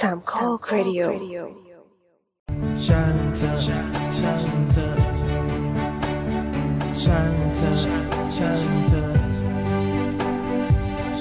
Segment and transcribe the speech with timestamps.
[0.00, 1.02] สามข้อครดิโอ
[2.86, 4.90] ช่างเธอช่างเธอช่างเธอ
[7.04, 7.70] ช่างเธอ
[8.34, 9.04] ช่างเธอ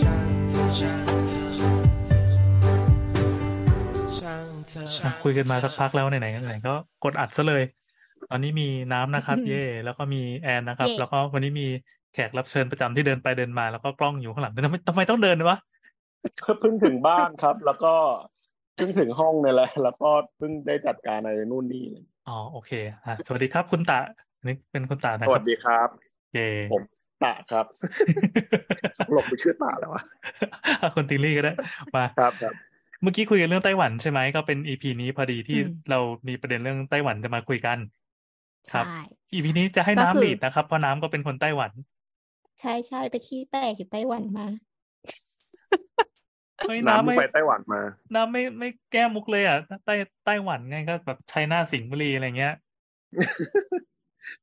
[0.02, 7.63] ช่างเธอช่างเธออะคุยกันมาสักพักแล้วไหนๆไหนๆก็กดอัดซะเลย
[8.30, 11.67] ตอนนี้มีน้ำนะครับ เย่แล้วก็มีแอนนะครับเย่แล้วก็วันนี้มี
[12.13, 15.57] แขกรับเชิญประจำที่เดินไปเดินมา แล้วก็กล้องอยู่ข้างหลังทำไมทำไมต้องเดินวะ
[16.41, 17.94] ก็เพิ่งถึงบ้านครับ แล้วก็
[18.77, 21.85] เพิ่งถึงห้องนี่แหละแล้วก็เพิ่งได้จัดการอะไรนู่นนี่
[22.30, 22.72] อ๋อโอเค
[23.05, 23.99] อะสวัสดีครับคุณตะ
[24.38, 25.90] อันนี้เป็นคุณตะนะสควัรับสดีครับ
[26.34, 26.84] เย่ผม
[27.23, 27.66] ตะครับ
[29.13, 30.02] หลบไปชื่อตะแล้ววะ
[30.95, 31.54] คุณติลลี่ก็ได้
[31.95, 32.54] มาครับครับ
[33.02, 37.77] เมื่อกี้คุยกันเรื่องไต้หวันใช่ไหมก็เป็นอีพีนี้พอดีที่อืมเรามีประเด็นเรื่องไต้หวันจะมาคุยกัน
[38.73, 38.99] ครับใช่
[39.34, 41.71] อีพีนี้จะให้ก็น้ำคือลีดนะครับ เพราะน้ำก็เป็นคนไต้หวัน
[42.62, 44.48] ใช่ใช่ไปขี้แตกอยู่ไต้หวันมา
[46.59, 47.82] เฮ้ยน้ำน้ำไม่ไปไต้หวันมา
[48.15, 49.95] น้ำไม่ไม่แก้มุกเลยอะไต้
[50.26, 52.54] ไต้หวันไงก็แบบไชน่าสิงห์บุรีอะไรเงี้ย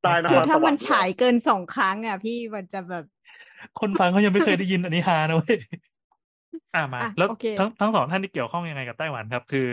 [0.02, 3.05] ใต้นคือครถ้าสวรมัรนค์ฉายเกินสองครั้งอะพี่มันจะแบบ
[3.80, 5.58] คนฟังเขายังไม่เคยได้ยินอันนี้ฮานะเว้ย
[6.74, 9.67] อ่ามาอะแล้วโอเคทั้งทั้งสองท่านที่เกี่ยวข้องยังไงกับไต้หวันครับ คือ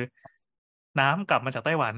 [0.99, 1.95] น้ำกลับมาจากไต้หวัน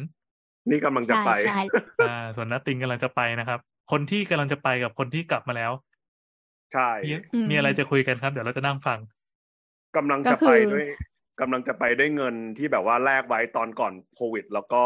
[0.70, 1.62] นี่กำลังจะใช่ไปใช่
[2.08, 3.60] อ่า ส่วนนัตติงกำลังจะไปนะครับ
[3.92, 5.72] คนที่กำลังจะไปกับคนที่กลับมาแล้ว
[6.74, 7.14] ใช่มี
[7.50, 9.00] มีอะไรจะคุยกันครับ เดี๋ยวเราจะนั่งฟัง
[9.96, 10.86] กำลังก็จะคืไปอด้วย
[11.42, 14.82] กำลังจะไปด้วยเงินที่แบบว่าแลกไว้ตอนก่อนโควิด แล้วก็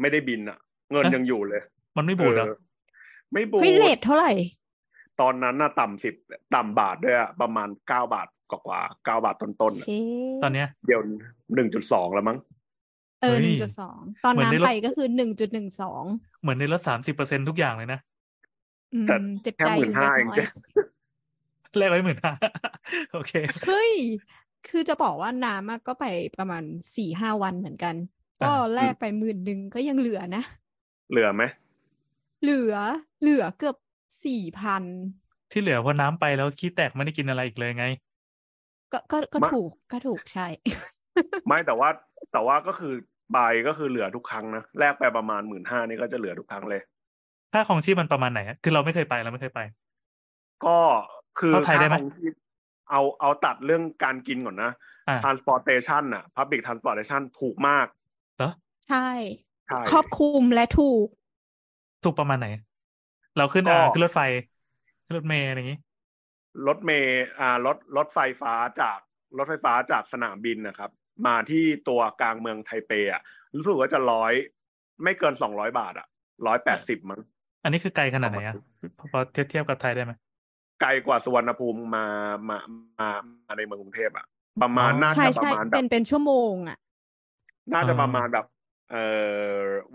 [0.00, 0.58] ไม่ได้บินอะ
[0.92, 1.62] เงินเอ๊ะยังอยู่เลย
[1.96, 2.56] มันไม่บูดเหรอเออ
[3.32, 4.32] ไม่บูดเฮ้ยเลทเท่าไหร่
[5.20, 6.14] ตอนนั้นน่ะต่ำสิบ
[6.54, 10.00] ต่ำบาทด้วยอะประมาณเก้าบาทกว่าๆเก้าบาทต้นๆอะเช่
[10.42, 11.00] ตอนเนี้ยเดี๋ยว
[11.54, 12.38] หนึ่งจุดสองแล้วมั้ง
[13.22, 16.02] เออเฮ้หนึ่ยงจุดสองตอนเหมือนในรถน้ำไปก็คือหนึ่งจุดหนึ่งสอง
[16.42, 18.00] เหมือนในลดสามสิบเปอร์เซ็นทุกอย่างเลยนะ
[19.06, 20.46] แต่เจ็บแค่ใจหอมื่นยู่ห้าเล็กเองน้อยจ้ะ
[21.76, 22.32] แลกไว้หมื่นห้า
[23.12, 23.32] โอเค
[23.66, 23.92] เฮ้ย
[24.68, 26.04] คือจะบอกว่าน้ำอะก็ไป
[26.38, 26.62] ประมาณ
[26.96, 27.94] สี่ห้าวันเหมือนกัน
[28.40, 30.42] ก็อ่าแลกไปหมื่นหนึ่งก็ยังเหลือนะ
[31.10, 31.42] เหลือไหม
[32.42, 32.74] เหลือ
[33.20, 33.76] เหลือเกือบ
[34.24, 34.82] สี่พัน
[35.52, 37.86] ที่เหลือเพราะน้ำไปแล้วขี้แตกไม่ได้กินอะไรอีกเลยไง
[38.92, 40.46] ก็ก็ก็ถูกก็ถูกใช่
[41.46, 41.88] ไม่แต่ว่า
[42.32, 42.94] แต่ว่าก็คือ
[43.32, 46.80] ใบก็คือเหลือทุกครั้งนะแลกไปประมาณหมื่นห้านี่ก็จะเหลือทุกครั้งเลย
[47.52, 49.60] ค่าของชีพมันประมาณไหนอะคือเราไม่เคยไปเราไม่เคยไป
[50.64, 50.78] ก็
[51.38, 52.32] คือเข้าไทยได้ไหมค่าของชีพ
[52.90, 54.72] เอาเอาตัดเรื่องการกินก่อนนะ
[55.08, 57.86] อ่า transportation น่ะ public transportation ถูกมาก
[58.36, 58.48] เหรอ
[58.88, 59.08] ใช่
[59.66, 61.06] ใช่ครอบคลุมและถูก
[62.02, 62.46] ถูกประมาณไหน
[63.36, 64.20] เราขึ้นก็อ่าขึ้นรถไฟ
[65.06, 65.78] ขึ้นรถเมล์อะไรอย่างงี้
[66.66, 68.98] รถเมย์อ่ารถรถไฟฟ้าจาก
[69.38, 70.90] รถไฟฟ้าจากสนามบินนะครับ
[71.26, 73.22] มาที่ตัวกลางเมืองไทเปอะ
[73.56, 74.32] รู้สึกว่าจะร้อย
[75.02, 76.06] ไม่เกินสองร้อยบาทอะ
[76.46, 77.20] ร้อยแปดสิบมั้ง
[77.62, 78.56] อันนี้คือไกลขนาดไหนอะ
[79.10, 80.12] พอเทียบเทียบกับไทยได้ไหม
[80.80, 82.06] ไกลกว่าสุวรรณภูมิมา
[82.48, 82.58] มา
[82.98, 83.08] มา
[83.46, 84.26] มาในเมืองกรุงเทพอะ
[84.62, 86.78] ประมาณอ๋อน่าใช่จะประใช่มาณแบเป็บนเป็นชั่วโมงอะ
[87.74, 88.44] น่าจะอ่าประมาณแบบ
[88.90, 88.98] เอ่อ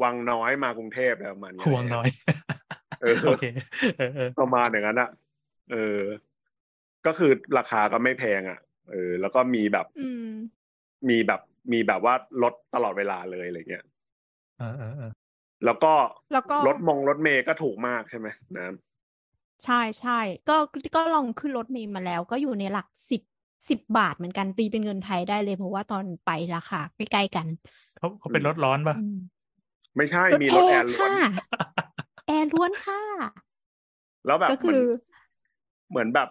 [0.02, 2.08] วังน้อยมากรุงเทพอะไรประมาณนี้ห่วงน้อย
[3.00, 3.44] เออโอเค
[3.98, 5.10] เออเออประมาณอย่างนั้นอะ
[5.72, 5.76] เออ
[7.06, 8.60] ก็คือราคาก็ไม่แพงอะ
[8.92, 10.26] เออ แล้วก็มีแบบอืม
[11.10, 11.42] มีแบบ
[11.72, 12.14] มีแบบว่า
[12.44, 13.86] ลดตลอดเวลาเลยอะไรเงี้ย
[14.58, 15.12] เออเออเออ
[15.66, 15.94] แล้วก็
[16.32, 18.66] แล้วก็รถมงรถเมย์ก็ถูกมากใช่ไหมน้
[19.64, 20.58] ใช่ใช่ก็
[20.96, 23.22] ก็ลองขึ้นรถเมล์มาแล้ว ก็อยู่ในหลักสิบ
[23.70, 27.48] สิบบาทเหมือนกันตีเป็นเงินไทยได้เลย เพราะว่าตอนไปราคาใกล้ๆกัน
[27.98, 31.14] เขาเขาเป็นรถร้อนปะอืมไม่ใช่รถมีแอร์รถแอร์ล้วนค่ะ
[32.28, 33.02] แอร์ล้วนค่ะ
[34.26, 34.86] แล้วแบบก็เหมืคือนอ
[35.90, 36.30] เหมือนแบบ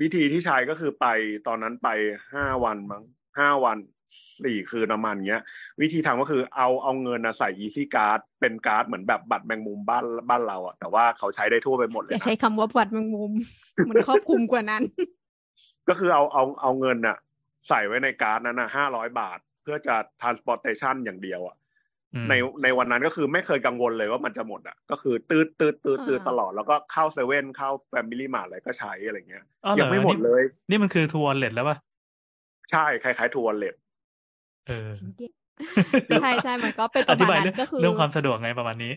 [0.00, 1.06] วิธีที่ใช้ก็คือไป
[1.46, 1.88] ตอนนั้นไป
[2.32, 3.02] ห้าวันมั้ง
[3.38, 3.78] ห้าวัน
[4.44, 5.42] สี่คืนประมาณเงี้ย
[5.80, 13.32] วิธีทำก็คือเอาเอาเงินนะใส่ easy card เป็นการ์ดเหมือนแบบบัตรแมงมุมบ้านบ้านเราอะแต่ว่าเขาใช้ได้ทั่วไปหมดเลยอย่านะใช่คำว่าบัตรแมงมุม
[13.88, 14.82] มันครอบคลุมกว่านั้น
[15.88, 17.16] ก็คือเอาเอาเอาเงินน่ะ
[17.68, 21.56] ใส่ไว้ในการ์ดนั้นน่ะห้าร้อยบาท เพื่อจะ transportation อย่างเดียวอะ
[22.14, 31.76] อืมในในวันนั้นก็คือไม่เคยกังวลเลยว่ามันจะหมดอะ ก็คือตืดตืดตืดตืดอ่าตลอดแล้วก็เข้าเซเว่นเข้าแฟมิลี่มาร์ทอะไรก็ใช้อะไรเงี้ยอ๋อเหรอยังไม่หมดเลย นี่มันคือ True Wallet แล้วปะ
[32.70, 33.74] ใช่คล้ายๆ True Wallet
[34.66, 34.90] เออ
[36.20, 38.92] ใช่ใช่มันก็เป็นประธิมาณนั้นอธิบายเรื่องก็คือเรื่องความสะดวกไงประมาณนี้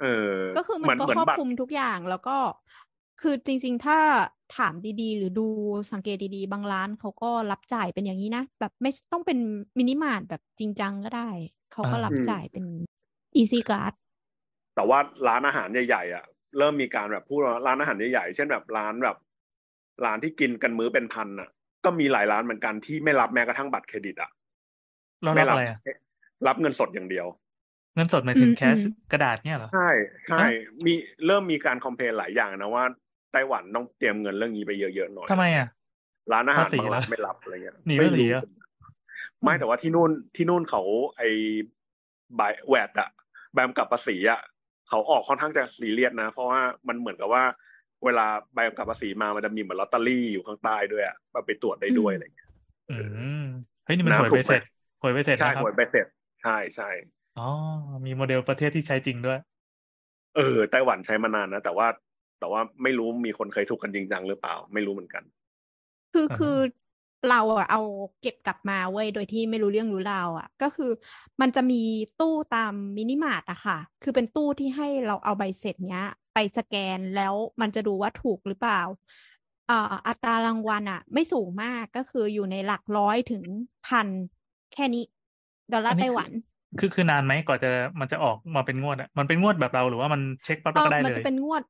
[0.00, 2.36] เออ ก็คือมันเหมือนก็เหมือนครอบคลุมทุกอย่างแล้วก็
[3.20, 3.98] คือจริง ๆ ถ้า
[4.56, 5.46] ถามดีๆ หรือดู
[5.92, 9.38] สังเกตดีๆ บางร้านเขาก็รับจ่ายเป็นอย่างนี้นะ แบบไม่ต้องเป็น
[9.78, 11.28] มินิมาร์ทแบบจริงจังก็ได้
[11.72, 12.64] เขาก็อ่ารับจ่ายเป็น
[13.40, 13.92] easy card
[14.74, 14.98] แต่ว่า
[15.28, 16.24] ร้านอาหารใหญ่ๆอะ
[16.58, 19.16] เริ่มมีการแบบพูดว่าร้านอาหารใหญ่ๆ เช่นแบบร้านแบบ
[20.04, 21.48] ร้านที่กินกันมื้อเป็นพันอะ
[21.84, 24.30] ก็มีหลายร้านเหมือนกันที่ไม่รับแม้กระทั่งบัตรเครดิตอะ
[25.22, 25.78] เราไม่รับรัอะไรอะ
[26.46, 27.26] รับเงินสดอย่างเดียว
[27.94, 28.80] เงินสดหมายถึงอืมแคชอืม
[29.10, 29.88] กระดาษเนี่ยเหรอใช่
[30.28, 30.48] ใช่ฮะ
[30.86, 30.92] มี
[31.26, 32.84] เริ่มมีการคอมเพลนหลายอย่างนะว่า
[33.32, 35.66] ไต้หวันต้องเตรียมเงินเรื่องนี้ไปเยอะๆหน่อยทำไมอะ
[36.32, 38.44] ร้านอาหารภาษีบางร้านเหรอไม่รับอะไรเงี้ยหนีไม่ภาษีรู้เหรอ
[39.42, 40.82] ไม่แต่ว่าที่นู่นที่นู่นเขา
[41.16, 41.28] ไอ้
[42.36, 43.08] ใบแวดอะ
[43.52, 44.40] แบมกับภาษีอะ
[44.88, 47.44] เขาออกค่อนข้างจะซีเรียสนะ เพราะว่ามันเหมือนกับว่า
[48.04, 52.48] เวลาใบกำกับภาษีมามันจะมีเหมือนลอตเตอรี่อยู่ข้างใต้ด้วยอะมาไปตรวจได้ด้วยอะไรอย่างเงี้ย
[52.88, 52.92] อื
[53.40, 53.42] ม
[53.84, 56.06] เฮ้ยนี่มันหวยน้ำถูใบกเสร็จไหมหวยใบเสร็จใช่นะครับหวยใบเสร็จ
[56.42, 56.88] ใช่ใช่
[57.38, 57.48] อ๋อ
[58.04, 59.38] มีโมเดลประเทศที่ใช้จริงด้วย
[60.36, 61.88] เออไต้หวันใช้มานานนะแต่ว่า
[62.38, 65.24] แต่ว่าไม่รู้มีคนเคยถูกกันจริงจังหรือเปล่า ไม่รู้เหมือนกัน
[66.14, 66.56] คืออ่าคือ
[67.30, 67.80] เราอะเอา
[68.20, 70.90] เก็บกลับมาเว้ยโดยที่ไม่รู้เรื่องรู้ราวอะก็คือ
[71.40, 71.82] มันจะมี
[72.20, 78.80] ตู้ตามมินิมาร์ทอะค่ะ คือเป็นตู้ที่ให้เราเอาใบเสร็จเนี้ย ไปสแกนแล้วมันจะดูว่าถูกหรือเปล่า
[79.68, 83.42] เอ่ออัตรารางวัลอะไม่สูงมากก็คืออยู่ในหลักร้อยถึง
[83.86, 84.08] พัน
[84.72, 85.04] แค่นี้
[85.72, 86.30] ดอลลาอันนี้คือหวัน
[86.78, 87.70] คือคือนานไหมก่อนจะ
[88.00, 91.62] มันจะออกมาเป็นงวดอะมันเป็นงวดแบบเราหรือว่ามันเช็คปั๊บเอแล้วก็ได้เลยเออมันจะเป็นงวด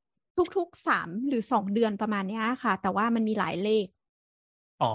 [0.57, 3.87] ทุกๆสามหรือสองเดือนประมาณเนี้ยค่ะ แต่ว่ามันมีหลายเลข
[4.83, 4.93] อ๋อ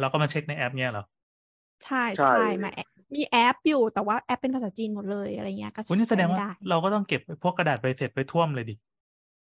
[0.00, 1.04] แล้วก็มาเช็คในแอปเนี้ยเหรอ
[1.84, 8.74] ใช่ใช่ใช่มาแอปมีแอปอยู่แต่ว่าแอปเป็นภาษาจีนหมดเลยอะไรเงี้ยก็ใช้ไม่ได้วันนี้แสดงว่าเราก็ต้องเก็บพวกกระดาษใบเสร็จไปท่วมเลยดิ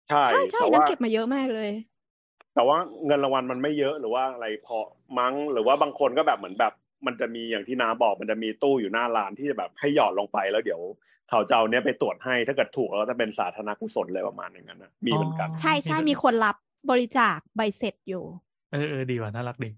[0.10, 1.70] ใช่ใช่ใช่แต่นั่นว่าเก็บมาเยอะมากเลย
[2.54, 4.78] แต่ว่าเงินรางวัลมันไม่เยอะหรือว่าอะไรพอ
[5.20, 6.74] มั้งหรือว่าบางคนก็แบบเหมือนแบบ
[7.08, 10.82] มันจะมีอย่างที่น้าบอกมันจะมีตู้อยู่หน้าร้านที่จะแบบให้หยอดลงไปแล้วเดี๋ยว
[11.30, 16.56] เขาจะเอาเนี้ยไปตรวจให้ถ้าเกิดถูกแล้วก็จะเป็นสาธารณกุศลอะไรประมาณอย่างนั้นนะมีเหมือนกันอ๋อใช่ใช่มีมีคนรับ
[16.90, 18.24] บริจาคใบเสร็จอยู่
[18.72, 19.70] เออเออดีว่ะน่ารักดี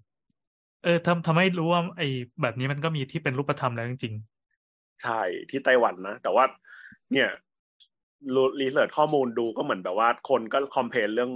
[0.84, 2.08] เออทำทำให้รู้ว่าไอ้
[2.42, 4.14] แบบนี้มันก็มีที่เป็นรูปธรรมแล้วจริง
[5.02, 5.20] ใช่
[5.50, 6.44] ที่ไต้หวันนะแต่ว่า
[7.12, 7.28] เนี่ย
[8.60, 11.32] รีเสิร์ชข้อมูลดูก็เหมือนแบบว่าคนก็คอมเพลนเรื่อง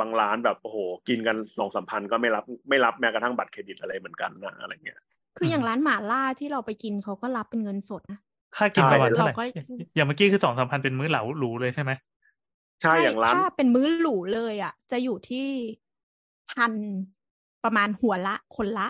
[0.00, 0.78] บางร้านแบบโอ้โห
[1.08, 5.00] กินกันสองสามพันก็ไม่รับไม่รับแม้กระทั่งบัตรเครดิตอะไรเหมือนกันนะอะไรเงี้ย
[5.36, 9.44] คืออย่างร้านหม่าล่าที่เราไปกินเขาก็รับเป็นเงินสดนะๆค่ากินประมาณใช่เท่าไหร่เราก็
[9.94, 11.92] อย่างเมื่อกี้คือสองสามพันเป็นมื้อเหลาหรูเลยใช่ไหม
[12.82, 15.46] ใช่อย่างร้านถ้าเป็นมื้อหรูเลยอะ จะอยู่ที่
[16.50, 16.72] พัน
[17.64, 18.88] ประมาณหัวละคนละ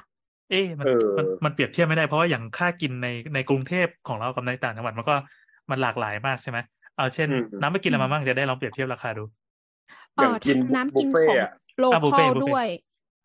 [0.50, 5.14] เอ๊ะมันเออมันมันเปรียบเทียบไม่ได้เพราะว่าอย่างค่ากินในในกรุงเทพของเรากับในต่างจังหวัดมันก็
[5.70, 6.58] มันหลากหลายมากใช่ไหม
[6.96, 9.24] เอาเช่นอืมน้ำไปกินอะไรมาบ้างจะได้ลองเปรียบเทียบราคาดู
[10.16, 12.66] เออย่างอกินทั้งน้ำกินบุฟขเฟ่องอะโลอะบุฟคอเฟ่ลบุฟเฟ่ด้วย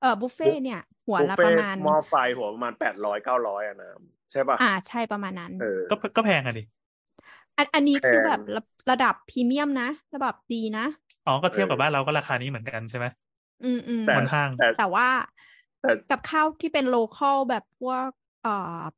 [0.02, 3.88] เออบุฟเฟ่เนี่ย หัวบุฟละเฟ่ประมาณหม้อไฟหัวประมาณแปดร้อยเก้าร้อยอะนะ
[4.32, 6.62] ใช่ป่ะอ่าใช่ประมาณนั้นเออก็ก็แพงอะดิ
[7.58, 10.82] อันอันนี้คือแพงแบบระระดับพรีเมียมนะระดับดีนะ
[11.26, 13.06] อ๋อก็เทียบกับเออบ้านเราก็ราคานี้เหมือนกันใช่ไหม
[13.62, 15.08] อืมอืมแต่บนห้างแต่แต่ว่า
[15.82, 18.10] แต่กับข้าวที่เป็นโลคอลแบบพวก
[18.42, 18.50] เอ่อ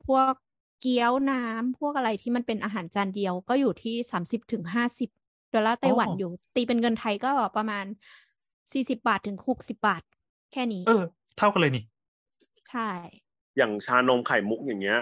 [0.01, 0.33] พวก
[0.77, 5.09] เกี๊ยวน้ำพวกอะไรที่มันเป็นอาหารจานเดียวก็อยู่ที่สามสิบถึงห้าสิบ
[5.53, 7.85] ดอลลาร์ไต้หวันอ๋ออยู่ ตีเป็นเงินไทยก็ประมาณ
[8.73, 10.01] สี่สิบาทถึงหกสิบาท
[10.51, 10.91] แค่นี้ เออ
[11.35, 11.81] เท่ากันเลยนี่
[12.69, 12.89] ใช่
[13.57, 15.01] อย่างชานมไข่มุกอย่างเงี้ย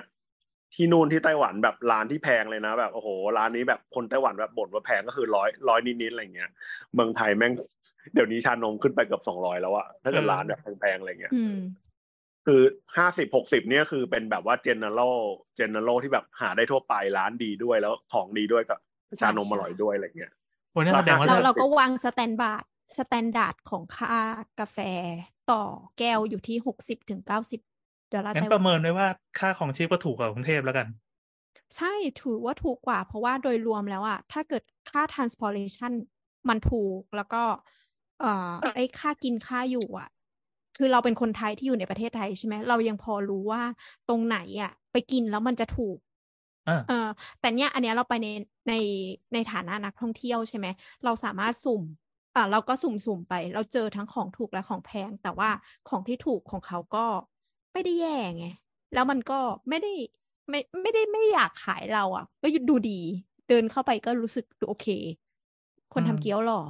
[0.74, 6.52] ที่นู่นที่ไต้หวันแบบร้านที่แพงเลยนะ แบบโอ้โหร้านนี้แบบคนไต้หวันแบบบ่นว่าแพงก็คือร้อยร้อยนิดๆอะไรเงี้ย
[6.94, 7.54] เมืองไทยแม่ง
[8.14, 11.58] เดี๋ยวนี้ชานมขึ้นไปเกือบสองร้อยแล้วอะถ้าเกิดเออร้านแบบแพงๆอะไรเงี้ยอืม
[12.46, 12.62] คือ
[12.98, 15.16] ห้าสิบหกสิบเนี่ยคือเป็นแบบว่า general
[15.60, 18.80] general ที่แบบหาได้ทั่วไปร้านดีด้วยแล้วของดีด้วยกับ
[19.18, 20.32] ใช่ชานมใช่อร่อยด้วยวยอะไรเงี้ย
[20.76, 22.64] วันนี้แสดงว่าราคเราถ้าเราก็วาง standard
[22.98, 24.18] standard ของค่า
[24.60, 24.78] กาแฟ
[25.52, 25.64] ต่อ
[26.00, 27.62] แก้วอยู่ที่หกสิบถึงเก้าสิบ
[28.14, 29.08] ดอลลาร์งั้นประเมินไว้ว่า
[29.40, 30.88] ค่าครองชีพก็ถูกกว่ากรุงเทพแล้วกัน
[31.76, 35.92] ใช่ถือว่าถูกกว่า เพราะว่าโดยรวมแล้วอะถ้าเกิดค่า transportation
[36.50, 37.44] มันถูกแล้วก็
[38.22, 40.10] เอ่อไอ้ค่ากินค่าอยู่อะ
[40.78, 43.62] คือเราเป็นคนไทยที่อยู่ในประเทศไทยใช่ไหมเรายังพอรู้ว่า
[44.10, 45.98] ตรงไหนอะไปกินแล้วมันจะถูก
[46.68, 47.08] อ่าเออ
[47.40, 48.28] แต่เนี้ยอันเนี้ยเราไปใน
[48.70, 48.74] ใน
[49.34, 50.68] ในฐานะนักท่องเที่ยวใช่ไหม
[51.06, 51.84] เราสามารถสุ่ม
[52.36, 55.50] อ่าเราก็สุ่มสุ่มไป เราเจอทั้งของถูกและของแพง แต่ว่า
[55.90, 57.06] ของที่ถูกของเขาก็
[57.74, 58.46] ไม่ได้แย่ไง
[58.94, 59.40] แล้วมันก็
[59.70, 59.94] ไม่ได้
[60.50, 63.00] ไม่ไม่ได้ไม่อยากขายเราอะ ก็ดูดี
[63.50, 64.88] เดินเข้าไปก็รู้สึกโอเค
[65.94, 66.62] คนอืมทำเกี๊ยวหล่อ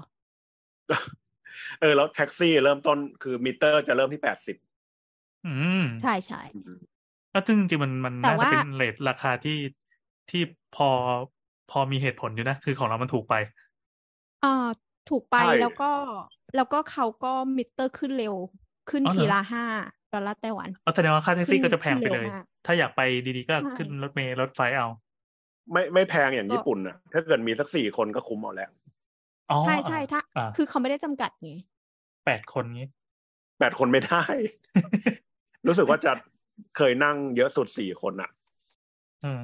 [1.80, 4.58] เออ แล้วแท็กซี่เริ่มต้นคือมิเตอร์จะเริ่มที่แปดสิบ
[5.46, 6.42] อืมใช่ใช่
[7.32, 9.58] แล้วซึ่งจริงๆมันมันแต่น่าจะว่าเป็นเรทราคาที่
[10.30, 10.42] ที่
[10.76, 10.90] พอ
[11.72, 13.36] พอมีเหตุผลอยู่นะ คือของเรามันถูกไป
[14.44, 14.68] อ่า
[15.10, 15.90] ถูกไปใช่แล้วก็
[16.56, 18.34] แล้วก็เขาก็มิเตอร์ขึ้นเร็ว
[18.90, 19.64] ขึ้นอ๋อเหรอทีละห้า
[20.14, 23.02] ดอลลาร์ไต้หวันเอาแสดงว่าค่าแท็กซี่ขึ้นก็จะแพงไปขึ้นเลเร็วยมากถ้าอยากไป
[23.38, 24.88] ดีๆก็ใช่ขึ้นรถเมล์รถไฟเอา
[25.72, 28.70] ไม่ไม่แพงอย่างก็ญี่ปุ่นนะถ้าเกิดมีสักสี่คนก็คุ้มเอาแล้ว
[29.52, 31.52] อ๋อใช่ใช่ถ้าอ่าคือเขาไม่ได้จำกัดไง
[32.26, 32.88] แปดคนงี้
[33.60, 34.24] แปดคนไม่ได้
[35.68, 36.12] รู้สึกว่าจะ
[36.78, 38.30] เคยนั่งเยอะสุดสี่คนอะ
[39.26, 39.44] อืม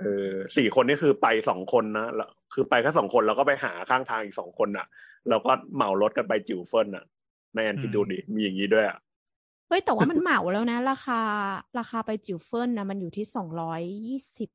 [0.00, 4.86] เออสี่คนนี่คือไปสองคนนะแล้ว คือไปแค่สองคนแล้วก็ไปหาข้างทางอีกสองคนอะ
[5.28, 7.04] แล้วก็เหมารถกันไปจิ๋วเฟินอะ
[7.54, 8.98] ในแอนคิดดูดิมีอย่างนี้ด้วยอะ
[9.68, 11.20] เฮ้ยแต่ว่ามันเหมาแล้วนะ ราคา
[11.78, 14.50] ราคาไปจิ๋วเฟินนะมันอยู่ที่สองร้อยยี่สิบ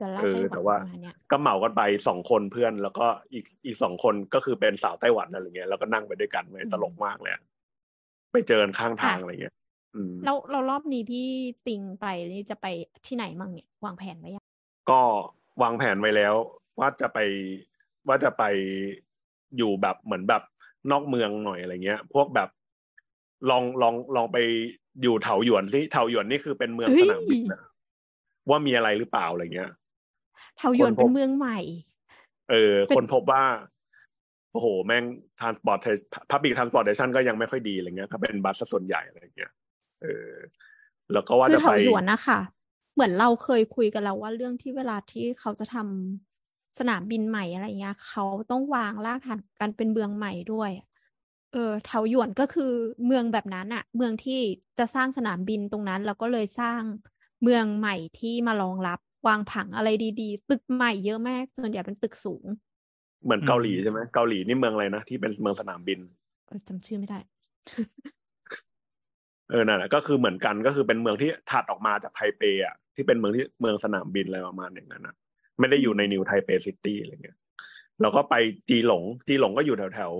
[0.00, 7.42] ดอลลาเอร์อไต้หวันแต่ว่ประมาณเนี้ยก็เหมากันไปสองคนเพื่อน แล้วก็อีกอีกสองคนก็คือเป็นสาวไต้หวันอะไรเงี้ยแล้วก็นั่งไปด้วยกันเลยตลกมากเลยอะ
[8.32, 9.54] ไปเจอกันข้างทางอะไรเงี้ย
[9.94, 11.26] อืมเราเรารอบนี้ที่
[11.66, 12.66] ติงไปนี่จะไป
[13.06, 14.44] ที่ไหนมั่งเนี่ยวางแผนไว้ยัง
[14.90, 15.00] ก็
[15.62, 16.34] วางแผนไว้แล้ว
[16.80, 17.18] ว่าจะไป
[18.08, 18.44] ว่าจะไป
[19.56, 20.42] อยู่แบบเหมือนแบบ
[20.90, 22.48] นอกเมืองหน่อยอะไรเงี้ย พวกแบบ
[23.50, 24.38] ลองลองลองไป
[25.02, 27.62] อยู่เถาหยวนสิเถาหยวนนี่คือเป็นเมืองสนามบินนะ
[28.50, 29.70] ว่ามีอะไรหรือเปล่าอะไรเงี้ย
[30.56, 31.58] เทาหยวนคนพบเป็นเมืองใหม่
[32.50, 33.44] เออเป็นคนพบว่า
[34.52, 35.04] โอ้โห แม่ง
[35.40, 35.78] transport
[36.30, 39.52] public transportation ก็ยังไม่ค่อยดีอะไรเงี้ย ถ้าเป็นบัสซะส่วนใหญ่อะไรเงี้ย
[40.02, 40.30] เออ
[41.12, 42.40] แล้วก็ว่าคือจะเถาไปหยวนนะคะ
[42.94, 46.35] เหมือนเราเคยคุยกันแล้วว่าเรื่องที่เวลาที่เขาจะทำ
[46.78, 50.70] สนามบินใหม่อะไรเงี้ยเขาต้องวางรากฐานการเป็นเมืองใหม่ด้วย
[51.52, 52.72] เออเถาหยวนก็คือ
[53.06, 54.40] เมืองแบบนั้นอะเมืองที่
[54.78, 56.80] จะสร้างสนามบินตรงนั้น แล้วก็เลยสร้าง
[57.42, 59.88] เมืองใหม่ที่มารองรับ วางผังอะไร
[60.20, 62.44] ดีๆ ตึกใหม่เยอะมากส่วนใหญ่เป็นตึกสูง
[63.24, 66.00] เหมือนเกาหลีใช่ไหมเกาหลีนี่เมืองอะไรนะที่เป็นเมืองสนามบิน
[66.46, 67.18] เออจำชื่อไม่ได้
[69.50, 75.16] เออนั่นแหละก็คือเหมือนกันก็คือเป็นเมืองที่ถัดออกมาจากไทเปอะที่เป็นเมืองที่เมืองสนามบินอะไรประมาณอย่างนั้นนะ
[75.58, 77.38] ไม่ได้อยู่ใน New Taipei City อะไรเงี้ย
[78.00, 78.34] แล้วก็ไป
[78.68, 80.12] จีหลง จีหลงก็อยู่แถวแถว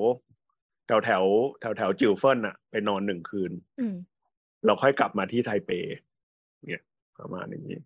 [0.88, 1.24] แถวแถว
[1.60, 3.94] แถวแถวจิวเฟินอะไปนอนหนึ่งคืนอืม
[4.66, 5.70] เราค่อยกลับมาที่ไทเป
[6.68, 6.82] เนี่ย
[7.18, 7.80] ประมาณอย่างนี้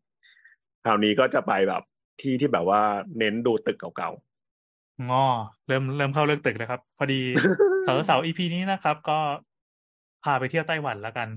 [0.85, 1.83] คราวนี้ก็จะไปแบบ
[2.21, 2.83] ที่ที่แบบว่า
[3.19, 4.11] เน้นดูตึกเก่า
[5.11, 5.25] งอ
[5.67, 9.19] เริ่มเริ่มเข้าเรื่องตึกแล้วครับ พอดีๆเสาร์เสาร์อีพีนี้นะครับ ก็
[10.25, 11.29] พาไปเที่ยวไต้หวันแล้วกัน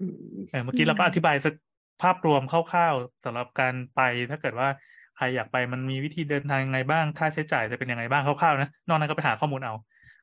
[0.00, 0.14] อืม
[0.50, 1.54] เออเมื่อกี้เราก็อธิบายสัก
[2.02, 9.74] ภาพรวมคร่าวๆสำหรับการไปถ้าเกิดว่าใครอยากไปมันมีวิธีเดินทางยังไงบ้างค่าใช้จ่ายจะเป็นยังไงบ้างคร่าวๆนะนอกนั้นก็ไปหาข้อมูลเอา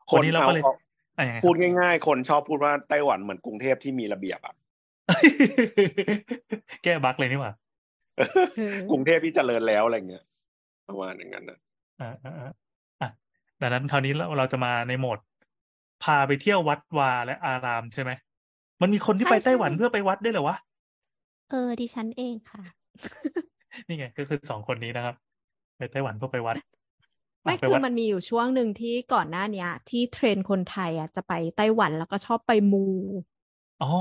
[0.10, 0.74] ควันนนี้เราเอาก็เลยเอา
[1.18, 4.56] อะยังไงคพูรับดง่าย ๆ คนชอบพูดว่าไต้หวันเหมือนกรุงเทพที่มีระเบียบอะ
[6.84, 7.54] แก้บั๊กเลยนี่หว่า
[8.18, 8.22] เอ
[8.75, 10.24] อกรุงเทพที่เจริญแล้วอะไรเงี้ย
[10.88, 11.60] ประมาณอย่างนั้นนะ
[12.01, 12.51] อ่าอ่าอ่า
[13.01, 13.10] อะ
[13.62, 15.20] ดังนั้นคราวนี้เราเราจะมาในโหมด
[16.04, 18.12] พาไปเที่ยววัดวาและอารามใช่ไหม
[18.82, 20.58] มันมีคนที่ใช่ไปไต้หวันใช่เพื่อไปวัดได้วยเหรอวะ
[21.50, 22.63] เออดิฉันเองค่ะ
[23.88, 25.15] นี่ไงก็คือสองคนนี้นะครับ
[25.77, 26.55] ไปไต้หวันเพื่อไปวัด
[27.43, 32.86] ไม่อะไปคือวัดมันมีอยู่ช่วงหนึ่งที่ก่อนหน้าเนี้ย ที่เทรนด์คนไทยอะจะไปไต้หวันแล้วก็ชอบไปมู
[33.81, 33.93] อ๋อ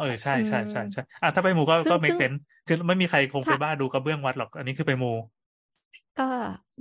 [0.00, 5.16] เออใช่ใช่ใช่อืมใช่อะถ้าไปหมู่ก็ซึ่งก็ make ซึ่ง sense คือไม่มีใครคงใช่ไปบ้าดูกระเบื้องวัดหรอก อันนี้คือไปหมู่
[6.18, 6.28] ก็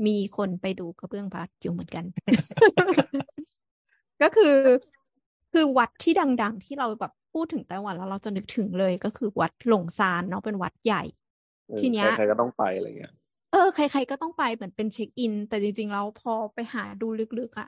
[0.06, 2.06] มีคนไปดูกระเบื้องพัดอยู่เหมือนกัน
[4.22, 4.56] ก็คือ
[5.54, 11.19] คือวัดที่ดัง ๆ ที่เราแบบพูดถึงไต้หวันแล้วเราจะนึกถึงเลยก็คือวัดหลงซานเนาะเป็นวัดใหญ่เออ
[11.78, 13.14] ทีเนี้ยใครๆก็ต้องไปอะไรเงี้ย
[13.52, 17.08] เออใคร ๆก็ต้องไปเหมือนเป็นเช็คอิน แต่จริง ๆ แล้วพอไปหาดู
[17.38, 17.68] ลึกๆอะ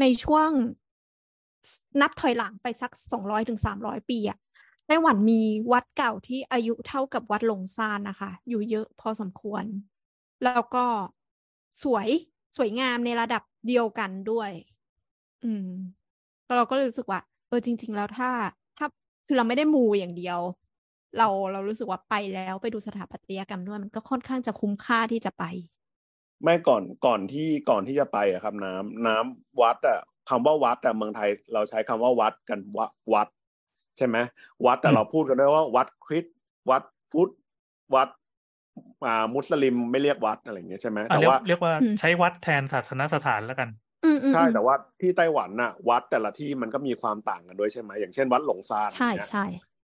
[0.00, 0.50] ในช่วง
[2.00, 4.38] นับถอยหลังไปสักสองร้อยถึงสามร้อยปีอะ
[4.86, 5.40] ไต้หวันมี
[5.72, 9.64] วัดเก่าที่อายุเท่ากับวัดหลงซานนะคะ อยู่เยอะพอสมควร
[10.44, 10.84] แล้วก็
[11.82, 12.08] สวย
[12.56, 14.50] สวยงามในระดับเดียวกันด้วย
[15.44, 15.68] อืม
[16.44, 18.30] แล้วเราก็เลยรู้สึกว่า เออจริง ๆ แล้วถ้า
[18.78, 18.86] ถ้า
[19.26, 20.38] คือเราไม่ได้มูอย่างเดียว
[21.18, 25.44] เราเรารู้สึกว่าไปแล้วไปดูสถาปัตยกรรมด้วยมันก็ค่อนข้างจะคุ้มค่าที่จะไป
[26.42, 33.28] ไม่ก่อนก่อนที่ก่อนที่จะไปอะครับ น้ำน้ำวัดอะคำว่าวัดอะเมืองไทย เราใช้คำว่าวัดกันวะวัด
[33.96, 34.16] ใช่ไหม
[34.66, 36.36] วัดแต่อืมเราพูดกันด้วยว่า วัดคริสต์
[36.70, 37.32] วัดพุทธ
[37.94, 38.08] วัด
[39.06, 43.68] อ่ามุสลิมไม่เรียกวัดอะไรอย่างเงี้ยใช่ไหมอะแต่เรียกว่าเรียกว่าอืมใช้วัดแทนศาสนสถานแล้วกัน
[44.04, 49.44] อืมอืมใช่อืมแต่ว่าที่ไต้หวันน่ะ วัดแต่ละที่มันก็มีความต่างกันด้วยใช่ไหมอย่างเช่น วัดหลงซานใช่อย่างเงี้ยใช่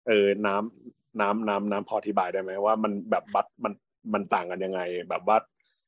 [0.08, 3.74] เออน้ำ น้ำน้ำน้ำพออธิบายได้ไหมว่ามันแบบวัดมัน
[4.14, 5.38] มันต่างกันยังไง แบบว่า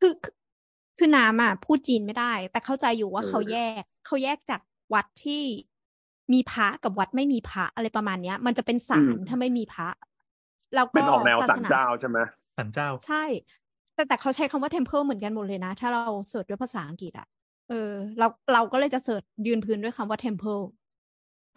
[0.02, 0.34] คือคือ
[0.98, 4.62] คือน้ำอะพูดจีนไม่ได้ แต่เข้าใจอยู่ว่าเออเขาแยกเขาแยกจาก
[4.94, 5.44] วัดที่
[6.34, 9.88] มีพระกับวัดไม่มีพระอะไรประมาณเนี้ย มันจะเป็นศาลถ้าไม่มีพระ
[10.76, 12.20] แล้วก็เป็นออกแนวศาสัสนนาเจ้าใช่ไหม
[12.58, 13.24] สันเจ้า ใช่
[13.96, 17.28] แต่แต่เขาใช้คำว่า temple เหมือนกันหมดเลยนะ ถ้าเราเสิร์ชด้วยภาษาอังกฤษอะ
[17.70, 20.62] เออเราเราก็เลยจะเสิร์ชยืนพื้นด้วยคำว่า temple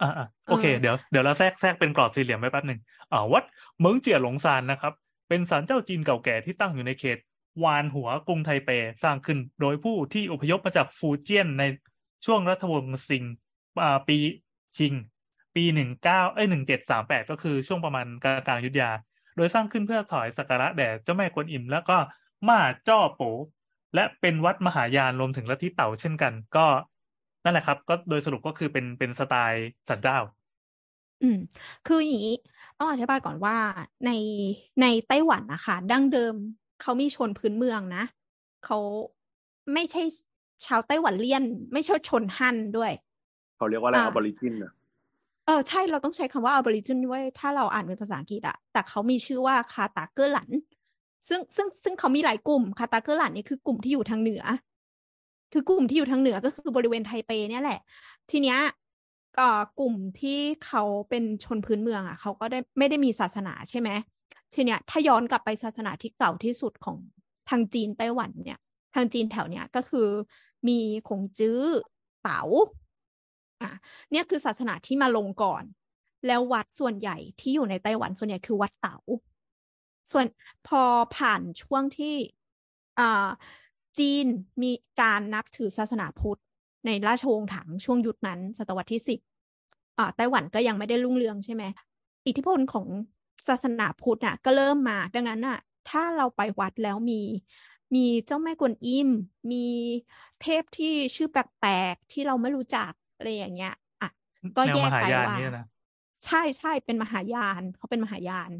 [0.01, 2.79] อ่าอ่าโอเคเออเดี๋ยวเดี๋ยวเราแทรกแทรกเป็นกรอบสี่เหลี่ยมไว้แป๊บหนึ่ง
[3.11, 3.43] อ่าวัด
[3.79, 4.93] เหมิงเจียหลงซานนะครับ
[5.29, 7.17] เป็นศาลเจ้าจีนเก่าแก่ที่ตั้งอยู่ในเขต
[7.63, 8.69] วานหัวกรุงไทเป
[9.03, 11.63] สร้างขึ้นโดยผู้ที่อพยพมาจากฟูเจียนใน
[12.25, 13.23] ช่วงรัฐวงศ์ซิง
[13.81, 14.17] อ่าปี
[14.77, 14.93] ชิง
[15.55, 18.91] ปีหนึ่งเก้าเอ้ยหนึ่งเจ็ดสามแปดก็คือช่วงประมาณกลางกลางๆยุทธยา
[19.35, 21.97] โดยสร้างขึ้นเพื่อถอยสักการะแด่เจ้าแม่กวนอิม แล้วก็
[22.47, 23.21] ม่าจ้อโป
[23.95, 26.67] และเป็นวัดมหายานรวมถึงลัทธิเต่าเช่นกัน ก็
[27.45, 30.17] นั่นแหละครับ ก็โดยสรุปก็คือเป็นเป็นสไตล์สันเจ้า
[31.23, 31.37] อืม
[31.87, 32.35] คืออย่างนี้
[32.79, 33.57] ต้องอธิบายก่อนว่า
[34.05, 34.11] ใน
[34.81, 36.33] ในไต้หวันนะคะดั้งเดิม
[36.81, 38.03] เขามีชนพื้นเมืองนะ
[38.65, 38.77] เขา
[39.73, 40.03] ไม่ใช่
[40.65, 42.91] ชาวไต้หวันเลี่ยน ไม่ใช่ชนฮั่นด้วย
[43.57, 44.71] เขาเรียกว่าอะไรอ่า Aborigine อะ
[45.45, 50.49] เออใช่เราต้องใช้คำว่า Aborigin ด้วยถ้าเราอ่านเป็นภาษาอังกฤษอะแต่เขามีชื่อว่าคาตาเกอร์หลัน
[51.27, 54.43] ซึ่งซึ่งซึ่งเขามีหลายกลุ่มคาตาเกอร์หลันนี่คือกลุ่มที่อยู่ทางเหนือ
[55.51, 57.79] คือกลุ่มที่อยู่ทางเหนือก็คือบริเวณไทเปเนี่ยแหละ
[58.31, 58.59] ทีเนี้ย
[59.37, 63.89] เอ่อกลุ่มที่เขาเป็นชนพื้นเมืองอะเขาก็ได้ไม่ได้มีศาสนาใช่ไหม
[64.53, 66.97] ทีเนี้ยถ้าย้อนกลับไปศาสนาที่เก่าที่สุดของ
[67.49, 68.59] ทางจีนไต้หวันเนี่ย
[68.95, 70.07] ทางจีนแถวเนี้ยก็คือ
[70.67, 71.61] มีขงจื้อ
[72.23, 72.41] เต๋า
[73.61, 73.71] อะ
[74.11, 75.63] เนี่ยคือศาสนาที่มาลงก่อน
[76.27, 78.97] แล้ววัดส่วนใหญ่ที่อยู่ในไต้หวันส่วนใหญ่คือวัดเต๋า
[80.11, 80.25] ส่วน
[80.67, 80.81] พอ
[81.15, 82.15] ผ่านช่วงที่
[82.99, 83.27] อ่า
[83.99, 84.25] จีน
[84.63, 84.71] มี
[85.01, 86.39] การนับถือศาสนาพุทธ
[86.85, 89.19] ในราชวงศ์ถังช่วงยุคนั้น ศตวรรษที่สิบ
[89.97, 91.63] อ่าไต้หวันก็ยังไม่ได้รุ่งเรืองใช่ไหม
[92.27, 92.87] อิทธิพลของ
[93.47, 95.59] ศาสนาพุทธน่ะ ก็เริ่มมา ดังนั้นน่ะ
[95.89, 97.21] ถ้าเราไปวัดแล้วมี
[97.95, 99.09] มีเจ้าแม่กวนอิม
[99.51, 99.65] มี
[100.41, 104.09] เทพที่ชื่อแปลกๆที่เราไม่รู้จักอะไรอย่างเงี้ยอะ
[104.57, 105.65] ก็แนวแยมกหาไปยานว่าเนี่ยนะ
[106.25, 108.51] ใช่ใช่เป็นมหายานเขาเป็นมหายาน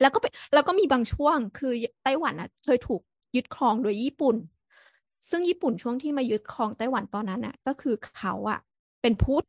[0.00, 3.02] แล้วก็เป็นแล้วก็มีบางช่วงคือไต้หวันอะ เคยถูก
[3.34, 4.36] ยึดครองโดยญี่ปุ่น
[5.30, 8.58] ซึ่งญี่ปุ่นช่วงที่มายึดครองไต้หวันตอนนั้นน่ะ ก็คือเขาอะ
[9.02, 9.46] เป็นพุทธ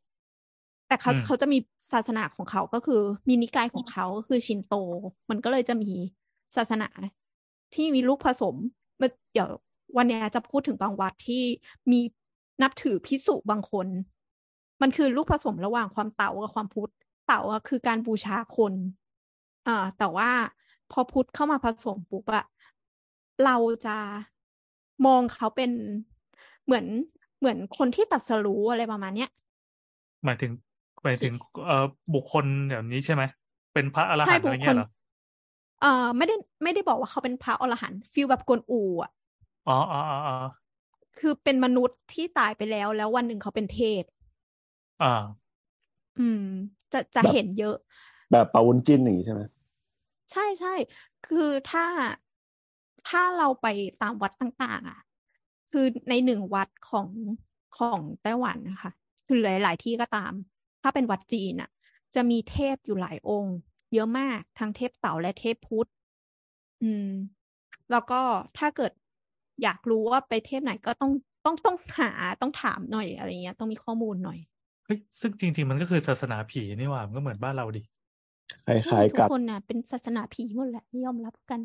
[0.88, 1.58] แต่เขาอืมเขาจะมี
[1.92, 4.76] ศาสนาของเขาก็คือ มีนิกายของเขาก็คือชินโต
[5.30, 5.92] มันก็เลยจะมี
[6.56, 6.90] ศาสนา
[7.74, 8.56] ที่มีลูกผสม
[8.98, 9.50] เมื่อเดี๋ยว
[9.98, 11.44] วันเนี้ยจะพูดถึงบางวัดที่
[11.92, 12.00] มี
[12.62, 13.88] นับถือพิสุบางคน
[14.82, 16.92] มันคือลูกผสมระหว่างความเต๋ากับความพุทธ
[17.28, 18.74] เต๋าอะคือการบูชาคน
[19.68, 20.30] อ่าแต่ว่า
[20.92, 22.46] พอพุทธเข้ามาผสมปุ๊บอะ
[23.44, 23.98] เราจะ
[25.06, 25.72] มองเขาเป็น
[26.66, 26.86] เหมือน
[27.40, 29.30] เหมือนคนที่ตรัดสรู้อะไรประมาณเนี้ย
[30.26, 30.52] หมายถึง
[31.04, 31.34] หมายถึง
[31.66, 33.24] เอ่อบุคคลแบบนี้ใช่ไหม
[33.74, 34.88] เป็นพระอรใช่หันต์บุอะคไรคเงี้ลยเหรอ
[35.82, 39.12] เอ่อไม่ได้ไม่ได้บอกว่าเขาเป็นพระอรหันต์ฟีลแบบกวนอูอะ
[39.68, 40.34] อ๋ออ๋ออ๋ออ๋อ
[41.18, 44.04] คือเป็นมนุษย์ที่ตายไปแล้วแล้ววันหนึ่งเขาเป็นเทพ
[45.00, 45.46] อ่า
[46.18, 46.40] อืม
[46.92, 47.76] จะจะแบบเห็นเยอะ
[48.32, 49.42] แบบปาวุนจินอย่างนี้ใช่ไหม
[50.32, 50.70] ใช่ใช่
[51.24, 51.84] คือถ้า
[53.08, 53.68] ถ้าเราไป
[54.02, 55.00] ตามวัดต่าง ๆ อะ
[55.72, 57.08] คือในหนึ่งวัดของ
[57.78, 58.92] ของไต้หวันนะคะ
[59.28, 60.34] คือหลาย ๆ ที่ก็ตาม
[60.82, 61.70] ถ้าเป็นวัดจีนอะ
[62.16, 63.56] จะมีเทพอยู่หลายองค์
[63.94, 65.90] เยอะมากทั้งเทพเต่าและเทพพุทธ
[66.84, 67.10] อืม
[67.92, 68.22] แล้วก็
[68.58, 68.92] ถ้าเกิด
[69.64, 71.12] อยากรู้ว่าไปเทพไหนก็ต้อง
[71.46, 74.40] ต้องต้องหาต้องถามหน่อยอะไรเงี้ย ต้องมีข้อมูลหน่อย
[74.86, 77.82] เฮ้ยซึ่งจริง ๆ มันก็คือศาสนาผีนี่หว่ามันก็เหมือนบ้านเราดิ
[78.66, 81.60] คล้ายทุๆกักนคนน่ะเป็นศาสนาผีหมดแหละไม่ยอมรับกัน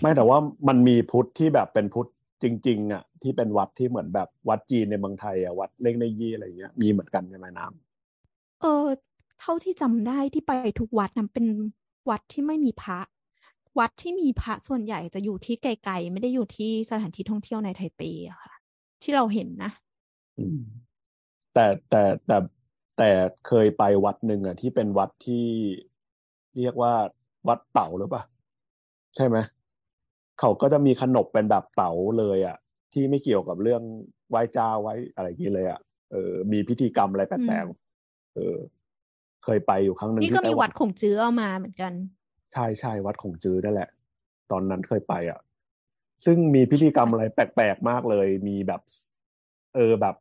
[0.00, 2.08] ไม่แต่ว่ามันมีพุทธที่แบบเป็นพุทธ
[2.42, 8.86] จริง ๆอะที่เป็นวัดที่เหมือนแบบวัดจีนในเมืองไทยอะวัดเล่งในยี่อะไรเงี้ยมีเหมือนกันใช่ไหมน้ำเออ
[9.40, 11.46] เท่าที่จำได้ที่ไปทุกวัดนั้นเป็น
[12.10, 12.98] วัดที่ไม่มีพระ
[13.78, 18.54] วัดที่มีพระส่วนใหญ่จะอยู่ที่ไกลๆไม่ได้อยู่ที่สถานที่ท่องเที่ยวในไทเปอะค่ะ
[19.02, 19.70] ที่เราเห็นนะ
[20.38, 20.58] อืม
[21.54, 22.36] แต่แต่แต่
[22.98, 23.10] แต่
[23.46, 25.44] เคยไปวัดหนึ่งอะที่เป็นวัดที่
[26.58, 26.94] เรียกว่า
[27.48, 28.22] วัดเต๋าหรือเปล่า
[29.16, 29.36] ใช่ไหม
[30.44, 32.56] เขาก็จะมีขนบเป็นแบบเต๋าเลยอะ
[32.92, 33.82] ที่ไม่เกี่ยวกับเรื่อง
[34.30, 35.80] ไหว้เจ้าไว้อะไรอย่างนี้เลยอะ
[36.12, 38.56] เออมีพิธีกรรมอะไรแปลกๆเออ
[39.44, 41.92] เคยไปอยู่ครั้งหนึ่งนี่ที่ก็ไต้มีหวัวันดของจื้อเอามาเหมือนกัน
[42.52, 43.88] ใช่ใช่วัดของจื้อนั่นแหละ
[44.50, 45.40] ตอนนั้นเคยไปอะ
[46.24, 48.80] ซึ่งมีพิธีกรรมอะไรแปลกๆมากเลย มีแบบ
[49.74, 50.16] เออแบบ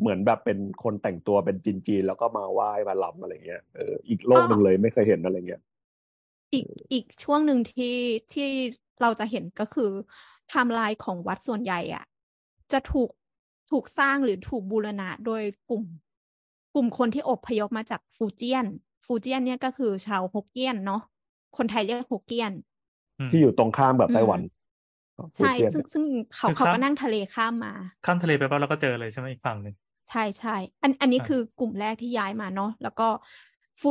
[0.00, 5.62] เหมือนแบบเป็นคนแต่งตัวเป็นจีนๆแล้วก็มาไหว้มาลำอะไรเงี้ยเอออีกโลกหนึ่งเลยไม่เคยเห็นอะไรเงี้ย
[6.52, 7.96] อีกอีกช่วงหนึ่งที่
[8.32, 8.48] ที่
[9.00, 9.90] เราจะเห็นก็คือ
[10.48, 12.04] ไทม์ไลน์ของวัดส่วนใหญ่อะ
[12.72, 13.10] จะถูก
[13.70, 15.84] ถูกสร้างหรือถูกบูรณะโดยกลุ่ม
[16.74, 18.66] กลุ่มคนที่อพยพมาจากฟูเจียน
[19.06, 21.02] ฟูเจียนเนี่ยก็คือชาวฮกเกี้ยนเนาะ
[21.56, 22.52] คนไทยเรียกฮกเกี้ยน
[23.18, 24.40] อืมที่อยู่ตรงข้ามกับอืมไต้หวัน
[25.36, 26.04] ใช่ฟูเจียนซึ่งซึ่ง
[26.34, 27.72] เขาคือเขาข้ามก็นั่งทะเลข้ามมา
[28.06, 29.74] ข้ามทะเลไปปั๊บเราก็เจอเลยใช่ไหมอีกฝั่งหนึ่ง
[30.08, 33.08] ใช่ใช่อันอันนี้อ่าคือกลุ่มแรกที่ย้ายมาเนาะแล้วก็
[33.80, 33.90] ฟู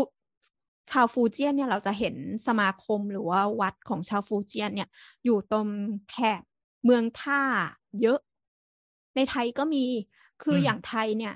[0.91, 2.15] ชาวฟูเจียนเนี่ยเราจะเห็น
[2.47, 4.89] สมาคมหรือว่าวัดของชาวฟูเจียนเนี่ย
[5.25, 5.67] อยู่ตรง
[6.09, 6.41] แถบ
[6.85, 7.41] เมืองท่า
[8.01, 8.19] เยอะ
[9.15, 9.85] ในไทยก็มี
[10.43, 11.33] คืออมอย่างไทยเนี่ย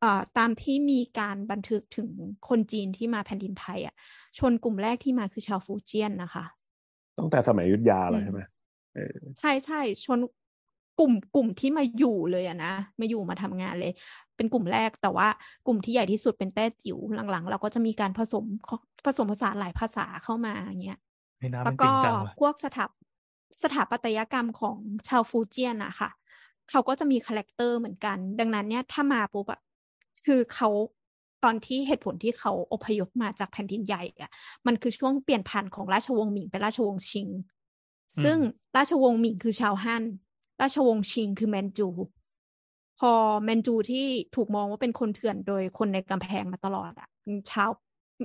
[0.00, 2.08] เอ่อตามที่มีการบันทึกถึง
[2.48, 3.94] คนจีนที่มาแผ่นดินไทยอะ
[4.38, 6.44] ชนกลุ่มแรกที่มาคือชาวฟูเจียนนะคะ
[7.18, 8.40] ตั้งแต่สมัยอยุธยาเลยอืมใช่ไหม
[8.94, 10.18] เออใช่ใช่ชน
[10.98, 13.92] กลุ่มกลุ่มที่มาอยู่เลยอะนะมาอยู่มาทำงานเลย
[14.36, 15.28] เป็นกลุ่มแรกแต่ว่า
[15.66, 16.98] กลุ่มที่ใหญ่ที่สุดเป็นแต้จิ๋ว
[17.30, 18.44] หลังๆ เราก็จะมีการผสม
[19.06, 20.98] ผสมผสานหลายภาษาเข้ามาอย่างเงี้ย
[21.40, 22.90] ให้น้ำแล้มัวนก็จริงจังว่ะพวกสถาป
[23.62, 24.76] สถาปัตยกรรมของ
[25.08, 26.10] ชาวฟูเจียนอะค่ะ
[26.70, 29.60] เขาก็จะมี character เหมือนกัน ดังนั้นเนี่ยถ้ามาปุ๊บอะ
[30.26, 30.68] คือเขา
[31.44, 34.30] ตอนที่เหตุผลที่เขาอพยพมาจากแผ่นดินใหญ่อะ
[34.66, 37.28] มันคือช่วงเปลี่ยนผ่านของราชวงศ์หมิงเป็นราชวงศ์ชิง
[38.22, 38.38] ซึ่ง
[38.76, 40.04] ราชวงศ์หมิงคือชาวฮั่น
[40.60, 41.88] ราชวงศ์ชิงคือแมนจู
[42.98, 43.12] พอ
[43.44, 47.08] แมนจูที่ถูกมองว่าเป็นคนเถื่อนโดยคนในกำแพงมาตลอดอะ
[47.50, 47.70] เข้า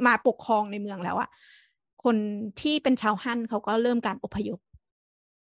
[0.06, 1.30] มาปกครองในเมืองแล้วอะ
[2.04, 2.16] คน
[2.62, 4.60] ที่เป็นชาวฮั่นเขาก็เริ่มการอพยพ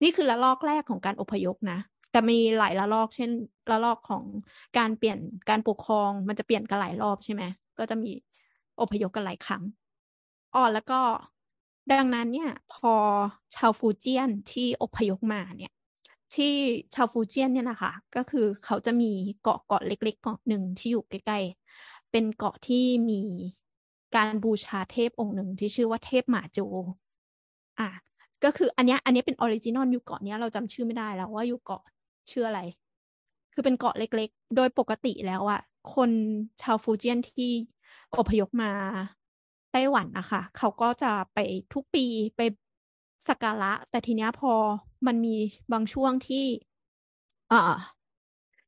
[0.03, 1.79] นี่คือละลอกแรกของการอพยพนะ
[2.13, 3.31] แต่มีหลายระลอก เช่น
[3.71, 4.25] ระลอกของ
[4.79, 5.19] การเปลี่ยน
[5.51, 7.43] การปกครองมันจะเปลี่ยนกันหลายรอบใช่ไหม
[7.79, 8.11] ก็จะมี
[8.81, 9.63] อพยพกันหลายครั้ง
[10.55, 11.01] อ๋อแล้วก็
[11.93, 12.93] ดังนั้นเนี่ย พอ
[13.55, 15.73] ชาวฟูเจียนที่อพยพมาเนี่ย
[16.37, 16.55] ที่
[16.95, 19.11] ชาวฟูเจียนเนี่ยนะคะ ก็คือเขาจะมี
[19.43, 23.23] เกาะเกาะเล็กๆเกาะหนึ่งที่อยู่ใกล้ๆ เป็นเกาะที่มี
[24.17, 26.59] การบูชาเทพองค์หนึ่งที่ชื่อว่าเทพหมาโจ
[27.79, 27.89] อะ
[28.45, 31.83] ก็คืออันนี้อันนี้เป็น original อยู่เกาะนี้เราจำชื่อไม่ได้แล้วว่าอยู่เกาะ
[32.31, 32.61] ชื่ออะไร
[33.53, 35.61] คือเป็นเกาะเล็กๆ โดยปกติแล้วอะ
[35.95, 36.11] คน
[36.63, 37.51] ชาวฟูเจียนที่
[38.19, 38.73] อพยพมา
[39.73, 41.39] ไต้หวันนะคะเขาก็จะไป
[41.75, 42.05] ทุกปี
[42.37, 42.41] ไป
[43.29, 44.53] สักการะ แต่ทีเนี้ยพอ
[45.07, 45.37] มันมี
[45.73, 46.45] บางช่วงที่
[47.53, 47.61] อ่า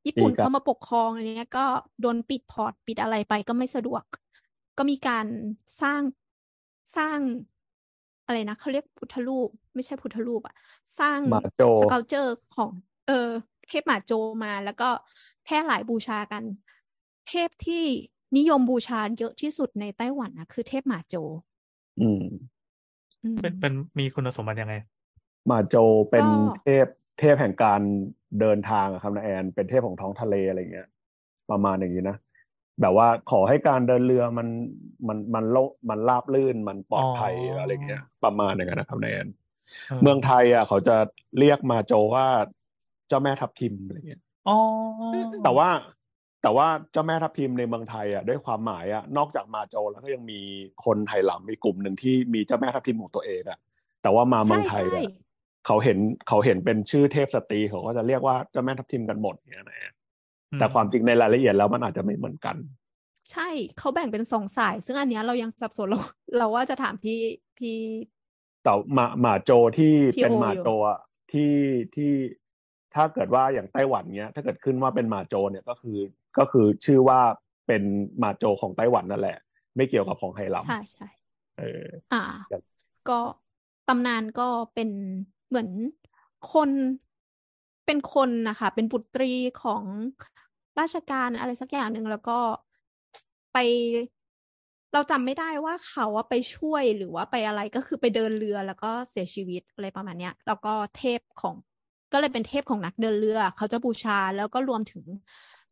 [0.06, 1.66] ญี่ปุ่นมีการเข้ามาปกครองอะไรเงี้ย ก็
[2.00, 4.04] โดนปิด port ปิดอะไรไปก็ไม่สะดวก
[4.78, 5.26] ก็มีการ
[5.82, 6.02] สร้าง
[6.96, 7.18] สร้าง
[8.26, 10.54] อะไรนะเขาเรียกพุทธรูป ไม่ใช่พุทธรูปอะ
[11.00, 12.70] สร้างหมาโจ sculpture ของ
[13.06, 13.28] เออ
[13.68, 14.12] เทพหมาโจ
[14.44, 14.88] มาแล้วก็
[15.44, 16.42] แพร่หลายบูชากัน
[17.28, 17.84] เทพที่
[18.36, 21.14] นิยมบูชาเยอะที่สุดในไต้หวันนะคือเทพหมาโจ
[22.00, 22.24] อืม
[23.22, 24.74] อืมเป็นเป็นมีคุณสมบัติยังไง
[25.46, 25.76] หมาโจ
[26.10, 26.30] เป็นก็
[26.62, 26.86] เทพ
[27.18, 27.80] เทพแห่งการ
[28.40, 30.88] เดินทางอะครับนะแอน เป็นเทพของท้องทะเลอะไรเงี้ย
[31.50, 32.16] ประมาณอย่างนี้นะ
[32.80, 34.48] แบบว่าขอให้การเดินเรือมัน
[35.08, 35.56] มันมันโล
[35.88, 39.28] มันราบลื่นมันปลอดภัยอ๋ออ อะไรเงี้ย ประมาณอย่างนั้นนะครับนะแอน
[39.88, 40.96] เออเมืองไทยอะเขาจะ
[41.38, 42.26] เรียกมาโจว่า
[43.08, 44.58] เจ้าแม่ทับทิมอะไรเงี้ย อ๋อ
[45.44, 45.68] แต่ว่า
[46.42, 50.40] แต่ว่าเจ้าแม่ทับทิมในเมืองไทยอะด้วยความหมายอะนอกจากมาโจแล้วก็ยังมี
[50.84, 53.58] คนไทยหลำอีกกลุ่มหนึ่งที่มีเจ้าแม่ทับทิมของตัวเองอะ
[54.02, 55.12] แต่ว่ามาเมืองไทยใช่อะ
[55.66, 55.98] เขาเห็น
[56.28, 59.92] เขาเห็นเป็นชื่อเทพสตรีเขาก็จะเรียกว่าเจ้าแม่ทับทิมกันหมดเนี่ยนะ
[60.52, 62.56] อืมแต่ความจริงในรายละเอียดแล้วมันอาจจะไม่เหมือนกัน
[63.30, 63.48] ใช่
[63.78, 66.00] เขาแบ่งเป็นสองสาย ซึ่งอันเนี้ยเรายังสับสนเรา
[66.38, 67.18] เราว่าจะถามพี่
[67.58, 67.76] พี่
[68.64, 70.98] แต่หมาหมาโจที่ที่เป็นโอหมาอยู่โจอะ
[71.32, 71.52] ที่
[71.94, 72.12] ที่
[72.94, 75.98] ถ้าเกิดว่าอย่างไต้หวันเนี้ย ถ้าเกิดขึ้นว่าเป็นหมาโจเนี่ยก็คือ
[76.38, 77.20] ก็คือชื่อว่า
[77.66, 77.82] เป็น
[78.18, 79.38] หมาโจของไต้หวันนั่นแหละ
[79.76, 81.08] ไม่เกี่ยวกับของไหหลำใช่ใช่
[81.58, 82.62] เอออ่าครับ
[83.08, 83.20] ก็
[83.88, 84.90] ตำนานก็เป็น
[85.48, 85.68] เหมือน
[86.52, 86.70] คน
[87.86, 89.82] เป็นคนนะคะ เป็นบุตรีของ
[90.80, 92.38] ราชการอะไรสักอย่างหนึ่งแล้วก็
[93.52, 93.58] ไป
[94.92, 101.54] เราจำไม่ได้ว่าเขาว่าไปช่วยหรือว่าไปอะไรก็คือไปเดินเรือแล้วก็เสียชีวิตอะไรประมาณเนี้ย แล้วก็เทพของ
[102.12, 105.04] ก็เลยเป็นเทพของนักเดินเรือ เขาจะบูชาแล้วก็รวมถึง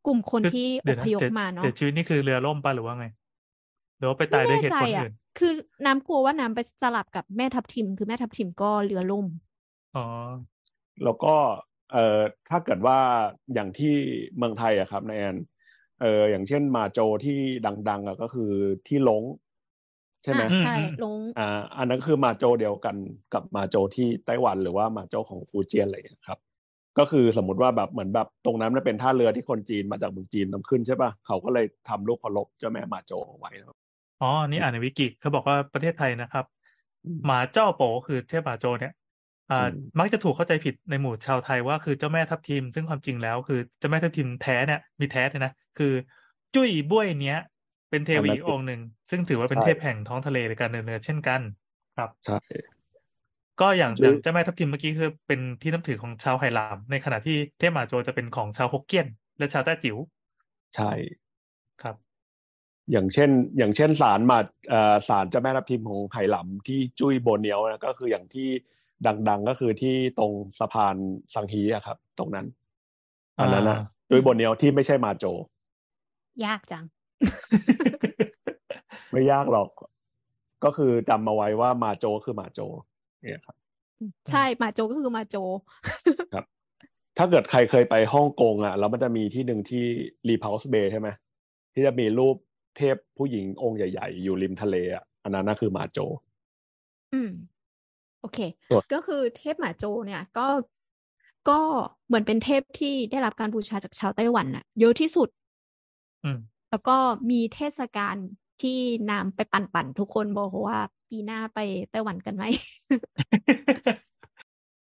[0.07, 3.07] กลุ่มคนคือที่อเดี๋ยวพนะยพเสียมาเนาะเสียชีวิตนี่คือเรือล่มปะหรือว่าไง
[3.99, 5.53] หรือว่าไปไม่ตายด้วยแน่เหตุใจผลอะอื่นคือ
[5.87, 9.27] น้ำกลัวว่าน้ำไปสลับกับแม่ทับทิม คือแม่ทับทิมก็เรือล่ม
[9.95, 10.01] อ๋อ
[11.05, 11.35] แล้วก็
[11.93, 12.99] เอ่อถ้าเกิดว่า
[13.55, 13.95] อย่างที่
[14.37, 15.37] เมืองไทยอะครับนายแอน
[16.01, 17.39] เอออย่างเช่นมาโจที่
[17.89, 18.53] ดัง ๆอะก็คือ
[18.87, 19.23] ที่ลง
[20.23, 22.97] ใช่ไหมอ่าใช่อืมลงอ่าอันนั้นคือมาโจเดียวกัน
[23.33, 26.39] กับมาโจที่ไต้หวันหรือว่ามาโจของฟูเจียนอะไรอย่างเงี้ยครับ
[26.99, 33.77] ก็คือสมมติว่าแบบเหมือนแบบตรงนั้นมันเป็นท่าเรือที่คนจีนมาจากเมืองจีนนำขึ้นใช่ป่ะเขาก็เลยทำรูปเคารพเจ้าแม่มาโจเอาไว้นะครับ
[34.23, 36.45] อ๋อนี่อ่านในวิกิเขาบอกว่าประเทศไทยนะครับ
[37.05, 38.93] อืมหมาเจ้าโปคือเทพหมาโจเนี่ย
[39.51, 45.93] อ่าอืมมักจะถูกเข้าใจผิดในหมู่ชาวไทยว่าคือเจ้าแม่ทับทิม ซึ่งความจริงแล้วคือเจ้าแม่ทับทิมแท้เนี่ยมีแท้เลยนะคือ
[46.55, 47.39] จุ้ยบ้วยเนี้ย
[47.91, 48.81] เป็นเทวีองค์หนึ่ง
[49.11, 51.41] ซึ่งถือว่าเป็นใช่เทพแห่งท้องทะเลในการเดินเรือเช่นกัน
[51.97, 52.39] ครับใช่
[53.61, 59.07] ก็อย่างจุ้อยย่างเจ้าแม่ทับทิมเมื่อกี้คือเป็นที่นับถือของชาวไหหลำในขณะที่เทพหมาโจจะเป็นของชาวฮกเกี้ยน
[59.39, 59.97] และชาวแต้จิ๋ว
[60.75, 60.91] ใช่
[61.83, 61.97] ครับ
[62.93, 64.39] อย่างเช่น อย่างเช่นศาลมา
[64.69, 68.49] เอ่อศาลเจ้าแม่ทับทิมของไหหลำที่จุ้ยโบเนียวนะก็คืออย่างที่
[69.29, 70.97] ดัง ๆ ก็คือที่ตรงสะพาน
[71.35, 72.47] สังฮีอะครับ ตรงนั้น
[73.39, 75.25] อันนั้นนะอ่าจุ้ยโบเนียวที่ไม่ใช่มาโจ
[76.45, 76.85] ยากจัง
[79.11, 79.69] ไม่ยากหรอก
[80.65, 82.61] ก็คือจำมาไว้ว่ามาโจคือมาโจ
[83.27, 83.57] เนี่ยครับ
[84.33, 85.37] ใช่หมาโจก็คือหมาโจ
[87.19, 89.85] ถ้าเกิดใครเคยไปฮ่องกงอะแล้วมันจะมีที่หนึ่งที่
[90.29, 91.09] รีพ u สเบย์ใช่ไหม
[91.75, 92.37] ที่จะมีรูป
[92.77, 95.99] เทพผู้หญิงองค์ใหญ่ ๆ อยู่ริมทะเลอะอันนั้นน่ะคือมาโจ
[97.15, 97.31] อืม
[98.21, 98.39] โอเค
[98.71, 100.47] ส่วนก็คือเทพหมาโจเนี่ย ก็
[101.49, 101.59] ก็
[102.07, 105.29] เหมือนเป็นเทพที่ได้รับการบูชาจากชาวไต้หวันน่ะ เยอะที่สุด
[106.25, 106.39] อืม
[106.71, 106.97] แล้วก็
[107.31, 108.17] มีเทศกาล
[108.63, 108.79] ที่
[109.11, 110.79] นำไปปั่นๆทุกคนบอกว่า
[111.11, 111.59] ปีหน้าไป
[111.91, 112.45] ไต้หวันกันไหม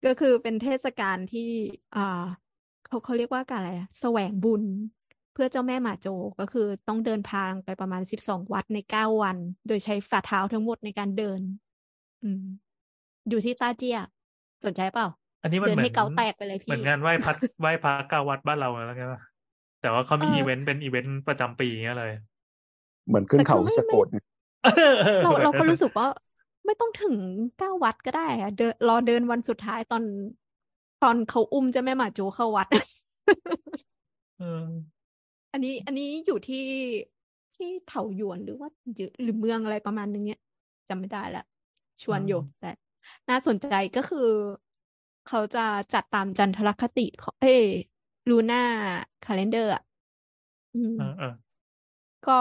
[0.05, 1.49] ก็คือเป็นเทศกาลที่
[1.95, 2.23] อ่า
[2.85, 4.63] เขาเขาเรียกว่าการอะไรอะแสวงบุญ
[5.33, 6.07] เพื่อเจ้าแม่หมาโจ
[6.39, 11.41] ก็คือต้องเดินทางไปประมาณสิบสองวัดในเก้าวัน โดยใช้ฝ่าเท้าทั้งหมดในการเดิน
[12.23, 12.43] อืม
[13.29, 13.97] อยู่ที่ต้าเจีย
[14.65, 15.07] สนใจเปล่า
[15.43, 19.21] อันนี้มันเดินเหมือนให้เกาแตกไปเลยเหมือนพี่งานไหว้พระไหว้พระเก้าวัดบ้านเราแล้วไงวะ
[19.81, 22.11] แต่ว่าเขามีเอออีอีเวนต์เป็นอีเวนต์ประจำปีอย่างเงี้ยเลย
[23.07, 24.07] เหมือนขึ้นแต่เขาคือไม่วิชโกด
[25.21, 26.07] เราเราก็รู้สึกว่า
[26.65, 27.15] ไม่ต้องถึง
[27.57, 30.03] เก้าวัดก็ได้อะเดินรอเดินวันสุดท้ายตอน
[31.03, 32.67] ตอนเขาอุ้มเจ้าแม่หมาจูเข้าวัด
[34.37, 34.99] เออ
[35.51, 36.57] อันนี้ อันนี้อยู่ที่
[37.55, 40.39] ที่เถาหยวนหรือว่าหรือหรือเมืองอะไรประมาณนึงเนี้ย
[40.89, 41.43] จำไม่ได้ละ
[42.03, 42.71] ชวนอยู่อืมแต่
[43.29, 44.27] น่าสนใจก็คือ
[45.27, 45.59] เขาจะ
[45.93, 47.49] จัดตามจันทรคติของเอ้
[48.29, 48.57] ลูน่า
[49.25, 49.81] คาเลนเดอร์อะ
[50.73, 51.31] อืมเออเออ
[52.23, 52.39] ก็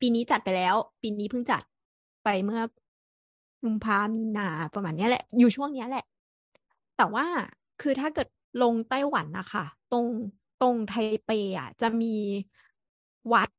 [0.00, 1.62] ปีนี้จัดไปแล้ว ปีนี้เพิ่งจัด
[2.24, 2.60] ไปเมื่อ
[3.62, 6.04] กุมภามีนาประมาณเนี้ยแหละ อยู่ช่วงเนี้ยแหละ
[6.96, 7.26] แต่ว่า
[7.80, 8.28] คือถ้าเกิด
[8.62, 10.06] ลงไต้หวันนะคะตรง
[10.60, 12.14] ตรงไทเปอะ จะมี
[13.32, 13.50] วัด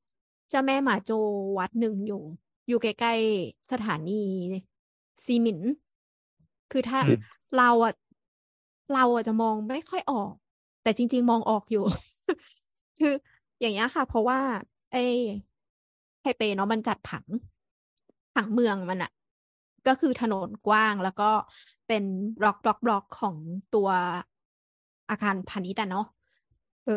[0.49, 1.11] เจ้าแม่หมาโจ
[1.57, 2.23] วัดหนึ่งอยู่
[2.67, 4.23] อยู่ใกล้ๆสถานี
[5.23, 5.59] ซีหมิน
[6.71, 7.19] คือถ้าอืม
[7.57, 7.93] เราอะ
[8.93, 10.33] เราอะจะมองไม่ค่อยออก
[10.83, 11.83] แต่จริง ๆ มองออกอยู่
[12.99, 13.13] คือ
[13.59, 14.39] อย่างเงี้ยค่ะ เพราะว่า
[14.91, 14.99] ไอ้
[15.48, 15.48] ไท
[16.37, 17.25] เปเนาะมันจัดผัง
[18.35, 19.11] ผังเมืองมันอะ
[19.87, 21.29] ก็คือถนนกว้างแล้วก็
[21.87, 22.03] เป็น
[22.39, 23.35] บล็อกบล็อกบล็อกของ
[23.75, 23.89] ตัว
[25.09, 26.05] อาคารพาณิชย์อะเนาะ
[26.85, 26.91] เออ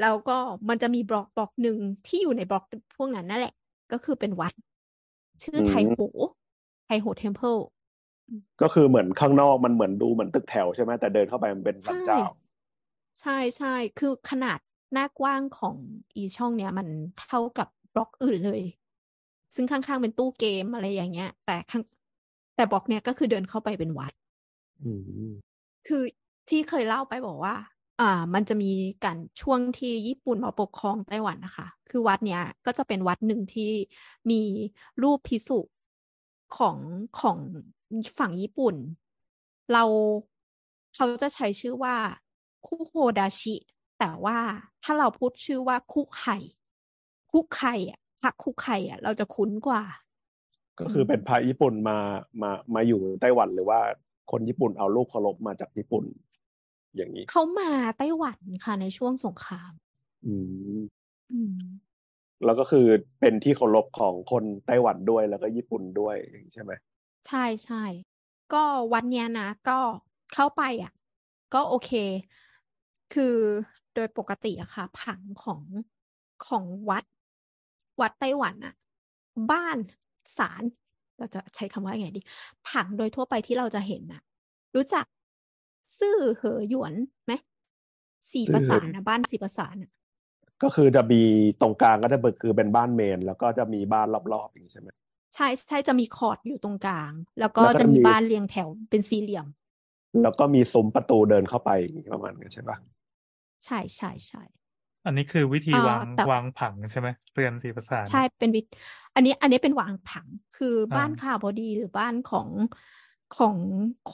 [0.00, 0.32] ล้วก็
[0.68, 2.64] มันจะมีบล็อกบล็อกหนึ่งที่อยู่ในบล็อก
[2.96, 3.54] พวกนั้นนั่นแหละ
[3.92, 4.52] ก็คือเป็นวัด
[5.42, 5.98] ชื่ออืมไทโห
[6.86, 7.58] ไทโห temple
[8.60, 12.20] ก็คือเหมือนข้างนอกมันเหมือนดูเหมือนตึกแถวใช่ไหมแต่เดินเข้าไปมันเป็นศาลใช่เจ้า
[13.20, 14.58] ใช่ใช่คือขนาด
[14.92, 15.76] หน้ากว้างของ
[16.16, 18.62] อีช่องเนี้ยมันเท่ากับ บล็อกอื่นเลย
[19.54, 21.82] ซึ่งข้างๆเป็นตู้เกมอะไรอย่างเงี้ย แต่ข้าง
[22.56, 24.12] แต่บล็อกเนี้ยก็คือเดินเข้าไปเป็นวัด
[24.82, 24.90] อื
[25.30, 25.54] ม
[25.86, 26.02] คือ
[26.48, 27.54] ที่เคยเล่าไปบอกว่า
[28.00, 28.70] อ่า มันจะมี
[29.04, 33.70] การช่วงที่ญี่ปุ่นมาปกครองไต้หวันนะคะ คือวัดเนี้ยก็จะเป็นวัดหนึ่งที่
[34.30, 34.40] มี
[35.02, 35.60] รูปพิสุ
[36.56, 36.76] ของ
[37.20, 37.38] ของ
[38.18, 38.76] ฝั่งญี่ปุ่น
[39.72, 39.84] เรา
[40.94, 41.96] เขาจะใช้ชื่อว่า
[42.66, 43.54] คุโฮดาชิ
[43.98, 44.38] แต่ว่า
[44.82, 46.36] ถ้าเราพูดชื่อว่าคุกไข่
[47.34, 49.82] คุกไข่อะพระคุกไข่อะ เราจะคุ้นกว่า
[50.80, 51.98] ก็คือเป็นพระญี่ปุ่นมา
[52.42, 53.80] มามาอยู่ไต้หวันหรือว่า
[54.30, 56.04] คนญี่ปุ่นเอาลูกเคารพมาจากญี่ปุ่น
[56.96, 59.72] อย่างนี้เขามาไต้หวันค่ะในช่วงสงคราม
[60.26, 60.34] อื
[60.80, 60.82] ม
[61.32, 61.58] อืม
[62.44, 62.86] แล้วก็คือ
[63.20, 66.72] เป็นที่เคารพของคนไต้หวันด้วยแล้วก็ญี่ปุ่นด้วยอย่างนี้ใช่ไหม
[67.28, 67.84] ใช่ใช่
[68.54, 69.78] ก็วัดเนี้ยนะ ก็
[70.34, 70.92] เข้าไปอะ
[71.54, 71.90] ก็โอเค
[73.14, 73.36] คือ
[73.94, 75.62] โดยปกติอะค่ะ ผังของ
[76.46, 77.04] ของวัด
[78.00, 78.74] วัดไต้หวันอะ
[79.50, 79.78] บ้าน
[80.38, 80.62] ศาล
[81.18, 82.22] เราจะใช้คำว่าไงดี
[82.68, 84.22] ผังโดยทั่วไปที่เราจะเห็นน่ะ
[84.76, 85.04] รู้จัก
[85.98, 87.32] ซื่อเหอหยวนไหม
[88.32, 89.90] สี่ประสานนะบ้านสี่ประสานอะ
[90.62, 91.22] ก็คือจะมี
[91.60, 94.88] ตรงกลางก็จะเป็นคือเป็นบ้านเมน แล้วก็จะมีบ้านรอบๆอย่างนี้ใช่ไหม
[95.34, 99.46] ใช่ใช่จะมีคอร์ดอยู่ตรงกลาง แล้วก็แล้วก็จะมีมีบ้านเรียงแถวเป็นสี่เหลี่ยม
[100.22, 102.76] แล้วก็มีซุ้มประตูเดินเข้าไปอย่างนี้ประมาณนั้นใช่ปะ
[103.64, 104.42] ใช่ใช่ใช่
[105.04, 108.64] อันนี้คือวิธีเอ่อวางแต่วางผังใช่ไหมเรือนสีประสานใช่เป็นวิธ
[109.14, 112.48] อันนี้อันนี้เป็นวางผังคือบ้านอ่าข่าวบดีหรือบ้านของ
[113.36, 113.56] ของ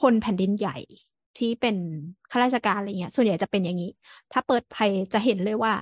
[0.01, 0.77] คนแผ่นดินใหญ่
[1.37, 1.75] ที่เป็น
[2.31, 3.91] ข้าราชการอะไรเงี้ย ส่วนใหญ่จะเป็นอย่างนี้
[4.31, 5.73] ถ้าเปิดไพ่จะเห็นเลยว่า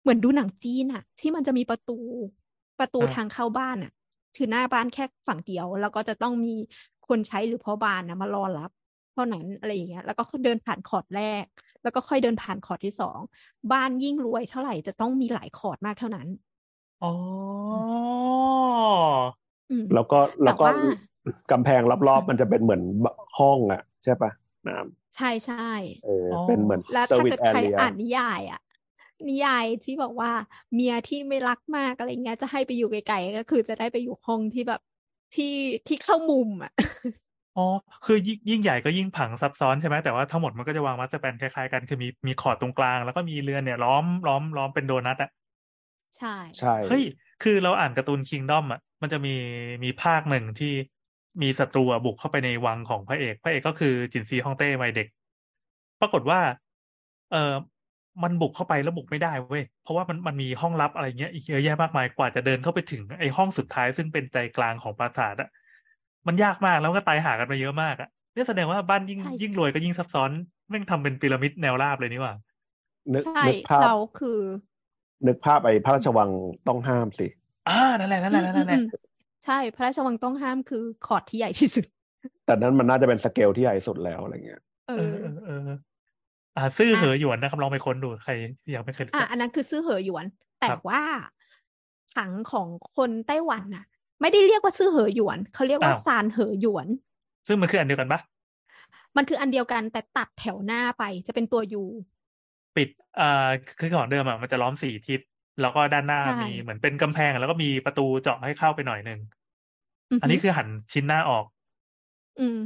[0.00, 1.98] เหมือนดูหนังจีนอะที่มันจะมีประตู
[2.78, 3.92] ประตูทางเข้าบ้านอะ
[4.36, 6.54] คือหน้าบ้านแค่ฝั่งเดียว แล้วก็จะต้องมี
[7.08, 11.44] คนใช้หรือพ่อบ้านนะมารอรับเท่านั้นอะไรอย่างเงี้ยแล้วก็เดินผ่านคอร์ดแรก
[11.82, 13.18] แล้วก็ค่อยเดินผ่านคอร์ดที่สอง
[13.72, 16.28] บ้านยิ่งรวยเท่าไหร่จะต้องมีหลายคอร์ดมากเท่านั้น
[17.02, 17.12] อ๋อ
[19.70, 20.72] อืมแล้วก็แล้วก็แต่ว่า
[21.50, 22.82] กำแพงรอบๆมันจะเป็นเหมือน
[23.38, 24.30] ห้องอะใช่ปะ
[24.68, 24.76] น้
[25.16, 28.60] ใช่ใช่ำเออเป็นเหมือนแล้ว service area ถ้าร์วิสเกิดใครอ่านนิยายอะ
[29.28, 30.32] นิยายที่บอกว่า
[30.74, 34.80] เมียที่ไม่รักมากอะไรเงี้ยจะให้ไปอยู่ไกลๆก็คือจะได้ไปอยู่ห้องที่แบบ
[35.34, 35.54] ที่
[35.86, 36.72] ที่เข้ามุมอะ
[37.56, 37.66] อ๋อ
[38.04, 45.30] คือยิ่งยิ่งใหญ่ก็ยิ่งผังซับซ้อนใช่ไหมแต่ว่าทั้งหมดมันก็จะวาง master plan คล้ายๆกัน คือมีมีคอร์ดตรงกลาง แล้วก็มีเรือนเนี่ยล้อมล้อมล้อมเป็นโดนัทอะ
[46.16, 47.02] ใช่ใช่เฮ้ย
[47.42, 49.34] คือเราอ่านการ์ตูน Kingdom อะมันจะมี
[49.84, 50.72] มีภาคหนึ่งที่
[51.42, 55.06] มีศัตรูอะบุกเข้าไปในวังของพระเอก พระเอกก็คือจินซีฮ่องเต้วัยเด็ก
[56.00, 56.40] ปรากฏว่า
[57.32, 57.54] เออ
[58.22, 65.48] มันบุกเข้าไปแล้วบุกไม่ได้เว้ย เพราะว่ามันมันมีห้องลับอะไรเงี้ยอีกเยอะแยะมากมายกว่าจะเดินเข้าไปถึงไอ้ห้องสุดท้ายซึ่งเป็นใจกลางของปราสาทอะ
[66.26, 70.30] มันยากมากแล้วก็ตายหากันมาเยอะมากอะเนี่ยแสดงว่าบ้านยิ่งใช่ยิ่งรวยก็ยิ่งซับซ้อน
[70.68, 72.34] แม่งทำเป็นพีระมิดแนวราบเลยนี่หว่า
[73.14, 74.40] นึกใช่นึกภาพเราคือ
[75.26, 76.30] นึกภาพไอ้พระราชวัง
[76.68, 77.26] ต้องห้ามสิ
[77.68, 79.04] อ่านั่นแหละนั่นแหละนั่นแหละอืมอืม
[79.44, 81.84] ใช่พระราชวังต้องห้ามคือคอร์ดที่ใหญ่ที่สุด
[82.46, 85.78] แต่นั้นมันน่าจะเป็นสเกลที่ใหญ่สุดแล้วอะไรเงี้ยเอเอออเออเออ
[86.56, 90.26] อ่าซื่อเหอหยวนนะครับลองไปค้นดูใครที่ยังไม่เคยรู้อะจักอันนั้นคือซื่อเหอหยวน
[90.60, 91.02] แต่ครับว่า
[92.14, 93.84] ผังของคนไต้หวันน่ะ
[94.20, 96.88] ไม่ได้เรียกว่าซื่อเหอหยวน เขาเรียกว่าอ้าวซานเหอหยวน
[97.46, 98.20] ซึ่งมันคืออันเดียวกันปะ
[99.16, 101.82] มันคืออันเดียวกันแต่ตัดแถวหน้าไปจะเป็นตัวยู
[102.76, 103.24] ปิดอ่า
[103.78, 105.20] คือของเดิมอะมันจะล้อมสี่ทิศ
[105.60, 109.18] แล้วก็ด้านหน้าใช่มีเหมือนเป็นกำแพงแล้วก็มีประตูเจาะให้เข้าไปหน่อยหนึ่ง
[110.10, 111.44] อือฮึอันนี้คือหันชิ้นหน้าออก
[112.38, 112.56] อืม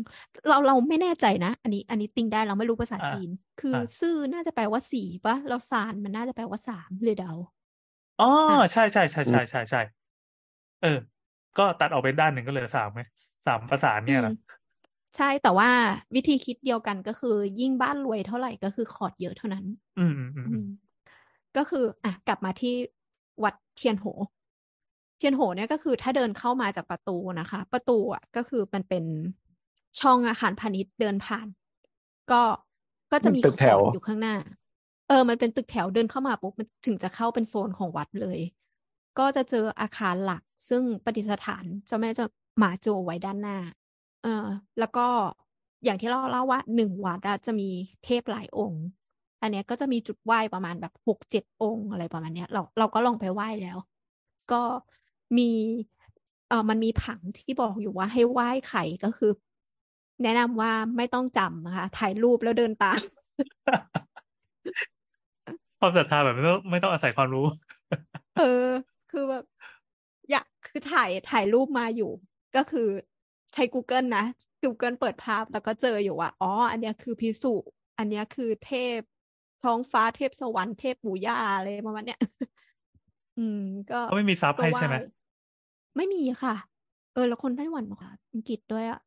[0.46, 7.30] เราเราไม่แน่ใจนะ อันนี้อันนี้ติงได้เราไม่รู้ภาษาอ่าจีน คืออ่าซื่อน่าจะแปลว่าสี่ปะเราซานมันน่าจะแปลว่าสามเลยเดา
[8.18, 9.78] อ๋ออะใช่ใช่ใช่ใช่ใช่ใช่
[10.80, 10.88] เออ
[11.58, 13.00] ก็ตัดออกเป็นด้านหนึ่งก็เหลือสามไหม
[13.46, 14.32] สามประสานอืเนี่ยมเหรอ
[15.16, 15.70] ใช่แต่ว่า
[16.14, 19.64] วิธีคิดเดียวกันก็คือ ยิ่งบ้านรวยเท่าไหร่ก็คือคอร์ดเยอะเท่านั้น
[19.98, 20.66] อืมอืมอืมอือืมม
[21.56, 22.74] ก็คือ อะ กลับมาที่
[23.44, 24.06] วัดเทียนโห
[25.18, 29.04] เทียนโหเนี่ยก็คือถ้าเดินเข้ามาจากประตูนะคะ ประตูอะก็คือมันเป็น
[30.00, 31.48] ช่องอาคารพาณิชย์เดินผ่าน
[32.30, 32.42] ก็
[33.12, 34.36] ก็จะมันมีตึกคแถอวร์ดอยู่ข้างหน้า
[35.08, 38.38] เออ มันเป็นตึกแถวเดินเข้ามาปุ๊บมันถึงจะเข้าเป็นโซนของวัดเลย
[39.18, 42.26] ก็จะเจออาคารหลัก ซึ่งประดิษฐานเจ้าแม่เจ้า
[42.58, 43.58] หมาโจไว้ด้านหน้า
[44.22, 44.46] เออ
[44.78, 45.06] แล้วก็
[45.84, 47.68] อย่างที่เราเล่าว่าหนึ่งวัดอะจะมี
[48.04, 48.84] เทพหลายองค์
[49.42, 53.78] อันเนี้ยก็จะมีจุดไหว้ประมาณแบบหกเจ็ดองค์อะไรประมาณเนี้ย เราเราก็ลองไปไหว้แล้ว
[54.52, 54.62] ก็
[55.38, 55.50] มี
[56.48, 59.30] เออมันมีผังที่บอกอยู่ว่าให้ไหว้ไข่ก็คือ
[60.22, 63.00] แนะนำว่าไม่ต้องจำนะคะถ่ายรูปแล้วเดินตาม
[65.78, 67.46] ความศรัทธาแบบไม่ต้องไม่ต้องอาศัยความรู้
[68.38, 68.66] เออ
[69.10, 69.44] คือแบบ
[70.30, 72.10] อยากคือถ่ายถ่ายรูปมาอยู่
[72.56, 72.88] ก็คือ
[73.54, 74.24] ใช้ Google นะ
[74.64, 77.54] Google เปิดภาพแล้วก็เจออยู่ว่าอ๋อ อันเนี้ยคือพิสุ
[77.98, 79.00] อันเนี้ยคือเทพ
[79.64, 82.20] ท้องฟ้าเทพสวรรค์เทพปู่ย่าอะไรประมาณเนี้ย
[83.38, 84.96] อืม ก็เขาไม่มีซับก็ให้ไหว้ใช่ไหม
[85.96, 86.54] ไม่มีค่ะ
[87.14, 89.00] เออ แล้วคนไต้หวันค่ะอังกฤษด้วยอะ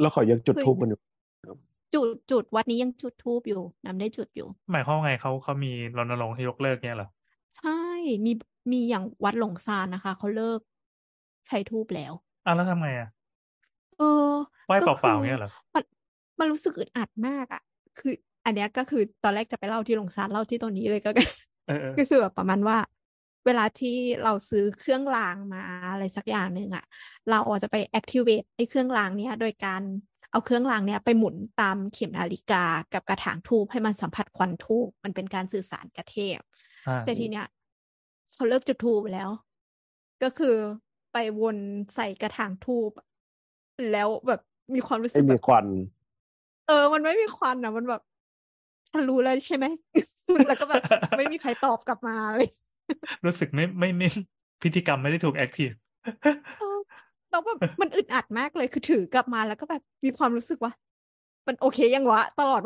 [0.00, 1.00] แล้วเขายังจุดคือทูบกันอยู่
[1.94, 7.08] จุดจุดวัดนี้ยังจุดธูปอยู่นำได้จุดอยู่ หมายความว่าไงเขาเขามีรณรงค์ให้ยกเลิกเนี่ยเหรอ
[7.58, 7.80] ใช่
[8.24, 8.32] มี
[8.72, 10.60] มีอย่างวัดหลงซานนะคะ เขาเลิก
[11.46, 12.12] ใช้ธูปแล้ว
[12.44, 13.08] อะแล้วทำไงอะ
[13.98, 14.04] เออ
[14.66, 15.84] ไหว้ก็เปล่าๆคือเนี่ยเหรอมัน
[16.38, 17.62] มันรู้สึกอึดอัดมากอะ
[17.98, 18.12] คือ
[18.44, 21.10] อันเนี้ยก็คือตอนแรกจะไปเล่าที่หลงซานเล่าที่ตรงนี้เลยก็
[21.66, 22.78] เออเออก็คือแบบประมาณว่า
[23.46, 26.84] เวลาที่เราซื้อเครื่องรางมาอะไรสักอย่างหนึ่งอะ
[27.30, 29.82] เราอาจจะไป activate ไอ้เครื่องรางเนี้ย โดยการ
[30.30, 36.38] เอาเครื่องรางเนี้ยไปหมุนตามเข็มนาฬิกากับกระถางทูบให้มันสัมผัสควันทูบมันเป็นการสื่อสารกับเทพ
[36.86, 37.44] อ่าแต่ทีเนี้ย
[38.36, 39.30] เขาเลิกจุดธูปไปแล้ว
[40.22, 40.54] ก็คือ
[41.12, 41.56] ไปวน
[41.94, 42.90] ใส่กระถางธูป
[43.92, 44.40] แล้วแบบ
[44.74, 45.66] มีความรู้สึกแบบไม่มีควัน
[46.66, 48.02] เออ มันไม่มีควันอะ มันแบบ
[48.92, 49.66] ฉันรู้แล้วใช่ไหม
[50.48, 50.82] แล้วก็แบบ
[51.18, 52.48] ไม่มีใครตอบกลับมาเลย
[53.26, 54.08] รู้สึกไม่ไม่ไม่
[54.62, 55.70] พิธีกรรมไม่ได้ถูก active
[56.60, 56.78] เออ
[57.30, 60.72] แล้วแบบมันอึดอัดมากเลยคือถือกลับมาแล้วก็แบบมีความรู้สึกว่า
[61.46, 62.60] มันโอเคยังวะ ตลอด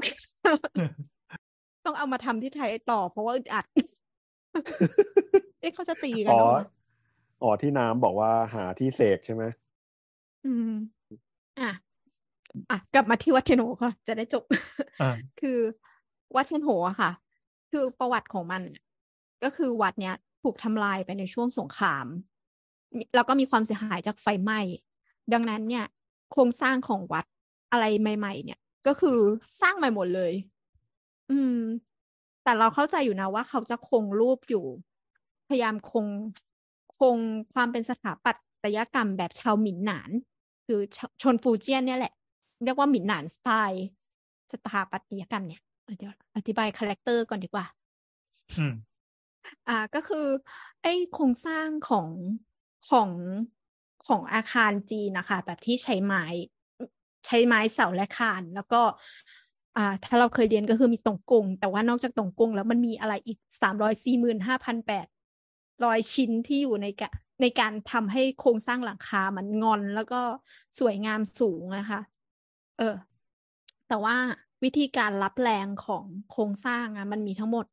[1.85, 3.64] ต้องเอามาทำที่ไทยต่อเพราะว่าอึดอัด
[5.60, 6.64] เอ๊ะเขาจะตีกันอ๋อเหรอวะ
[7.42, 9.44] อ๋อที่น้ำบอกว่าหาที่เสกใช่ไหม
[10.44, 10.70] อืม
[11.60, 11.70] อะ
[12.70, 14.44] อะกลับมาที่วัดเทยนโหค่ะ จะได้จบ
[15.00, 15.10] อ่า
[15.40, 15.58] คือ
[16.36, 17.10] วัดเทียนโหอะค่ะ
[17.70, 18.84] คือประวัติของมันเนี่ย
[19.44, 22.06] ก็คือวัดเนี้ยถูกทำลายไปในช่วงสงคราม
[22.96, 24.60] มีแล้วก็มีความเสียหายจากไฟไหม้
[25.32, 25.84] ดังนั้นเนี่ย
[26.32, 27.24] โครงสร้างของวัด
[27.72, 29.18] อะไรใหม่ ๆ เนี่ย ก็คือ
[29.60, 30.32] สร้างใหม่หมดเลย
[31.30, 31.56] อืม
[32.50, 34.64] แต่เราเข้าใจอยู่นะว่าเขาจะคงรูปอยู่
[35.48, 36.06] พยายามคง
[36.98, 37.16] คง
[37.54, 38.32] ความเป็นสถาปั
[38.62, 40.10] ตยกรรมแบบชาวหมินหนาน
[40.66, 42.12] คือชนฟูเจียนเนี่ยแหละ
[42.64, 43.86] เรียกว่าหมินหนานสไตล์
[44.52, 47.66] สถาปัตยกรรมเนี่ยเออเดี๋ยวอธิบาย character ก่อนดีกว่า
[48.58, 48.74] อืม
[49.68, 50.26] อ่าก็คือ
[50.82, 52.08] ไอ้โครงสร้างของ
[52.90, 53.10] ของ
[54.06, 56.24] ของอาคารจีนนะคะ แบบที่ใช้ไม้
[57.26, 58.82] ใช้ไม้เสาและคาน แล้วก็
[59.76, 65.06] อ่า ถ้าเราเคยเรียนก็คือมีตรงกง แต่ว่านอกจากตรงกง แล้วมันมีอะไรอีกสามร้อยสี่หมื่นห้าพันแปด
[65.85, 70.20] ร้อยชิ้นที่อยู่ในกะในการทำให้โครงสร้างหลังคา มันงอนแล้วก็
[70.78, 72.00] สวยงามสูงนะคะ
[72.78, 72.94] เออ
[73.88, 74.16] แต่ว่า
[74.64, 77.66] วิธีการรับแรงของโครงสร้างอะมันมีทั้งหมด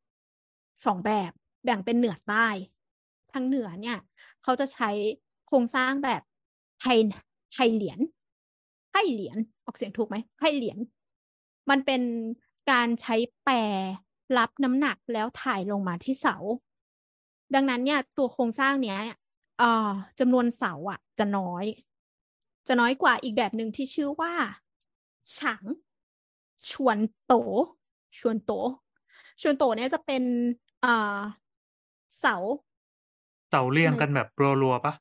[0.84, 1.32] สองแบบ
[1.64, 2.46] แบ่งเป็นเหนือใต้
[3.32, 3.98] ทางเหนือเนี่ย
[4.42, 4.90] เขาจะใช้
[5.46, 6.22] โครงสร้างแบบ
[6.80, 6.98] ไทย
[7.52, 8.00] ไทยเหรียญ
[8.90, 10.78] ไทยเหรียญออกเสียงถูกไหมไทยเหรียญ
[11.70, 12.02] มันเป็น
[12.70, 13.54] การใช้แปร
[14.38, 16.36] รับน้ำหนักแล้วถ่ายลงมาที่เสา
[17.54, 18.98] ดังนั้นเนี่ยตัวโครงสร้างเนี้ย
[19.58, 21.64] เอ่อจำนวนเสาอะจะน้อย
[22.68, 24.32] จะน้อยกว่าอีกแบบหนึ่งที่ชื่อว่า
[25.38, 25.64] ฉาง
[26.70, 27.34] ชวนโต
[28.18, 28.52] ชวนโต
[29.40, 30.22] ชวนโตเนี่ยจะเป็น
[30.84, 31.20] อ่า
[32.20, 32.36] เสา
[33.50, 34.28] เต่าเรียงทำไมกันแบบ
[34.62, 34.94] รัวๆปะ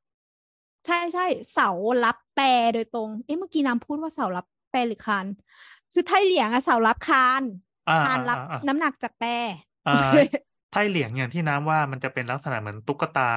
[0.86, 1.70] ใช่ใช่เสา
[2.04, 5.26] รับแปรโดยตรง เอ๊ะเมื่อกี้น้ำพูดว่าเสารับแปรหรือคาน
[5.94, 7.44] คือไทยเหลียงอะเสารับคาน
[7.88, 9.28] อ่าคานอ่ารับอ่าอ่าน้ำหนักจากแปร
[9.88, 9.94] อ่า
[10.72, 13.32] ไทยเหลียงอย่างที่น้ำว่ามันจะเป็นลักษณะเหมือนตุ๊กตา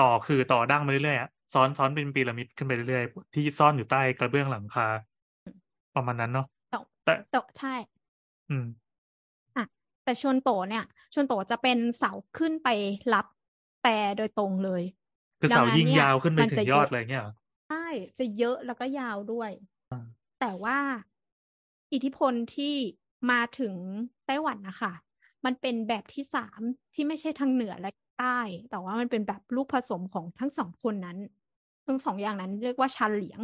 [0.00, 4.86] ต่อคือต่อดั้งไปเรื่อยๆอะซ้อนซ้อนเป็นพีระมิดขึ้นไปเรื่อยๆที่ซ่อนอยู่ใต้กระเบื้องหลังคา
[5.94, 7.74] ประมาณนั้นเนาะแต่แต่แต่ใช่
[8.50, 8.64] อืม
[10.04, 12.68] แต่ชวนโตเนี่ยชวนโตจะเป็นเสาขึ้นไป
[13.14, 13.26] รับ
[13.82, 14.82] แปรโดยตรงเลย
[15.40, 17.32] คือดังเสานั้นยิงเนี่ยยาวขึ้นไปมันถึจะงยอดเยอะเลยเงี้ยเหรอ
[17.68, 17.86] ใช่
[18.18, 19.50] จะเยอะแล้วก็ยาวด้วย
[20.40, 20.78] แต่ว่า
[21.92, 22.74] อิทธิพลที่
[23.30, 23.74] มาถึง
[24.26, 24.92] ไต้หวันนะคะ
[25.44, 26.60] มันเป็นแบบที่สาม
[26.94, 28.38] ที่ไม่ใช่ทางเหนือและใต้
[28.70, 31.18] แต่ว่ามันเป็นแบบลูกผสมของทั้งสองคนนั้น
[31.86, 33.40] ทั้งสองอย่างนั้นเรียกว่าชันเหลียง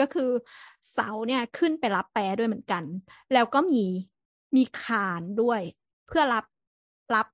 [0.00, 0.30] ก็คือ
[0.92, 2.84] เสาเนี่ยขึ้นไปรับแปรด้วยเหมือนกัน
[3.32, 3.84] แล้วก็มี
[4.56, 5.60] มีคานด้วย
[6.06, 6.44] เพื่อรับ
[7.14, 7.26] รับ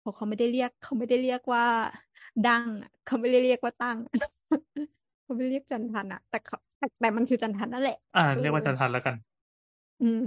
[0.00, 1.64] เพราะเขาไม่ได้เรียก เขาไม่ได้เรียกว่า
[2.48, 2.62] ดัง
[3.06, 3.96] เขาไม่ได้เรียกว่าตั้ง
[5.22, 6.38] เขาไม่เรียกจันทันอะแต่
[6.78, 9.14] แต่แต่มันคือจันทันนั่นแหละ อ่าเรียกว่าจันทันแล้วกัน
[10.00, 10.24] อืม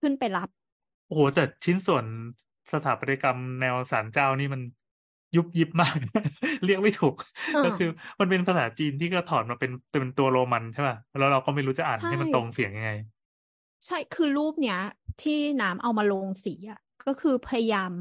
[0.00, 0.48] ขึ้นไปรับ
[1.06, 2.04] โอ้โหแต่ชิ้นส่วน
[2.72, 4.62] สถาปัตยกรรมแนวศาลเจ้านี่มัน
[5.36, 5.96] ยุบยิบมาก
[6.64, 7.14] เรียกไม่ถูก
[7.52, 7.88] เออก็คือ
[8.20, 12.90] มันเป็นภาษาจีนที่ก็ถอนมาเป็นเป็นตัวโรมันใช่ป่ะแล้วเราก็ไม่รู้จะอ่านใช่ให้มันตรงเสียงยังไง
[13.86, 14.78] ใช่คือรูปเนี้ย
[15.22, 17.92] ที่น้ำเอามาลงสีอะก็คือพยายาม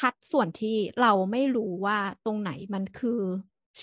[0.00, 3.20] คัดส่วนที่เราไม่รู้ว่าตรงไหนมันคือ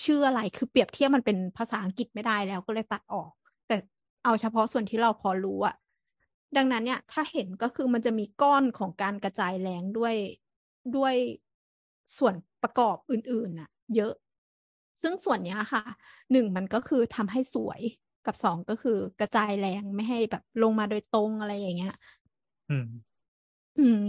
[0.04, 3.30] ชื่ออะไรคือเปรียบเทียบมันเป็นภาษาอังกฤษไม่ได้แล้วก็เลยตัดออก
[3.66, 3.76] แต่
[4.24, 5.74] เอาเฉพาะส่วนที่เราพอรู้อะ
[6.56, 10.14] ดังนั้นเนี่ยถ้าเห็นก็คือมันจะมีก้อนของการกระจายแรงด้วย
[10.96, 11.14] ด้วย
[12.18, 14.14] ส่วนประกอบอื่นๆน่ะ เยอะ
[15.02, 15.82] ซึ่งส่วนเนี้ยค่ะ
[16.32, 17.80] หนึ่งมันก็คือทำให้สวย
[18.26, 21.94] กับสองก็คือกระจายแรงไม่ให้แบบลงมาโดยตรงอะไรอย่างเงี้ย
[22.70, 22.86] อืม
[23.78, 24.00] อืม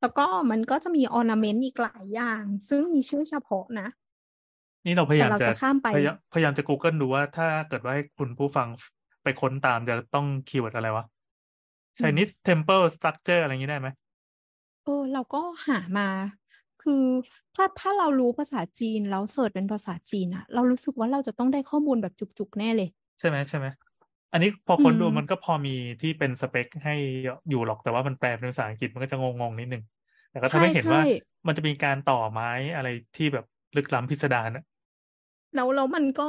[0.00, 3.88] แล้วก็มันก็จะมี ornament อีกหลายอย่าง ซึ่งมีชื่อเฉพาะนะ
[4.86, 8.68] นี่เราพยายามแต่เราจะจะข้ามไปพยายามพยายามจะ Google ดูว่าถ้าเกิดว่าให้คุณผู้ฟัง
[9.22, 11.04] ไปค้นตามจะต้อง keyword อะไรวะ
[11.98, 13.88] Chinese Temple Structure อะไรอย่างนี้ได้ไหม
[14.84, 16.08] เออ เราก็หามา
[16.82, 17.04] คือ
[17.54, 22.88] ถ้าถ้าเรารู้ภาษาจีนแล้วเสิร์ชเป็นภาษาจีนอะเรารู้สึกว่าเราจะต้องได้ข้อมูลแบบจุกๆ แน่เลย
[23.18, 23.66] ใช่ไหมใช่ไหม
[24.32, 25.70] อันนี้พอค้นดูอืมมันก็พอมี
[26.00, 26.92] ที่เป็นสเปคให้
[27.48, 29.82] อยู่หรอกแต่ว่ามันแปลเป็นภาษาอังกฤษมันก็จะงงๆนิดนึง
[30.30, 31.00] แต่ก็ทำใช่ให้เห็นว่าใช่
[31.46, 33.44] มันจะมีการต่อไม้อะไรที่แบบ
[33.76, 34.64] ลึกล้ำพิสดารอะ
[35.54, 36.28] แล้วแล้วมันก็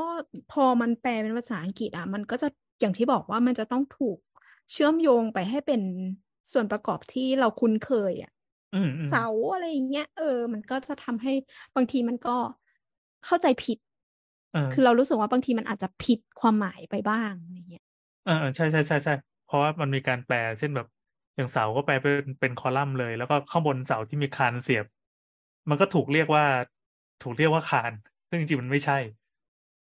[0.49, 2.47] พอมันแปลเป็นภาษาอังกฤษอะ มันก็จะ
[2.81, 4.17] อย่างที่บอกว่ามันจะต้องถูก
[4.71, 5.81] เชื่อมโยงไปให้เป็น
[6.51, 8.31] ส่วนประกอบที่เราคุ้นเคยอะ
[8.73, 11.31] อืมอืมเสาอะไรอย่างเงี้ยเออ มันก็จะทำให้
[11.75, 12.35] บางทีมันก็
[13.25, 13.77] เข้าใจผิด
[14.51, 17.83] เออคือเรารู้สึกว่าบางทีมันอาจจะผิดความหมายไปบ้างอะไรเงี้ย
[18.23, 19.13] เออเออใช่ใช่ใช่ใช่
[19.45, 20.87] เพราะว่ามันมีการแปล เช่นแบบ
[21.35, 24.85] อย่างเสาก็แปลเป็นเป็นคอลัมน์เลย แล้วก็ข้างบนเสาที่มีคานเสียบ
[25.69, 26.43] มันก็ถูกเรียกว่า
[27.21, 27.93] ถูกเรียกว่าคาน
[28.29, 28.97] ซึ่งจริงๆมันไม่ใช่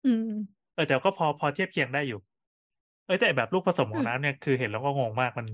[0.04, 0.28] อืม
[0.74, 2.20] เออแต่ก็พอพอเทียบเคียงได้อยู่
[3.04, 5.46] เอ้ยแต่แบบลูกผสมของอืมน้ำเนี่ยคือเห็นแล้วก็งงมากมัน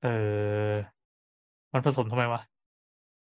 [0.00, 0.08] เออ
[1.72, 2.40] มันผสมทำไมวะ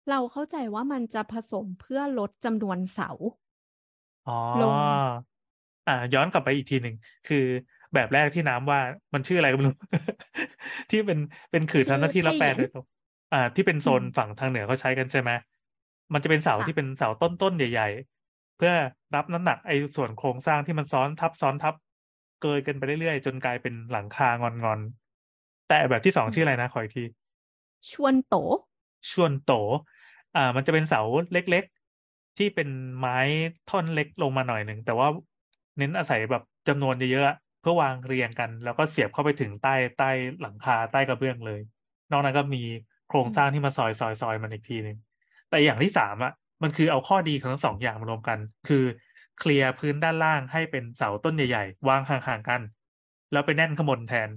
[0.10, 3.10] เราเข้าใจว่ามันจะผสมเพื่อลดจำนวนเสา
[4.26, 4.32] อ๋อ
[4.62, 4.78] ลง
[5.86, 7.38] อ่า ย้อนกลับไปอีกทีหนึ่งคือ
[7.94, 8.80] แบบแรกที่น้ำว่า
[9.14, 9.76] มันชื่ออะไรก็ไม่รู้
[10.90, 11.20] ที่เป็น
[11.52, 12.86] เป็นขื่อทำหน้าที่รับแปลโดยตรง
[13.32, 15.32] อ่า ที่เป็นโซนอืมฝั่งทางเหนือเขาใช้กันใช่ไหม
[16.14, 17.86] มันจะเป็นเสาค่ะที่เป็นเสาต้นๆใหญ่
[18.22, 18.72] ๆ เพื่อ
[19.14, 21.74] รับน้ำหนักไอ้ส่วนโครงสร้างที่มันซ้อนทับซ้อนทับ
[22.42, 27.04] เกยกันไปเรื่อยๆ จนกลายเป็นหลังคางอนๆ แต่แบบที่สองชื่ออะไรนะขออีกที
[27.92, 28.36] ชวนโต
[29.12, 29.52] ชวนโต
[30.36, 31.02] อ่า มันจะเป็นเสา
[31.34, 32.70] เล็กๆ ที่เป็น
[33.00, 33.18] ไม้
[33.70, 35.08] ท่อนเล็กลงมาหน่อยหนึ่ง แต่ว่า
[35.78, 40.10] เน้นอาศัยแบบจำนวนเยอะๆ เพื่อวางเรียงกัน แล้วก็เสียบเข้าไปถึงใต้ใต้
[40.42, 41.60] หลังคาใต้กระเบื้องเลย
[42.12, 42.64] นอกนั้นก็มี
[43.10, 44.98] โครงสร้างที่มาซอยซอยซอยมันอีกทีหนึ่ง
[45.50, 46.34] แต่อย่างที่สามอะ
[46.64, 48.84] มันคือเอาข้อดีของทั้งสองอย่างมารวมกัน คือ
[49.40, 52.62] เคลียร์พื้นด้านล่างให้เป็นเสาต้นใหญ่ ๆ วางห่างๆกัน
[53.32, 54.30] แล้วไปแน่นข้างบนแทน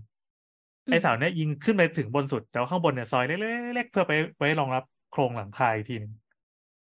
[0.86, 6.12] อืมไอ้เสาเนี่ยยิงขึ้นไปถึงบนสุด แต่ว่าข้างบนเนี่ยซอยเล็กๆเพื่อไปไว้รองรับโครงหลังคาอีกทีหนึง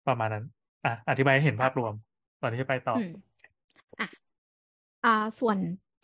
[0.07, 0.45] ประมาณนั้น
[0.85, 1.93] อะ อธิบายให้เห็นภาพรวม
[2.41, 3.11] ตอนนี้จะไปต่ออืม
[4.01, 4.09] อะ
[5.05, 5.59] อ่า ส่วน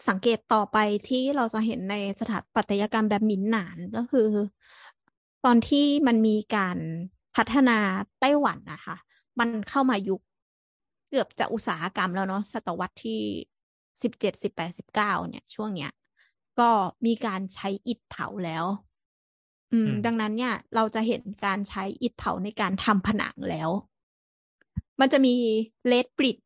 [0.08, 4.28] สังเกตต่อไปที่เราจะเห็นในสถาปัตยกรรมแบบหมินหนานก็คือ
[5.44, 6.78] ตอนที่มันมีการ
[7.36, 7.78] พัฒนา
[8.20, 8.96] ไต้หวันนะคะ
[9.38, 10.20] มันเข้ามายุค
[11.12, 13.20] เกือบจะอุตสาหกรรมแล้วเนาะศตวรรษที่
[14.02, 15.90] สิบเจ็ดสิบแปดสิบเก้าเนี่ย ช่วงเนี้ย
[16.60, 16.70] ก็
[17.06, 18.64] มีการใช้อิฐเผาแล้ว
[19.72, 23.70] อืมอืม ดังนั้นเนี่ย เราจะเห็นการใช้อิฐเผาในการทำผนังแล้ว
[25.00, 25.34] มันจะมี
[25.86, 26.38] เลดบริด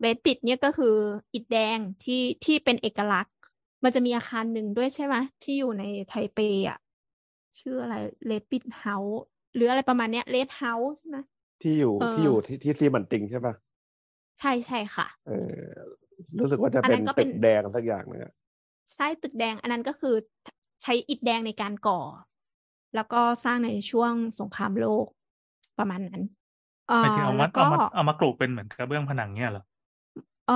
[0.00, 0.94] เลดบริดเนี่ยก็คือ
[1.34, 3.34] อิฐแดงที่ที่เป็นเอกลักษณ์
[3.84, 6.78] มันจะมีอาคารหนึ่งด้วยใช่ไหมที่อยู่ในไทเปอะ
[7.58, 7.94] ชื่ออะไร
[8.26, 9.22] เลดบริดเฮาส์
[9.54, 11.16] หรืออะไรประมาณเนี้ยเลดเฮาส์ใช่ไหม
[11.62, 13.54] ที่อยู่เออที่อยู่ที่ที่ซีมันติงใช่ปะ
[14.40, 15.32] ใช่ใช่ค่ะ เออ
[16.38, 18.32] รู้สึกว่าจะอันเป็นั้นนก็เป็ตึนกแดงสักอย่างนึงอะ
[18.94, 20.14] ใช่ตึกแดงอันนั้นก็คือ
[20.82, 22.00] ใช้อิฐแดงในการก่อ
[22.94, 25.06] แล้วก็สร้างในช่วงสงครามโลก
[25.78, 26.22] ประมาณนั้น
[26.86, 29.62] เอหมายถึงอเอาแล้มาวก็เอามาเอามากรุเป็นเหมือนกระเบื้องผนังเนี่ยเหรอ
[30.46, 30.54] เออ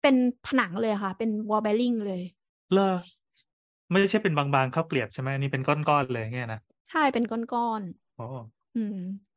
[0.00, 2.22] เป็นผนังเลยค่ะ เป็น wall bearing เลย
[2.72, 2.82] เลอ
[3.90, 7.82] ไม่ใช่เป็นบางๆข้าวเกรียบใช่ไหมอันนี่เป็นก้อนๆเลยเงี้ยนะ ใช่เป็นก้อน
[8.16, 8.96] โอ้ๆอืม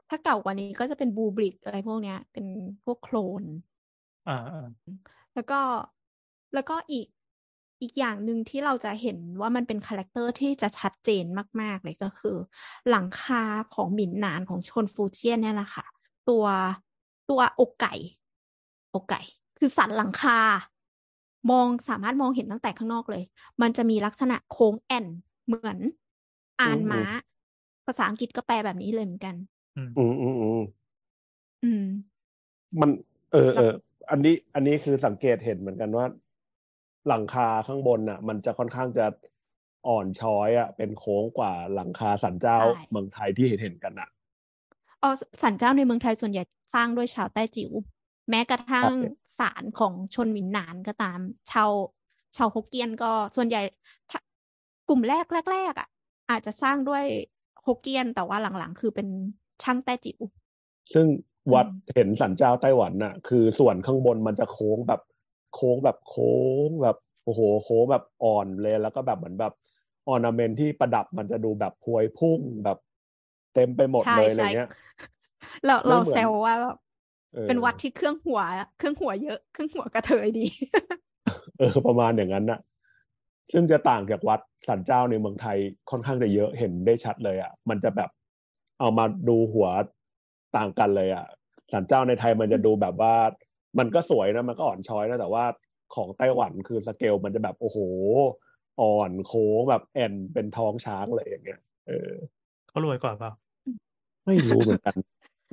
[0.09, 2.45] ถ้าเก่ากว่านี้ก็จะเป็น mud brick อะไรพวกเนี้ย เป็น
[2.83, 3.43] พวกโคลน
[4.27, 4.67] อ่าอ่า
[5.33, 5.59] แล้วก็
[6.53, 7.07] แล้วก็อีก
[7.81, 11.25] อีกอย่างหนึ่งที่เราจะเห็นว่ามันเป็น character ที่จะชัดเจน
[11.61, 12.37] มาก ๆ เลยก็คือ
[12.89, 13.43] หลังคา
[13.75, 15.85] ของหมินหนานของชนฟูเจียนเนี่ยแหละค่ะ
[16.29, 16.45] ตัว
[17.29, 17.93] ตัวอกไก่
[18.95, 19.21] อกไก่
[19.57, 20.39] คือสันหลังคา
[21.51, 23.23] มองสามารถมองเห็นตั้งแต่ข้างนอกเลย
[23.61, 25.05] มันจะมีลักษณะโค้งแอน
[25.45, 25.79] เหมือน
[26.61, 27.03] อานม้า
[27.85, 29.35] ภาษาอังกฤษก็แปลแบบนี้เลยเหมือนกัน
[29.75, 30.59] อืม อืมอืมอืม
[31.63, 31.83] อืม
[32.81, 32.89] มัน
[33.31, 33.73] เออเออ
[34.09, 36.05] อันนี้ อันนี้คือสังเกตเห็นเหมือนกันว่า
[37.07, 39.05] หลังคาข้างบนน่ะ มันจะค่อนข้างจะ
[39.87, 44.09] อ่อนช้อยอะ เป็นโค้งกว่าหลังคาสันเจ้าใช่ เมืองไทยที่เห็นเห็นกันอะ
[45.01, 45.09] อ๋อ
[45.43, 46.43] สันเจ้าในเมืองไทยส่วนใหญ่
[46.73, 47.71] สร้างด้วยชาวแต้จิ๋ว
[48.29, 51.19] แม้กระทั่งครับศาลของชนหมินหนานก็ตาม
[51.51, 51.69] ชาว
[52.35, 53.61] ชาวฮกเกี้ยนก็ส่วนใหญ่
[54.09, 54.19] ถ้า
[54.89, 55.87] กลุ่มแรกแรกๆอะ
[56.29, 57.03] อาจจะสร้างด้วย
[57.65, 59.07] ฮกเกี้ยนแต่ว่าหลังๆ คือเป็น
[59.63, 60.19] ช่างแต้จิ๋ว
[60.93, 61.07] ซึ่ง
[61.53, 65.01] วัดอืมเห็นสันเจ้าไต้หวันน่ะ คือส่วนข้างบนมันจะโค้งแบบ
[65.53, 66.35] โค้งแบบโค้
[66.67, 69.53] งแบบโอ้โหโค้งแบบอ่อนเลยแล้วก็แบบเหมือนแบบ
[70.07, 72.77] ornament ที่ประดับมันจะดูแบบพวยพุ่งแบบ
[73.53, 74.69] เต็มไปหมดใช่เลยอะไรใช่เงี้ย
[75.65, 76.77] เราไม่เราเหมือนแซวว่าแบบ
[77.35, 78.41] ออเป็นวัดที่เครื่องหัว
[78.77, 80.45] เครื่องหัวเยอะ เครื่องหัวกระเทยดี
[81.57, 82.59] เออ ประมาณอย่างนั้นน่ะ
[83.51, 85.57] ซึ่งจะต่างจากวัดศาลเจ้าในเมืองไทย
[85.89, 88.09] ค่อนข้างจะเยอะเห็นได้ชัดเลยอะ มันจะแบบ
[88.79, 89.67] เอามาดูหัว
[90.55, 91.25] ต่างกันเลยอะ
[91.71, 93.15] สันเจ้าในไทยมันจะดูแบบว่า
[93.79, 95.45] มันก็สวยนะมันก็อ่อนช้อยนะแต่ว่า
[95.95, 97.77] ของไต้หวันคือสเกลมันจะแบบโอ้โห
[98.81, 102.11] อ่อนโค้งแบบแอนเป็นท้องช้างเลยอย่างเงี้ยเออ
[102.69, 103.31] เขารวยกว่าเปล่า
[104.25, 104.95] ไม่รู้เหมือนกัน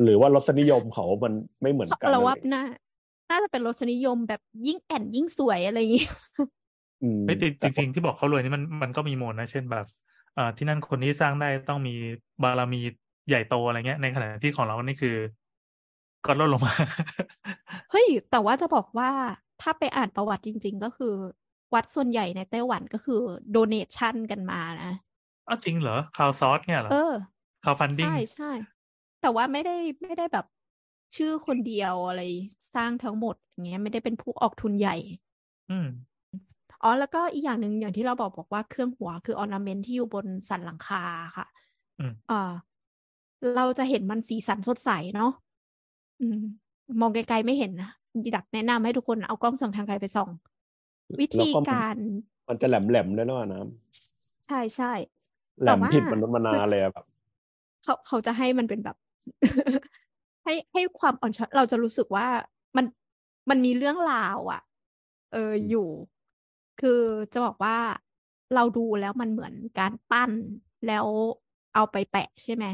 [0.02, 2.62] หรือว่ารสนิยมเขามันไม่เหมือนกันเราว่าอะไรน่า
[3.30, 6.06] น่าจะเป็นรสนิยมแบบยิ่งแอนยิ่งสวยอะไรอย่างงี้
[7.02, 9.86] อืมเฮ้ยจริงแต่จริงๆที่บอกเขารวยนี่มันมันก็มีมูลนะ เช่นแบบ
[10.36, 11.94] อ่าที่นั่นคนที่สร้างได้ต้องมี
[12.42, 12.80] บารมี
[13.30, 15.16] ใหญ่โตอะไรเงี้ย ในขณะที่ของเรานี่คือ
[16.26, 16.74] ก็ลดลงมา
[17.90, 19.10] เฮ้ย แต่ว่าจะบอกว่า
[19.60, 21.14] ถ้าไปอ่านประวัติจริง ๆ ก็คือ
[21.74, 23.20] วัดส่วนใหญ่ในไต้หวันก็คือ
[23.50, 24.92] donation กันมานะ
[25.48, 27.12] อ้าวจริงเหรอคาวซอสเนี่ยเหรอเออ
[27.64, 28.52] คาวฟันดิ้งใช่ใช่
[29.20, 30.46] แต่ว่าไม่ได้ไม่ได้แบบ
[31.16, 32.22] ชื่อคนเดียวอะไร
[32.74, 34.96] สร้างทั้งหมดอย่างเงี้ยไม่ได้เป็นผู้ออกทุนใหญ่
[35.70, 35.86] อืม
[36.82, 41.02] อ๋อแล้วก็อีกอย่างหนึ่งอย่างที่เราบอกบอกว่าเครื่องหัวคือ ornament ที่อยู่บนสันหลังคา
[41.36, 41.46] ค่ะ
[41.98, 42.52] อืมอ่า
[43.56, 45.32] เราจะเห็นมันสีสันสดใสเนาะ
[46.20, 46.40] อืม
[47.00, 47.90] มองไกลๆไม่เห็นนะ
[48.32, 50.30] อยากแนะนำให้ทุกคนเอากล้องส่องทางไกลไปส่อง
[51.20, 51.96] แล้วก็มันการ
[52.48, 53.60] มันจะแหลมแหลมๆด้วยนะว่าน้
[54.46, 57.04] ใช่ใช่ำแหลแต่มว่าผิดมนุษย์มนาเลยอะแบบ
[57.84, 58.96] เขาเขาจะให้มันเป็นแบบ
[60.44, 62.26] ให้ให้ความอ่อนช้อยเราจะรู้สึกว่า
[62.76, 62.86] มัน
[63.50, 64.62] มันมีเรื่องราวอะ
[65.32, 65.88] เอออยู่
[66.80, 67.00] คือ
[67.32, 67.76] จะบอกว่า
[68.54, 70.30] เราดูแล้วมันเหมือนการปั้น
[70.86, 71.06] แล้ว
[71.74, 72.64] เอาไปแปะใช่ไหม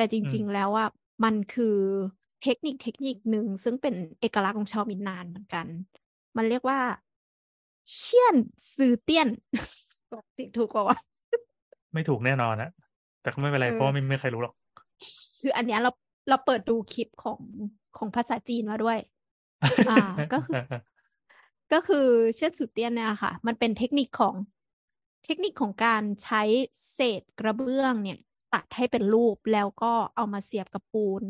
[0.00, 0.88] แต่จริง ๆ แล้วอะ
[1.24, 1.76] มันคือ
[2.42, 5.66] เทคนิคเทคนิคหนึ่งซึ่งเป็นเอกลักษณ์ของชาวมินนานเหมือนกัน
[6.36, 6.78] มันเรียกว่า
[7.94, 8.36] เชียน
[8.74, 9.28] ซือเตี้ยน
[10.12, 10.98] บอกติถูกกว่าวะ
[11.92, 12.70] ไม่ถูกแน่นอนนะ
[13.22, 14.54] แต่ก็ไม่เป็นไรเออเพราะว่าไม่ไม่มีใครรู้หรอก
[15.40, 15.90] คืออันเนี้ยเรา
[16.28, 17.40] เราเปิดดูคลิปของ
[17.96, 18.98] ของภาษาจีนมาด้วย
[19.90, 20.60] อ่าก็คือ
[21.72, 24.34] ก็คือเชือดสุดเตี้ยนเนี่ยค่ะ มันเป็นเทคนิคของ
[25.24, 26.42] เทคนิคของการใช้
[26.92, 28.20] เศษกระเบื้องเนี่ย
[28.54, 31.22] ตัดให้เป็นรูปแล้วก็เอามาเสียบกับปูน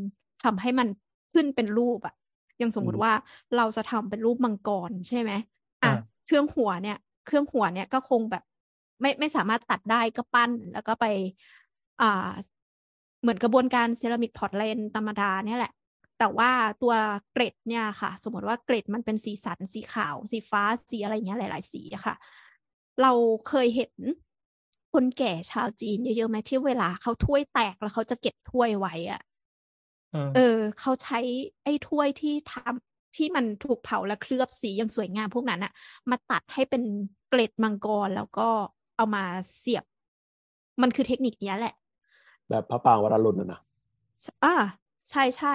[0.45, 0.89] ทำให้มัน
[1.35, 2.15] ขึ้นเป็นรูปอะ
[2.59, 3.13] อย่างสมมุติอืมว่า
[3.57, 5.33] เราจะทำเป็นรูปมังกรใช่ไหม
[5.83, 5.93] อะอ่า
[6.27, 8.43] เครื่องหัวเนี่ย เครื่องหัวเนี่ยก็คงแบบ
[9.01, 11.07] ไม่ไม่สามารถตัดได้ก็ปั้นแล้วก็ไป
[12.01, 12.31] อ่า
[13.23, 15.73] เหมือนกระบวนการเซรามิก porcelain ธรรมดาเนี่ยแหละ
[16.19, 16.51] แต่ว่า
[16.83, 16.95] ตัว
[17.33, 22.15] glaze เนี่ยค่ะ สมมติว่า glaze มันเป็นสีสันสีขาว สีฟ้าสีอะไรอย่างเงี้ยหลาย ๆ สีอะค่ะ
[23.03, 23.13] เรา
[23.49, 23.95] เคยเห็น
[24.93, 29.21] คนแก่ชาวจีนเยอะๆไหมที่เวลาเขาถ้วยแตกแล้วเขาจะเก็บถ้วยไว้อะ
[30.13, 31.19] เออเออเขาใช้
[31.65, 35.73] ไอ้ถ้วยที่ทำที่มันถูกเผาและเคลือบสีอย่างสวยงามพวกนั้นอะ
[36.11, 36.83] มาตัดให้เป็น
[37.29, 38.49] เกล็ดมังกรแล้วก็
[38.97, 39.25] เอามา
[39.59, 39.85] เสียบ
[40.83, 41.75] มันคือเทคนิคเนี้ยแหละ
[42.49, 43.61] แบบพระปรางวรรุณนะนะ
[44.45, 44.55] อ่า
[45.11, 45.55] ใช่ใช่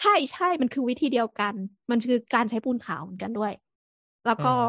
[0.00, 1.54] ใช่ใช่มันคือวิธีเดียวกัน
[1.90, 3.52] มันคือการใช้ปูนขาวเหมือนกันด้วย
[4.26, 4.64] แล้วก็อ่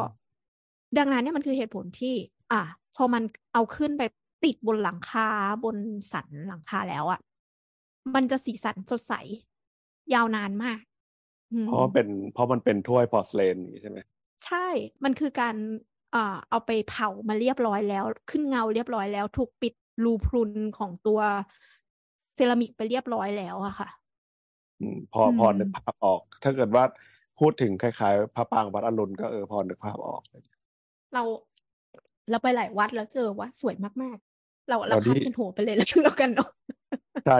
[0.98, 2.14] ดังนั้นเนี่ยมันคือเหตุผลที่
[2.52, 2.62] อะ
[2.98, 3.22] พอมัน
[3.54, 4.02] เอาขึ้นไป
[4.44, 5.28] ติดบนหลังคา
[5.64, 5.76] บน
[6.12, 7.20] สันหลังคาแล้วอะ่ะ
[8.14, 9.14] มันจะสีสันสดใส
[10.14, 10.78] ยาวนานมาก
[11.52, 13.98] อืมเพราะว่าเป็นเพราะมันเป็นถ้วยพอร์สเลนอย่างนี้ใช่ไหม
[14.44, 14.66] ใช่
[15.04, 15.56] มันคือการ
[16.14, 19.74] อ่าเอาไปเผามาเรียบร้อยแล้ว ขึ้นเงาเรียบร้อยแล้ว ถูกปิด
[20.04, 21.20] รูพรุนของตัว
[22.34, 23.88] เซรามิกไปเรียบร้อยแล้วอะค่ะ
[24.80, 26.84] อืมพออืมพอนึกภาพออก ถ้าเกิดว่า
[27.38, 30.22] พูดถึงคล้ายๆพระปรางวัดอรุณก็เออพอนึกภาพออก
[31.12, 31.22] เรา
[32.30, 36.50] เราไปหลายวัดแล้วเจอวัดสวยมากๆ เราเราตอนที่ข้ามเป็นหัวไปเลยแล้วแล้วกันเนาะ
[37.26, 37.38] ใช่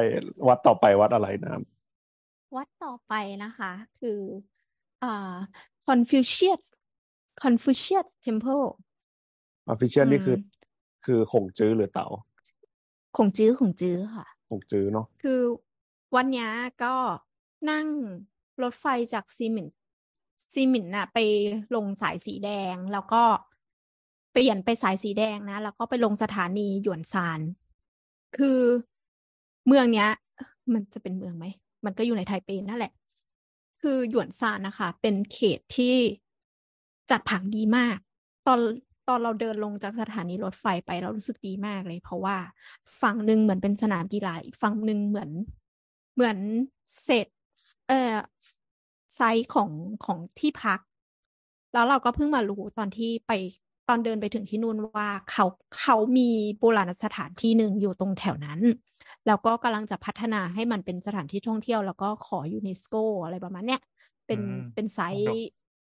[0.49, 1.55] วัดต่อไปวัดอะไรน้ำ
[2.57, 3.14] วัดต่อไป
[3.45, 4.20] นะคะ คือ
[5.03, 5.34] อ่า
[5.86, 6.62] Confucius
[7.43, 8.66] Confucius Temple
[9.68, 10.41] Confucius อืมนี่คือ
[11.05, 12.09] คือขงจื้อหรือเต๋า
[13.16, 15.41] ขงจื้อขงจื้อค่ะขงจื้อเนาะคือ
[16.16, 16.51] วัดเนี้ย
[16.82, 16.95] ก็
[17.70, 17.86] นั่ง
[18.62, 19.68] รถไฟจากซีเหมิน
[20.53, 21.18] ซีเหมินน่ะ ไป
[21.74, 23.22] ลงสายสีแดงแล้วก็
[23.58, 27.41] เปลี่ยนไปสายสีแดงนะ แล้วก็ไปลงสถานีหยวนซาน
[28.36, 28.61] คือ
[29.66, 30.09] เมืองเนี้ย
[30.72, 31.47] มันจะเป็นเมืองไหม
[31.84, 32.93] มันก็อยู่ในไทเปนั่นแหละ
[33.80, 35.95] คือหยวนซานนะคะ เป็นเขตที่
[37.11, 37.99] จัดผังดีมาก
[38.47, 38.61] ตอน
[39.09, 42.36] ตอนเราเดินลงจากสถานีรถไฟไปเรารู้สึกดีมากเลย เพราะว่า
[43.03, 45.30] ฝั่งหนึ่งเหมือนเป็นสนามกีฬาอีกฝั่งหนึ่งเหมือน
[46.14, 46.39] เหมือน
[47.03, 47.26] เศษ
[47.89, 48.16] เอ่อ
[49.16, 49.70] ไซส์ของ
[50.05, 50.80] ของที่พัก
[51.72, 53.32] แล้วเราก็เพิ่งมารู้ตอนที่ไป
[53.89, 55.45] ตอนเดินไปถึงที่นู่นว่าเขา
[55.80, 56.28] เขามี
[56.59, 58.61] โบราณสถานที่หนึ่งอยู่ตรงแถวนั้น
[59.26, 63.80] แล้วก็กำลังจะพัฒนาให้มันเป็นสถานที่ท่องเที่ยว แล้วก็ขอยูเนสโกอะไรประมาณเนี้ย
[64.26, 65.39] เป็นอืมเป็นไซมรต์ดก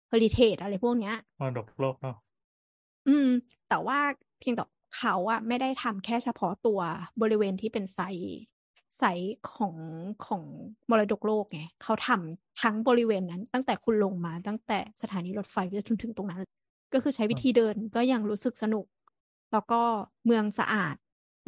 [0.07, 2.15] เฮอริเทจอะไรพวกเนี้ยมรดกโลกเนาะ
[3.07, 3.27] อืม
[3.67, 3.99] แต่ว่า
[4.39, 4.63] เพียงแต่
[4.95, 6.79] เขาอะไม่ได้ทำแค่เฉพาะตัว
[7.21, 8.39] บริเวณที่เป็นไซต์
[8.97, 9.75] ไซต์ของ
[10.25, 10.43] ของ
[10.89, 16.41] มรดกโลกไงเขาทำทั้งบริเวณนั้น ตั้งแต่คุณลงมาตั้งแต่สถานีรถไฟไปจนถึงตรงนั้น
[16.93, 18.85] ก็คือใช้วิธีเดินก็ยังรู้สึกสนุก
[19.51, 19.81] แล้วก็
[20.25, 20.95] เมืองสะอาด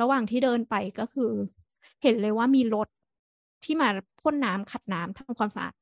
[0.01, 1.31] ระหว่างที่เดินไปก็คือ
[2.03, 2.87] เห็นเลยว่ามีรถ
[3.63, 3.87] ที่มา
[4.21, 5.73] พ่นน้ำขัดน้ำทำความสะอาด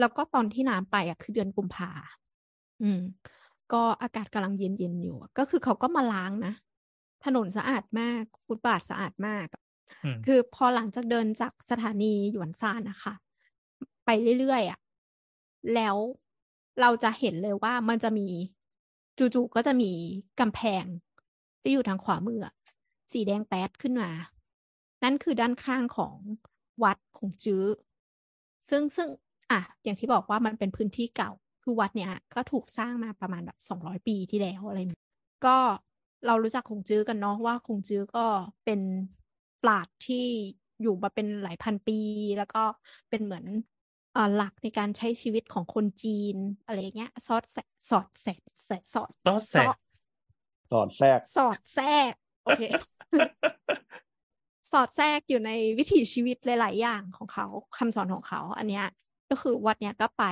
[0.00, 1.90] แล้วก็ตอนที่น้ำไปอะคือเดือนกุมภา
[2.82, 3.00] อืม
[3.72, 6.54] ก็อากาศกำลังเย็นๆอยู่อะก็คือเขาก็มาล้างนะ
[7.24, 9.46] ถนนสะอาดมากฟุตบาทสะอาดมาก
[10.02, 13.14] อืมคือพอหลังจากเดินจากสถานีหยวนซานนะคะ
[14.04, 14.78] ไปเรื่อยๆอะ
[15.74, 15.96] แล้ว
[16.80, 18.28] เราจะเห็นเลยว่ามันจะมี
[19.34, 19.92] จู่ๆก็จะมี
[20.40, 20.84] กำแพง
[21.62, 22.54] ที่อยู่ทางขวามืออะ
[23.12, 24.10] สีแดงแป๊ดขึ้นมา
[25.04, 26.16] นั่นคือด้านข้างของ
[26.82, 27.64] วัดของจื้อ
[28.70, 29.08] ซึ่งซึ่ง
[29.50, 31.30] อะอย่างที่บอกว่ามันเป็นพื้นที่เก่า
[31.62, 34.78] คือวัดเนี้ยก็ถูกสร้างมาประมาณแบบสองร้อยปีที่แล้วอะไร
[35.46, 35.56] ก็
[36.26, 38.26] เรารู้จักคงจื้อกันเนาะว่าคงจื้อก็
[38.64, 38.80] เป็น
[39.62, 40.26] ปราชญ์ที่
[40.82, 41.98] อยู่มาเป็นหลายพันปี
[42.38, 42.62] แล้วก็
[43.10, 43.44] เป็นเหมือน
[44.36, 46.36] หลักในการใช้ชีวิตของคนจีน
[46.66, 47.56] อะไรอย่างเงี้ยซอดแส
[47.90, 49.76] สอดแสดแสสอดซอดแสก
[50.76, 52.12] สอดแทรกสอดแทรก
[52.44, 52.62] โอเค
[54.72, 57.46] สอดแทรกอยู่ในวิถีชีวิตหลาย ๆ อย่างของเขา
[57.78, 58.86] คำสอนของเขา อันเนี้ย
[59.30, 60.24] ก็คือวัดเนี้ยก็ไป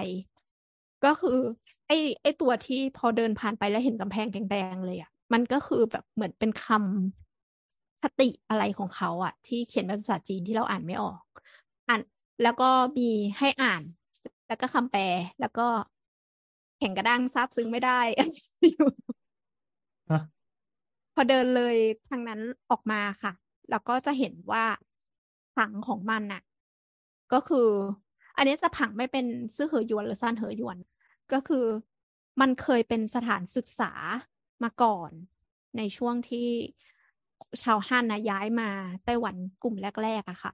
[1.05, 1.39] ก็คือ
[1.87, 11.23] ไอ้ไอ้ตัวที่พอเดินผ่านไปแล้วเห็นกำแพงแดงๆเลยอะ มันก็คือแบบเหมือนเป็นคำคติอะไรของเขาอะ ที่เขียนเป็นภาษาจีนที่เราอ่านไม่ออก
[11.89, 12.01] อ่าน
[12.43, 13.83] แล้วก็มีให้อ่าน
[14.49, 15.03] แล้วก็คำแปล
[15.41, 15.67] แล้วก็
[16.79, 18.01] แข่งกระด้างซาบซึ้งไม่ได้
[18.71, 18.89] อยู่
[20.11, 20.21] ฮะ
[21.15, 21.77] พอเดินเลย
[22.09, 23.33] ทางนั้นออกมาค่ะ
[23.71, 24.65] แล้วก็จะเห็นว่า
[25.57, 26.43] ผังของมันน่ะ
[27.33, 27.69] ก็คือ
[28.37, 29.27] อันนี้จะผังไม่เป็น
[29.57, 30.79] ซื่อเหอหยวนหรือซานเหอหยวน
[31.33, 31.65] ก็คือ
[32.41, 33.93] มันเคยเป็นสถานศึกษา
[34.63, 35.11] มาก่อน
[35.77, 36.49] ในช่วงที่
[37.63, 38.69] ชาวฮั่นนะย้ายมา
[39.05, 40.53] ไต้หวันกลุ่มแรก ๆอะค่ะ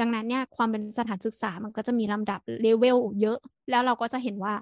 [0.00, 3.38] ดังนั้นเนี่ยความเป็นสถานศึกษามันก็จะมีลำดับเลเวลเยอะ
[3.70, 4.54] แล้วเราก็จะเห็นว่า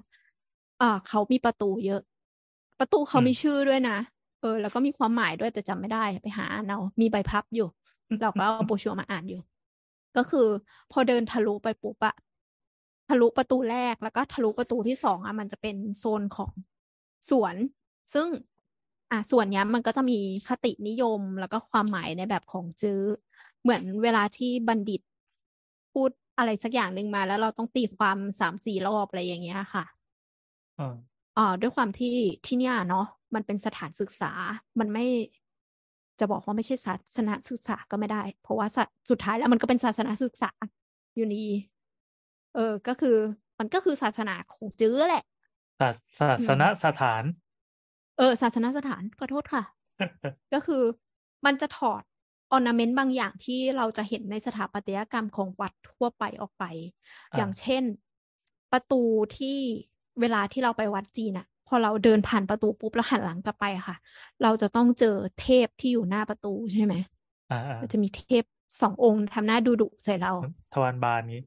[0.81, 2.01] อ่าเขามีประตูเยอะ
[2.79, 3.97] ประตูเขาอืมมีชื่อด้วยนะ
[4.41, 7.67] เออแล้วก็มีความหมายด้วยแต่จำไม่ได้ไปหาอ่านเอามีใบพับอยู่
[8.21, 9.41] เราก็เอาโบรชัวร์มาอ่านอยู่
[10.17, 10.47] ก็คือ
[10.91, 12.15] พอเดินทะลุไปปุ๊บอะ
[13.09, 16.51] ทะลุประตูแรกแล้วก็ทะลุประตูที่สองอะมันจะเป็นโซนของ
[17.29, 17.55] สวน
[18.13, 18.27] ซึ่ง
[19.11, 23.01] อะส่วนเนี้ยมันก็จะมีคตินิยมแล้วก็ความหมายในแบบของจื้อ
[23.61, 25.01] เหมือนเวลาที่บัณฑิต
[25.93, 29.85] พูดอะไรสักอย่างหนึ่งมา แล้วเราต้องตีความสามสี่รอบอะไรอย่างเงี้ยค่ะ
[30.79, 30.95] อ่า
[31.37, 32.15] อ่าด้วยความที่
[32.45, 34.31] ที่เนี่ยเนาะมันเป็นสถานศึกษา
[34.79, 35.05] มันไม่
[36.19, 40.51] จะบอกว่าไม่ใช่ศาสนาศึกษาก็ไม่ได้ เพราะว่าสะสุดท้ายแล้วมันก็เป็นศาสนาศึกษา
[41.15, 41.45] อยู่ดี
[42.55, 43.15] เออ ก็คือ
[43.59, 45.23] มันก็คือศาสนาของจื้อแหละ
[45.79, 45.89] ศา
[46.19, 47.23] ศาสนสถาน
[48.17, 49.63] เออ ศาสนาสถานขอโทษค่ะ
[50.53, 50.83] ก็คือ
[51.45, 52.03] มันจะถอด
[52.53, 56.63] ออร์นาเมนต์บางอย่างที่เราจะเห็นในสถาปัตยกรรมของวัดทั่วไปออกไป
[57.33, 57.83] อ่าอย่างเช่น
[58.71, 59.01] ประตู
[59.37, 59.57] ที่
[60.21, 63.97] เวลาที่เราไปวัดจีนอะพอเราเดินผ่านประตูปุ๊บแล้วหันหลังกลับไปอะค่ะ
[64.43, 66.95] เราจะต้องเจอเทพที่อยู่หน้าประตูใช่ไหม
[67.49, 68.43] อ่าอ่ามันจะมีเทพ
[68.81, 70.33] สององค์ทำหน้าดุดุๆใส่เรา
[70.73, 71.39] ทวารบานนี้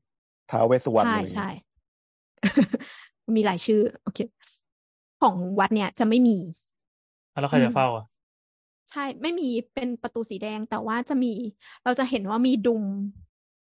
[0.50, 1.52] ท้าวเวสสุวรรณใช่อะไรอย่างใช่เงี้ย
[3.34, 4.18] มีหลายชื่อ โอเค
[5.20, 6.38] ของวัดเนี่ยจะไม่มี
[7.32, 8.04] อะแล้วใครอืจะมเฝ้าอะ
[8.91, 11.32] ใช่ไม่มีเป็นประตูสีแดงแต่ว่าจะมี
[11.84, 12.84] เราจะเห็นว่ามีดุม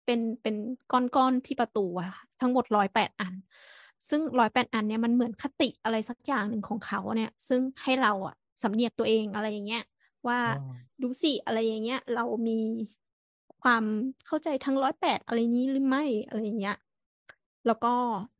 [0.05, 0.55] เป็นเป็น
[0.91, 3.33] ก้อนๆที่ประตูอะค่ะทั้งหมดร้อยแปดอัน
[4.09, 9.83] ซึ่งร้อยแปดอันเนี่ยมันเหมือนคติอะไรสักอย่างหนึ่งของเขาเนี่ย ซึ่งให้เราอะสำเนียกตัวเองอะไรอย่างเงี้ย
[10.27, 10.53] ว่าอ๋อ
[11.01, 12.59] ดูสิอะไรอย่างเงี้ย เรามี
[13.61, 13.83] ความ
[14.25, 16.77] เข้าใจทั้งร้อยแปดอะไรนี้หรือไม่อะไรอย่างเงี้ย
[17.65, 17.93] แล้วก็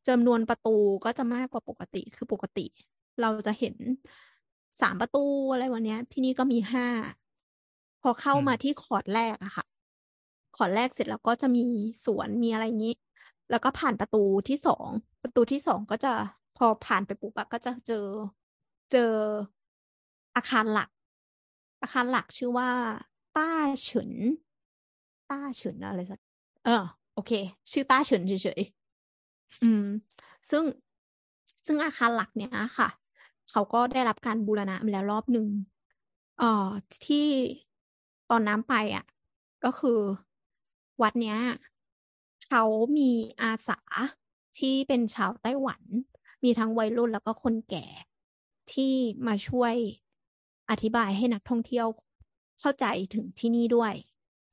[0.08, 2.66] จำนวนประตูก็จะมากกว่าปกติคือปกติ
[3.22, 3.76] เราจะเห็น
[4.82, 6.88] สามประตูอะไรวันเนี้ย ที่นี่ก็มีห้า
[8.02, 9.66] พอเข้าอืมมาที่คอร์ดแรกอะค่ะ
[10.56, 11.64] คอร์ดแรกเสร็จแล้วก็จะมี
[12.06, 12.96] สวนมีอะไรอย่างนี้
[13.50, 14.88] แล้วก็ผ่านประตูที่สอง
[15.24, 16.14] ประตูที่สองก็จะ
[16.58, 18.06] พอผ่านไปปุ๊บอะก็จะเจอ
[18.92, 19.14] เจอ
[20.36, 20.90] อาคารหลัก
[21.82, 22.70] อาคารหลักชื่อว่า
[23.36, 23.50] ต้า
[23.84, 24.12] เฉิน
[25.30, 26.20] ต้าเฉินอะไรสัก
[26.66, 27.32] เออ โอเค
[27.72, 29.84] ชื่อต้าเฉินเฉยๆอืม
[30.50, 30.64] ซึ่ง
[31.66, 32.88] ซึ่งอาคารหลักเนี้ยค่ะ
[33.52, 35.48] เขาก็ได้รับการบูรณะมาแล้วรอบหนึ่ง
[36.40, 36.70] เอ่อ
[37.08, 37.28] ที่
[38.30, 39.06] ตอนน้ำไปอะ
[39.64, 40.00] ก็คือ
[41.02, 41.38] วัดเนี้ย
[42.48, 42.64] เขา
[42.98, 43.80] มีอาสา
[44.58, 45.82] ที่เป็นชาวไต้หวัน
[46.44, 47.86] มีทั้งวัยรุ่นแล้วก็คนแก่
[48.72, 48.94] ที่
[49.28, 49.74] มาช่วย
[50.70, 51.88] อธิบายให้นักท่องเที่ยว
[52.60, 53.94] เข้าใจถึงที่นี่ด้วย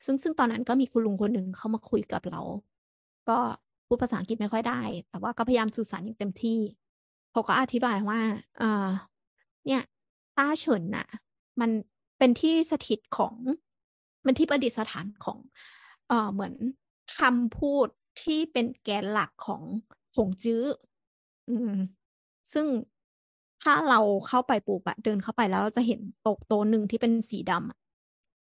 [0.05, 2.41] ซึ่งซึ่งตอนนั้นก็มีคุณลุงคนหนึ่งเข้ามาคุยกับเรา
[3.29, 3.39] ก็
[3.87, 4.81] พูดภาษาอังกฤษไม่ค่อยได้
[5.11, 6.59] แต่ว่าก็พยายามสื่อสารอย่างเต็มที่
[7.33, 8.21] เขาก็อธิบายว่า
[8.59, 8.89] เออ
[9.67, 9.83] เนี่ย
[10.39, 11.07] ต้าเฉินน่ะ
[11.61, 11.71] มัน
[12.19, 13.35] เป็นที่สถิตของ
[14.27, 15.39] มันที่ประดิษฐานของ
[16.09, 16.55] เออเหมือน
[17.19, 17.87] คำพูด
[18.23, 19.63] ที่เป็นแกนหลักของ
[20.17, 20.65] หงจื้อ
[21.49, 21.73] อืม
[22.53, 22.67] ซึ่ง
[23.63, 27.79] ถ้าเราเข้าไปปุ๊บอะเดินเข้าไปแล้วเราจะเห็นโต๊ะโต๊ะหนึ่งที่เป็นสีดำอะ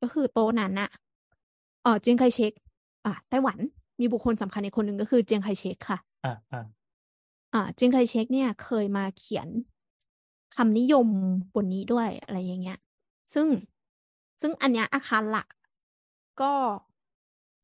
[0.02, 0.90] ก็คือโต๊ะนั้นน่ะ
[1.84, 2.52] เออเจียงไคเชก
[3.06, 3.58] อะไต้หวัน
[4.00, 6.64] มีบุคคลสำคัญอีกคนหนึ่งก็คือเจียงไคเชกค่ะ อ่าอ่า
[7.54, 9.48] อ่าจียงไคเชกเนี่ยเคยมาเขียน
[10.56, 11.08] คำนิยม
[11.54, 12.80] บนนี้ด้วยอะไรอย่างเงี้ย
[13.34, 13.48] ซึ่ง
[14.42, 15.48] ซึ่งอันเนี้ยอาคารหลัก
[16.42, 16.54] ก็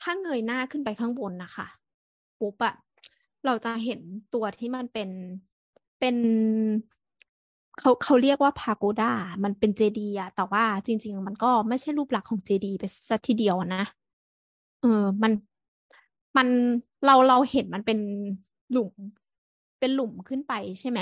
[0.01, 1.67] ถ้าเงยหน้าขึ้นไปข้างบนนะคะ
[2.39, 2.75] ปุ๊บอะ
[3.45, 3.99] เราจะเห็น
[4.33, 5.09] ตัวที่มันเป็น
[5.99, 6.15] เป็น
[7.79, 9.11] เขาเขาเรียกว่าพาโกดา
[9.43, 13.83] มันเป็นเจดีย์อะแต่ว่าจริง ๆ มันก็ไม่ใช่รูปลักษณ์ของเจดีย์ไปสักทีเดียวนะ
[14.81, 15.31] เออ มัน
[16.37, 16.47] มัน
[17.05, 17.99] เรา เราเห็นมันเป็น
[18.71, 18.93] หลุม
[19.79, 20.99] เป็นหลุมขึ้นไปใช่ไหม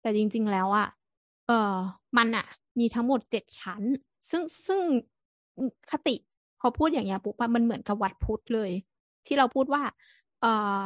[0.00, 0.88] แต่จริง ๆ แล้วอะ
[1.46, 1.74] เออ
[2.16, 2.46] มันอะ
[2.78, 3.82] มีทั้งหมดเจ็ดชั้น
[4.30, 4.80] ซึ่งซึ่ง
[5.90, 6.16] คติ
[6.60, 8.70] พอพูดอย่างเงี้ยปุ๊บอะมันเหมือนกับวัดพุทธเลย
[9.26, 9.82] ที่เราพูดว่า
[10.40, 10.46] เอ
[10.78, 10.80] อ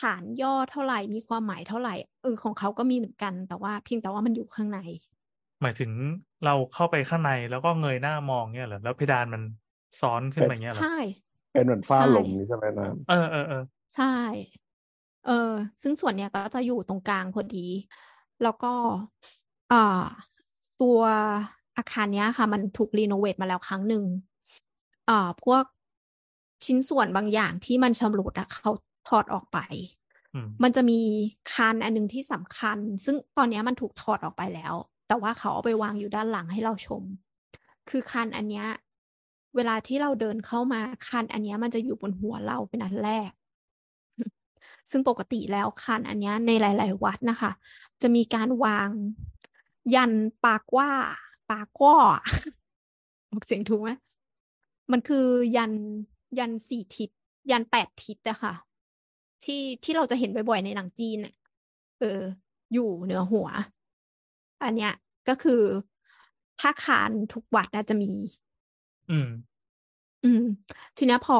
[0.00, 4.80] ฐานย่อเท่าไหร่มีความหมายเท่าไหร่เออของเขาก็มีเหมือนกัน แต่ว่าเพียงแต่ว่ามันอยู่ข้างใน
[5.62, 5.90] หมายถึง
[6.44, 9.42] เราเข้าไปข้างในแล้วก็เงยหน้ามองเนี่ยเหรอแล้วเพดานมัน
[10.00, 10.96] ซ้อนขึ้นมาอย่างเงี้ยเหรอใช่
[11.52, 13.62] เป็นเหมือนฝ้าใช่หลงนี่ใช่ไหมน้เออเออเออ
[13.96, 14.14] ใช่
[15.26, 15.52] เออ
[15.82, 17.66] ซึ่งส่วนเนี้ยก็จะอยู่ตรงกลางพอดี
[18.42, 18.72] แล้วก็
[19.72, 20.04] อ่า
[20.82, 21.00] ตัว
[21.76, 24.04] อาคารเนี้ยค่ะ มันถูกรีโนเวทมาแล้วครั้งหนึ่ง
[25.08, 25.64] อ่าพวก
[26.64, 28.70] ชิ้นส่วนบางอย่างที่มันชำรุดอะเขา
[29.08, 29.58] ถอดออกไป
[30.34, 31.00] อืมมันจะมี
[31.52, 34.74] คานอันหนึงที่สำคัญ ซึ่งตอนเนี้ยมันถูกถอดออกไปแล้ว
[35.08, 37.02] แต่ว่าเขาเอาไปวางอยู่ด้านหลังให้เราชม
[37.88, 38.66] คือคานอันเนี้ย
[39.56, 43.30] เวลาที่เราเดินเข้ามาคานอันเนี้ยมันจะอยู่บนหัวเราเป็นอันแรก
[44.90, 47.50] ซึ่งปกติแล้วคานอันเนี้ยในหลาย ๆ วัดนะคะ
[48.02, 48.90] จะมีการวาง
[49.94, 50.12] ยัน
[50.44, 50.90] ปากว่า
[51.50, 51.96] ปากก้อ
[53.30, 53.90] ออกเสียงถูกไหม
[54.92, 55.26] มันคือ
[55.56, 55.72] ยัน
[56.38, 57.10] ยันสี่ทิศ
[57.50, 58.54] ยันแปดทิศอะค่ะ
[59.44, 61.34] ที่ที่เราจะเห็นบ่อย ๆ ในหนังจีนน่ะ
[62.00, 62.20] เออ
[62.72, 63.48] อยู่เหนือหัว
[64.62, 64.94] อันเนี้ย
[65.28, 65.62] ก็คือ
[66.60, 68.12] ถ้าคานทุกวัดน่าจะมี
[69.10, 69.28] อืม
[70.24, 70.44] อืม
[70.96, 71.38] ทีเนี้ยพอ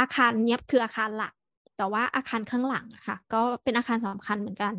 [0.00, 1.34] อาคารเนี้ยคืออาคารหลัก
[1.76, 4.74] แต่ว่าอาคารข้างหลังค่ะ ก็เป็นอาคารสำคัญเหมือนกัน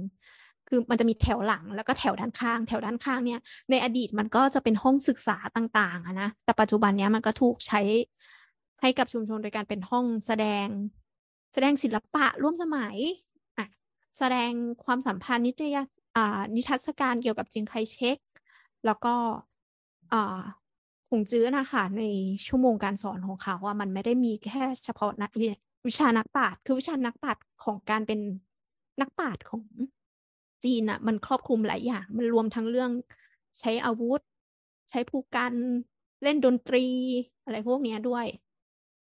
[0.67, 3.39] คือมันจะมีแถวหลังแล้วก็แถวด้านข้าง แถวด้านข้างเนี่ย
[3.69, 7.81] ในอดีตมันก็จะเป็นห้องศึกษาต่างๆนะ แต่ปัจจุบันเนี้ยมันก็ถูกใช้
[8.81, 10.67] ให้กับชุมชนโดยการเป็นห้องแสดง
[11.53, 12.95] แสดงศิลปะร่วมสมัย
[13.57, 13.67] อะ
[14.17, 14.51] แสดง
[14.85, 15.77] ความสัมพันธ์นิตย
[16.15, 18.17] อ่านิทรรศการเกี่ยวกับจียงไคเชก
[18.85, 19.13] แล้วก็
[20.13, 20.41] อ่า
[21.11, 22.03] หงจื้อนะคะใน
[22.47, 25.31] ชั่วโมงการสอนของเขาว่ามันไม่ได้มีแค่เฉพาะนัก
[25.87, 28.19] วิชานักปราชญ์คือวิชานักปราชญ์ของการเป็น
[29.01, 29.63] นักปราชญ์ของ
[30.63, 32.91] จีนอะมันครอบคลุมหลายอย่าง มันรวมทั้งเรื่อง
[33.59, 34.19] ใช้อาวุธ
[34.89, 35.53] ใช้ภูกัน
[36.23, 36.85] เล่นดนตรี
[37.45, 38.25] อะไรพวกนี้ด้วย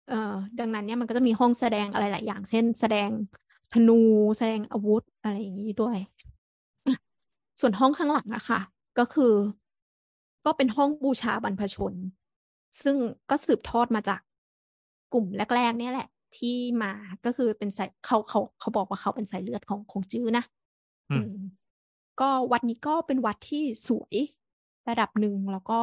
[0.10, 3.10] เอ่อดังนั้นเนี่ยมันก็จะมีห้องแสดงอะไรหลายอย่าง เช่น แสดง
[3.74, 4.00] ธนู
[4.38, 5.98] แสดงอาวุธอะไรอย่างนี้ด้วย
[7.60, 8.60] ส่วนห้องข้างหลังอะค่ะ
[9.00, 9.34] ก็คือ
[10.46, 11.94] ก็เป็นห้องบูชาบรรพชน
[12.82, 12.96] ซึ่ง
[13.30, 14.22] ก็สืบทอดมาจาก
[15.14, 16.08] กลุ่มแรกๆเนี่ยแหละ
[16.40, 16.94] ที่มา
[17.26, 20.44] ก็คือเป็นสายเขาเขาเขาบอกว่าเขาเป็นสายเลือดของของจื้อนะ
[21.12, 21.46] อืมอืม
[22.20, 24.16] ก็วัดนี้ก็เป็นวัดที่สวย
[24.90, 25.80] ระดับหนึ่งแล้วก็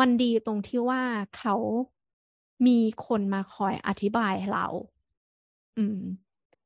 [0.00, 1.02] มันดีตรงที่ว่า
[1.38, 1.54] เขา
[2.66, 4.66] มีคนมาคอยอธิบายให้เรา
[5.78, 5.98] อืม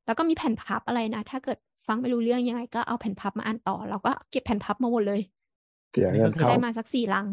[0.07, 7.27] แล้วก็มีแผ่นพับอะไรนะ ถ้าเกิดฟังไม่รู้เรื่องยังไง ก็เอาแผ่นพับมาอ่านต่อเราก็เก็บแผ่นพับมาหมดเลยำเสียเงินเข้าได้มาสักสี่ลัง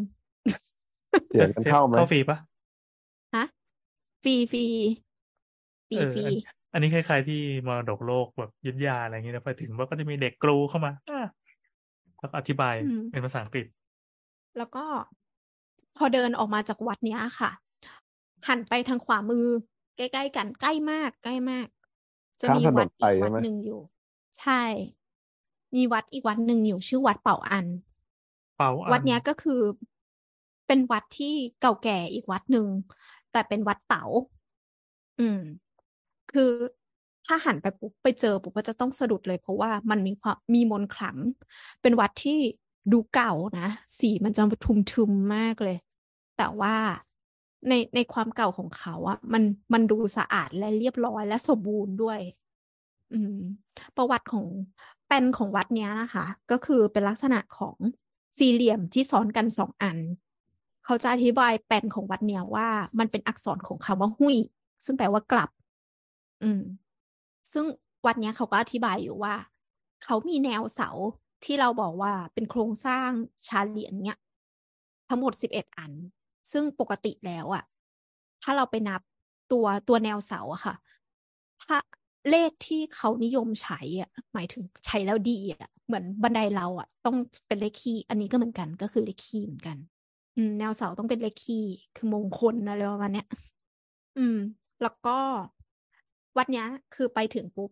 [1.28, 2.38] เสียเงินเข้าไหมเข้าฟรีปะ
[3.36, 3.46] ฮะ
[4.22, 4.64] ฟรีฟรี
[5.88, 6.34] ฟรีเออฟรีอัน
[6.72, 11.28] อันนี้คล้ายๆที่มรดกโลกแบบยุทธยาอะไรอย่างเงี้ยนะไปถึงว่าก็จะมีเด็กกรูเข้ามาอะ
[12.20, 13.66] แล้วก็อธิบายอืมเป็นภาษาอังกฤษ
[14.58, 14.84] แล้วก็
[15.96, 17.50] พอเดินออกมาจากวัดเนี้ยค่ะ
[18.48, 19.46] หันไปทางขวามือ
[19.96, 21.66] ใกล้ๆกันใกล้มากใกล้มาก
[22.40, 23.80] จะข้ามมีถนวัดนไปอีกใช่วัดไหมหนึ่งอยู่
[24.38, 24.62] ใช่
[25.76, 27.66] มีวัดอีกวัดหนึ่งอยู่ ชื่อวัดเป่าอัน
[28.56, 29.60] เปาอันวัดเนี้ยก็คือ
[30.66, 32.66] เป็นวัดที่เก่าแก่อีกวัดหนึ่ง
[33.32, 34.04] แต่เป็นวัดเต๋า
[35.20, 35.40] อืม
[36.32, 36.50] คือ
[37.26, 41.16] ถ้าหันไปปุ๊บไปเจอปุ๊บก็จะต้องสะดุดเลยเพราะว่ามันมีความมีมนต์ขลัง
[41.82, 42.38] เป็นวัดที่
[42.92, 43.68] ดูเก่านะ
[43.98, 44.42] สีมันจะ
[44.94, 45.76] ทุมๆมากเลย
[46.38, 46.74] แต่ว่า
[47.68, 52.20] ในในความเก่าของเขาอะมันมันดูสะอาดและเรียบร้อยและสมบูรณ์ด้วย
[53.12, 53.38] อืม
[53.96, 54.46] ประวัติของ
[55.06, 57.76] แปลนของวัดเนี้ยนะคะ ก็คือเป็นลักษณะของ
[58.38, 59.98] สี่เหลี่ยมที่ซ้อนกันสองอัน
[60.84, 62.68] เขาจะอธิบายแปลนของวัดเนี้ยว่า
[62.98, 64.36] มันเป็นอักษรของคำว่าหุย
[64.84, 65.50] ซึ่งแปลว่ากลับ
[66.42, 66.60] อืม
[67.52, 67.66] ซึ่ง
[68.06, 69.34] วัดเนี้ยเขาก็อธิบายอยู่ว่า
[70.04, 70.90] เขามีแนวเสา
[71.44, 73.10] ที่เราบอกว่าเป็นโครงสร้าง
[73.48, 74.18] ชาเหลียนเนี้ย
[75.08, 75.92] ทั้งหมดสิบเอ็ดอัน
[76.52, 77.64] ซึ่งปกติแล้วอะ
[78.42, 79.00] ถ้าเราไปนับ
[79.52, 80.74] ตัวตัวแนวเสาอะค่ะ
[81.62, 81.76] ถ้า
[82.30, 87.16] เลขที่เขานิยมใช้อะหมายถึงใช้แล้วดีอะเหมือนบันไดเราอะต้อง
[87.48, 89.76] เป็นเลขคี่อันนี้ก็เหมือนกันก็คือเลขคี่เหมือนกัน
[90.36, 91.64] อืม แนวเสาต้องเป็นเลขคี่
[91.96, 93.26] คือมงคลอะไรประมาณเนี้ย
[94.18, 94.36] อืม
[94.82, 95.18] แล้วก็
[96.36, 97.70] วัดเนี้ยคือไปถึงปุ๊บ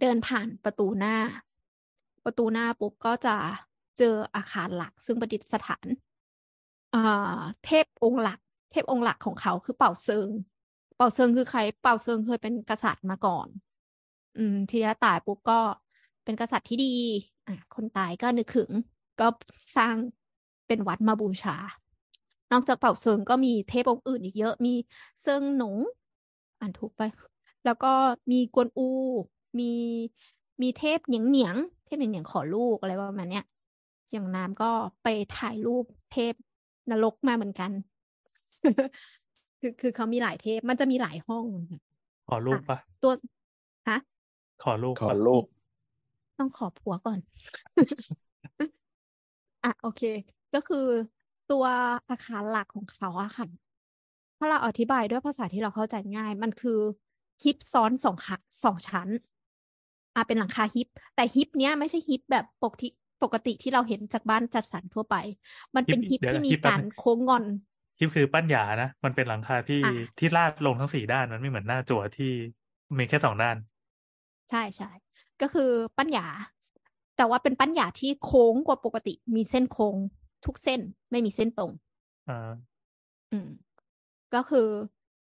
[0.00, 1.14] เดินผ่านประตูหน้า
[2.24, 3.36] ประตูหน้าปุ๊บก็จะ
[3.98, 5.86] เจออาคารหลัก ซึ่งประดิษฐาน
[6.94, 8.38] อ่าเทพองค์หลัก
[8.70, 10.28] เทพองค์หลักของเขาคือเป่าเซิง
[10.96, 13.48] เป่าเซิงคือใคร เป่าเซิงเคยเป็นกษัตริย์มาก่อน
[14.36, 15.60] อืม ทีนี้ตายปุ๊บก็
[16.24, 16.94] เป็นกษัตริย์ที่ดี
[17.46, 18.70] อะ คนตายก็นึกถึง
[19.20, 19.26] ก็
[19.76, 19.96] สร้าง
[20.66, 21.56] เป็นวัดมาบูชา
[22.52, 24.74] นอกจากเป่าเซิงก็มีเทพองค์อื่นอีกเยอะ มี
[25.22, 25.76] เซิงหนง
[26.60, 27.02] อ่านถูกไป
[27.64, 27.92] แล้วก็
[28.30, 28.88] มีกวนอู
[29.58, 29.72] มี
[30.62, 33.44] มีเทพเหนียงเหนียงเทพเหนียงเหนียงขอลูกอะไรประมาณเนี้ย
[34.12, 34.70] อย่างน้ำก็
[35.02, 35.08] ไป
[35.38, 36.34] ถ่ายรูปเทพ
[36.90, 37.70] นรกมาเหมือนกัน
[39.60, 41.44] คือคือเขามีหลายเทพมันจะมีหลายห้อง
[42.28, 43.12] ขอรูปปะตัว
[43.88, 43.98] ฮะ
[44.62, 45.44] ขอรูปขอปะรูป
[46.38, 47.18] ต้องขอผัวก่อน
[49.64, 50.02] อะโอเค
[50.54, 50.86] ก็คือ
[51.50, 51.64] ตัว
[52.10, 53.46] อาคารหลักของเขาอะค่ะ
[54.38, 56.78] ถ้าเราอธิบายด้วยภาษาที่เราเข้าใจง่าย มันคือ
[57.44, 59.08] ฮิปซ้อนสองขาสองชั้น
[60.14, 62.88] อะเป็นหลังคาฮิป แต่ฮิปเนี้ยไม่ใช่ฮิปแบบปกติ
[63.22, 65.16] ปกติที่เราเห็นจากบ้านจัดสรรทั่วไป
[65.76, 67.44] มันเป็นฮิปเดี๋ยวที่นะมีฮิปแป๊บการนึงโค้งงอน
[67.98, 72.32] ฮิปคือปั้นหยานะ มันเป็นหลังคาที่อะที่ลาดลงทั้งสี่ด้านมันไม่เหมือนหน้าจั่วที่
[72.98, 73.56] มีแค่สองด้าน
[74.50, 74.90] ใช่ใช่
[75.42, 76.26] ก็คือปั้นหยา
[77.16, 79.96] แต่ว่าเป็นปั้นหยาที่โค้งกว่าปกติ มีเส้นโค้ง
[80.44, 80.80] ทุกเส้น
[81.10, 81.72] ไม่มีเส้นตรง
[82.28, 82.50] อ่า
[83.32, 83.48] อืม
[84.34, 84.66] ก็คือ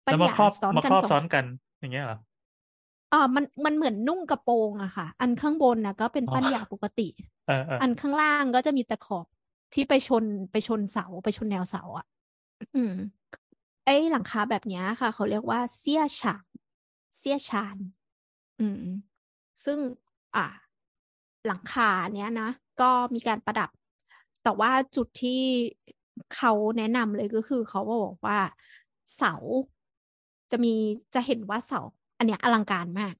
[0.05, 1.45] ปัญแล้วมาญาครอบซ้อนมากันครอบสซ้อองนกัน
[1.81, 2.17] อย่างเงี้ยเหรอ
[3.13, 7.07] อ่ามันมันเหมือนนุ่งกระโปรงอะค่ะ อันข้างบนนะก็เป็นอ๋อปัญญาปกติ
[7.45, 9.25] เออเอออันข้างล่างก็จะมีตะขอบ
[9.73, 12.05] ที่ไปชนไปชนเสาไปชนแนวเสาอะ
[12.75, 12.91] อืม
[13.85, 16.45] ไอ้หลังคาแบบเนี้ยค่ะ เขาเรียกว่าเสี้ยฉาน
[17.19, 17.77] เสี้ยชาน
[18.59, 18.81] อืม
[19.65, 19.79] ซึ่ง
[20.35, 20.45] อ่า
[21.47, 22.49] หลังคาเนี้ยนะ
[22.81, 23.69] ก็มีการประดับ
[24.43, 25.41] แต่ว่าจุดที่
[26.35, 28.39] เขาแนะนำเลยก็คือ เขาบอกว่า
[29.17, 29.33] เสา
[30.51, 30.73] จะมี
[31.13, 31.81] จะเห็นว่าเสา
[32.17, 33.13] อันเนี้ยอลังการมาก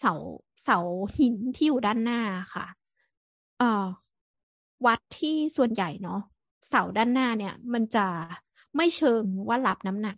[0.00, 0.12] เสา
[0.64, 0.78] เสา
[1.18, 2.20] หินที่อยู่ด้านหน้า
[2.54, 2.66] ค่ะ
[3.58, 3.86] เอ่อ
[4.86, 6.20] วัดที่ส่วนใหญ่เนาะ
[6.68, 8.06] เสาด้านหน้าเนี่ย มันจะ
[8.76, 10.16] ไม่เชิงว่ารับน้ำหนัก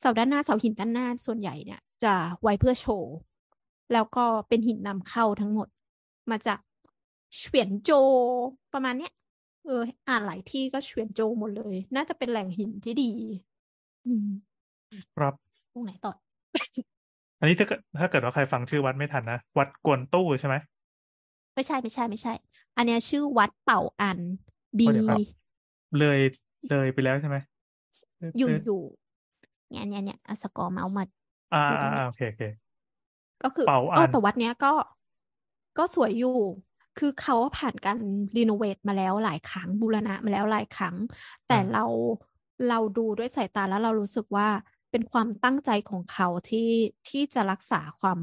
[0.00, 3.14] เสาด้านหน้าเสาหินด้านหน้าส่วนใหญ่เนี่ย จะไว้เพื่อโชว์
[3.92, 5.68] แล้วก็เป็นหินนำเข้าทั้งหมด
[6.30, 6.58] มาจาก
[7.36, 7.90] เฉวียนโจ
[8.72, 9.12] ประมาณเนี้ย
[9.64, 13.12] เออ อ่านหลายที่ก็เฉวียนโจหมดเลย น่าจะเป็นแหล่งหินที่ดี
[14.06, 14.28] อืม
[15.16, 15.45] ครับ
[15.76, 16.12] ตรงไหนต่อ
[17.40, 20.54] อันนี้ถ้าเกิดถ้าเกิดว่าใครฟังชื่อวัดไม่ทันนะ วัดกวนตู้ใช่ไหม
[21.54, 22.32] ไม่ใช่ไม่ใช่ไม่ใช่
[22.76, 24.18] อันเนี้ยชื่อวัดเป่าอัน
[24.78, 25.20] บีโอ้เดี๋ยวครับ
[25.98, 26.18] เลย
[26.70, 27.36] เลยไปแล้วใช่ไหม
[28.38, 28.80] อยู่เอออยู่
[29.70, 31.04] เนี่ยเนี่ยเนี่ยอะสกอร์เมาส์มา
[31.54, 32.42] อ่าดูตรอ่างนี้อ่าโอเคโอเค
[33.42, 34.72] ก็คือเป่าเออัอนแต่วัดเนี้ยก็
[35.78, 36.36] ก็สวยอยู่
[36.98, 37.98] คือเขาผ่านการ
[38.36, 40.96] รีโนเวทมาแล้วหลายครั้งบูรณะมาแล้วหลายครั้ง
[41.48, 41.84] แต่อ่าเรา
[42.68, 44.48] เราดูด้วยสายตาแล้วเรารู้สึกว่า
[44.96, 46.70] เป็นความตั้งใจของเขาที่
[47.08, 48.18] ที่จะรักษาความ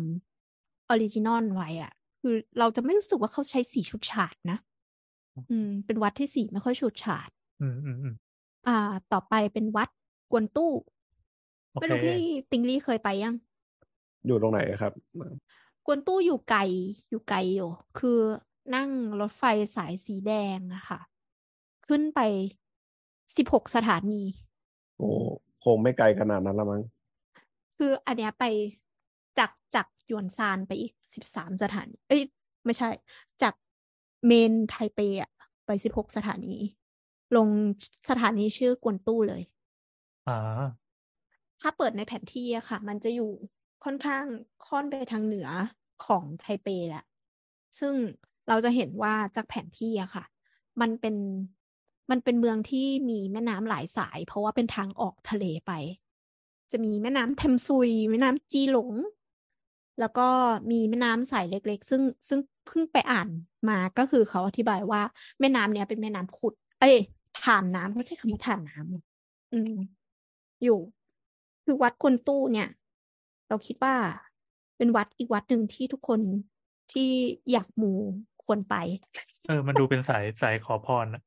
[0.89, 4.57] original ไว้อะคือเราจะไม่รู้สึกว่าเขาใช้สีฉูดฉาดนะ
[5.51, 7.29] อืม เป็นวัดที่สีไม่ค่อยฉูดฉาด
[7.61, 8.15] อืมอืมอืม
[8.67, 8.77] อ่า
[9.11, 9.89] ต่อไปเป็นวัด
[10.31, 10.71] กวนตู้
[11.71, 12.17] โอเคไม่รู้พี่
[12.51, 13.35] ติงลี่เคยไปยัง
[14.27, 14.93] อยู่ตรงไหนครับ
[15.85, 16.61] กวนตู้อยู่ไกล
[17.09, 17.69] อยู่ไกลอยู่
[17.99, 18.19] คือ
[18.75, 19.43] นั่งรถไฟ
[19.75, 20.99] สายสีแดงอะค่ะ
[21.87, 22.19] ขึ้นไป
[23.37, 24.23] สิบหกสถานี
[24.97, 25.09] โอ้
[25.63, 26.81] คงไม่ไกลขนาดนั้นละมั้ง
[27.77, 28.43] คืออันเนี้ยไป
[29.39, 32.21] จากจากหยวนซานไปอีกสิบสามสถานีเอ้ย
[32.65, 32.89] ไม่ใช่
[33.41, 33.53] จาก
[34.25, 35.31] เมนไทเปอะ
[35.65, 36.55] ไปสิบหกสถานี
[37.35, 37.47] ลง
[38.09, 39.41] สถานีชื่อกวนตู้เลย
[40.27, 40.35] อ่า
[41.61, 43.31] ถ้าเปิดในแผนที่อะค่ะ มันจะอยู่
[43.83, 44.25] ค่อนข้าง
[44.67, 45.49] ค่อนไปทางเหนือ
[46.05, 47.05] ของไทเปแหละ
[47.79, 47.93] ซึ่ง
[48.47, 50.23] เราจะเห็นว่าจากแผนที่อะค่ะ
[50.81, 51.15] มันเป็น
[52.11, 55.71] มันเป็นเมืองที่มีแม่น้ำหลายสาย เพราะว่าเป็นทางออกทะเลไป
[56.71, 58.93] จะมีแม่น้ำเทมซุย แม่น้ำจีหลง
[59.99, 60.27] แล้วก็
[60.71, 63.29] มีแม่น้ำสายเล็ก ๆ ซึ่งซึ่งเพิ่งไปอ่าน
[63.69, 65.01] มาก็คือเขาอธิบายว่า
[65.39, 66.95] แม่น้ำเนี้ยเป็นแม่น้ำขุด เอ้ย
[67.41, 69.03] ถ่านน้ำเขาใช้คำว่าถ่านน้ำเหรอ
[69.53, 69.75] อืม
[70.63, 70.79] อยู่
[71.63, 72.69] คือวัดกวนตู้เนี่ย
[73.47, 73.95] เราคิดว่า
[74.77, 76.19] เป็นวัดอีกวัดหนึ่งที่ทุกคน
[76.91, 77.09] ที่
[77.51, 77.91] อยากมู
[78.43, 78.75] ควรไป
[79.47, 81.23] เออ มันดูเป็นสายสายขอพรนะ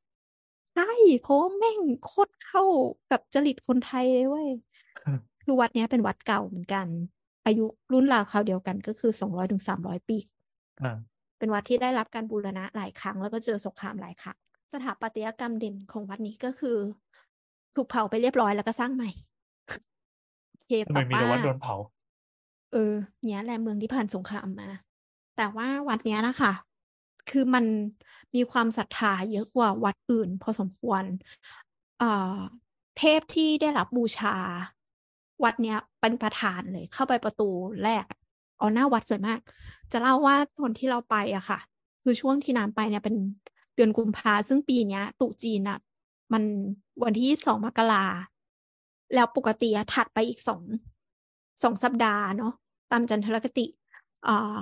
[1.23, 2.63] เพราะว่าแม่งโคตรเข้า
[3.11, 4.49] กับจริตคนไทยเลยเว้ย
[5.43, 6.87] คือวัดเนี้ยเป็นวัดเก่าเหมือนกัน
[7.47, 10.17] อายุรุ่นราวคราวเดียวกันก็คือสองร้อยถึงสามร้อยปี
[10.83, 10.97] อ่า
[11.39, 14.37] เป็นวัดที่ได้รับการบูรณะหลายครั้งแล้วก็เจอสงครามหลายครั้ง
[14.73, 16.77] สถาปัตยกรรมเด่นของวัดนี้ก็คือ
[17.75, 19.11] ถูกเผาไปเรียบร้อยแล้วก็สร้างใหม่
[20.51, 21.75] โอเคทำไมแต่มีแต่ว่าวัดโดนเผา
[22.73, 22.95] เออ
[23.25, 24.69] เนี้ยแหละเมืองที่ผ่านสงครามมา
[25.37, 26.53] แต่ว่าวัดเนี้ยนะคะ
[27.31, 27.65] คือมัน
[28.35, 31.03] มีความศรัทธาเยอะกว่าวัดอื่น พอสมควร
[32.99, 34.37] เทพที่ได้รับบูชา
[35.45, 37.49] วัดเนี้ยเป็นประธานเลยเข้าไปประตู
[37.85, 38.05] แรก
[38.59, 39.41] เอ๋อหน้าวัดสวยมาก
[39.93, 41.59] จะเล่าว่าตอนที่เราไปอะค่ะ
[42.03, 43.17] คือช่วงที่น้ำไปเนี่ยเป็น
[43.75, 45.79] เดือนกุมภาซึ่งปีเนี้ยตุจีนอะ
[46.33, 46.43] มัน
[47.03, 48.05] วันที่ยี่สองมกรา
[49.15, 50.63] แล้วปกติถัดไปอีกสอง
[51.63, 52.53] สองสัปดาห์เนาะ
[52.91, 53.67] ตามจันทรคติ
[54.29, 54.61] อ่า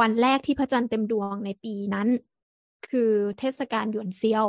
[0.00, 2.08] วันแรกที่พระจันทร์เต็มดวงในปีนั้น
[2.88, 4.44] คือเทศกาลหยวนเซียว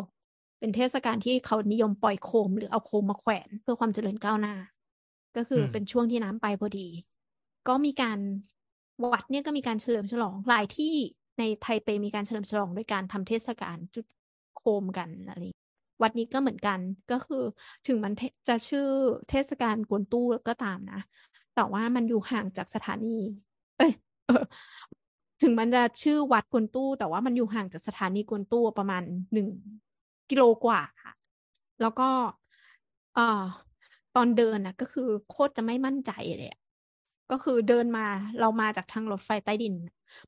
[0.60, 4.56] เป็นเทศกาลที่เขานิยมปล่อยโคม หรือเอาโคมมาแขวนเพื่อความเจริญก้าวหน้า
[5.38, 6.88] ก็คืออมเป็นช่วงที่น้ำไปพอดี
[7.68, 8.20] ก็มีการ
[9.12, 10.94] วัดเนี่ยก็มีการเฉลิมฉลองหลายที่
[11.40, 14.06] ในไทเปมีการเฉลิมฉลองด้วยการทำเทศกาลจุด
[14.58, 15.66] โคมกันอะไรอย่างเงี้ย
[16.02, 16.80] วัดนี้ก็เหมือนกัน
[17.12, 17.44] ก็คือ
[17.88, 18.88] ถึงมันเทจะชื่อ
[19.30, 21.00] เทศกาลกวนตู้ก็ตามนะ
[21.56, 23.18] แต่ว่ามันอยู่ห่างจากสถานี
[23.78, 23.92] เอ้ย
[24.28, 24.44] เออ
[25.42, 29.48] ถึงมันจะชื่อวัดกวนตู้ แต่ว่ามันอยู่ห่างจากสถานีกวนตู้ประมาณหนึ่ง
[30.30, 31.14] กิโลกว่าค่ะ
[31.82, 32.10] แล้วก็
[33.16, 33.44] เอ่อ
[34.16, 36.50] ตอนเดินนะก็คือโคตรจะไม่มั่นใจเลย
[37.32, 38.06] ก็คือเดินมา
[38.40, 39.74] เรามาจากทางรถไฟใต้ดิน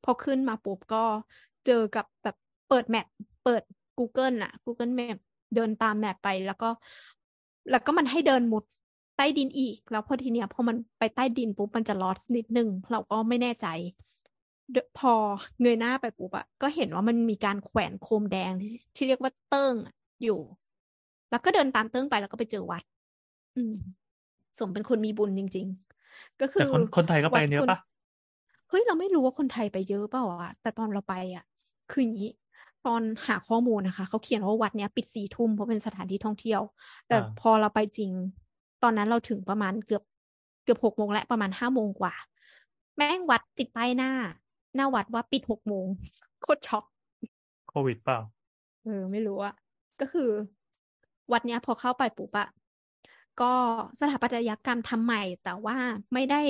[0.04, 1.04] พอขึ้นมาปุ๊บก็
[1.66, 2.36] เจอกับแบบ
[2.70, 3.08] เปิด map
[3.44, 3.64] เปิด
[3.98, 5.18] Google น่ะ Google Map
[5.56, 6.70] เดินตาม map ไปแล้วก็
[7.72, 8.64] แล้วก็มันให้เดินมุด
[9.18, 13.68] ใต้ดินอีก แล้วพอทีเนี้ยพอมันไปใต้ดินปุ๊บมันจะ lost นิดนึงเราก็ไม่แน่ใจ
[14.98, 15.14] พอ
[15.62, 19.94] เงยหน้าไปปุ๊บอะก็เห็นว่ามันมีการแขวนโคมแดงที่ที่เรียกว่าเติ้งอะ
[20.24, 20.40] อยู่
[21.30, 22.84] แล้วก็เดินตามเติ้งไปแล้วก็ไปเจอวัด
[23.56, 23.74] อืม
[24.60, 25.68] สมเป็นคนมีบุญจริง
[26.04, 27.78] ๆ ก็คืแต่อคนคนไทยก็ไปกันเยอะวัดปะ
[28.70, 31.46] เฮ้ยเราไม่รู้ว่าคนไทยไปเยอะเปล่าอะแต่ตอนเราไปอะ
[31.92, 32.32] คืออย่างนี้
[32.88, 36.62] ตอนหาข้อมูลนะคะ เขาเขียนว่าวัดเนี้ยปิดสี่ทุ่มเพราะเป็นสถานที่ท่องเที่ยว
[37.08, 38.12] แต่อ่าพอเราไปจริง
[38.84, 40.04] ตอนนั้นเราถึงประมาณเกือบ
[40.64, 42.14] เกือบหกโมงและประมาณห้าโมงกว่า
[42.98, 44.12] แม่งวัดติดป้ายหน้า
[44.78, 45.88] หน้าวัดว่าปิดหกโมง
[46.42, 46.86] โคตรช็อก
[47.70, 48.20] โควิดเปล่า
[48.84, 49.54] เออไม่รู้อะ
[50.00, 50.30] ก็คือ
[51.32, 52.48] วัดเนี้ยพอเข้าไปปุ๊บอะ
[53.42, 53.54] ก็
[54.00, 55.78] สถาปัตยกรรมทำใหม่ แต่ว่า
[56.14, 56.42] ไม่ได้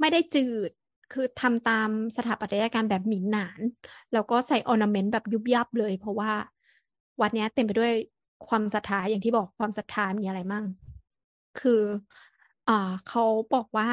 [0.00, 0.70] ไม่ได้จืด
[1.12, 3.60] คือทำตามสถาปัตยกรรมแบบหมินหนาน
[4.12, 6.32] แล้วก็ใส่ ornament แบบยุบยับเลย เพราะว่า
[7.20, 7.92] วัดเนี้ยเต็มไปด้วย
[8.48, 10.64] ความศรัทธาอย่างที่บอกความศรัทธามีอะไรมั่ง
[11.60, 11.82] คือ
[12.68, 13.24] อ่าเขา
[13.54, 13.88] บอกว่า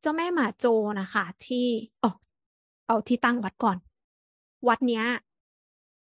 [0.00, 0.66] เจ้าแม่หมาโจ
[1.00, 1.66] นะคะ ที่
[2.02, 2.10] อ๋อ
[2.86, 3.78] เอาที่ตั้งวัดก่อน
[4.68, 5.04] วัดเนี้ย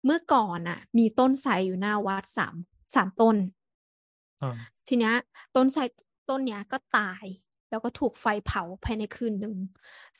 [0.06, 2.56] เมื่อก่อนอะมีต้นไทรอยู่หน้าวัดสาม
[2.96, 3.36] สามต้น
[4.42, 5.14] อ่าทีเนี้ย
[5.56, 5.82] ต้นไทร
[6.30, 7.26] ต้นเนี้ยก็ตาย
[7.70, 9.56] แล้วก็ถูกไฟเผาภายในคืนหนึ่ง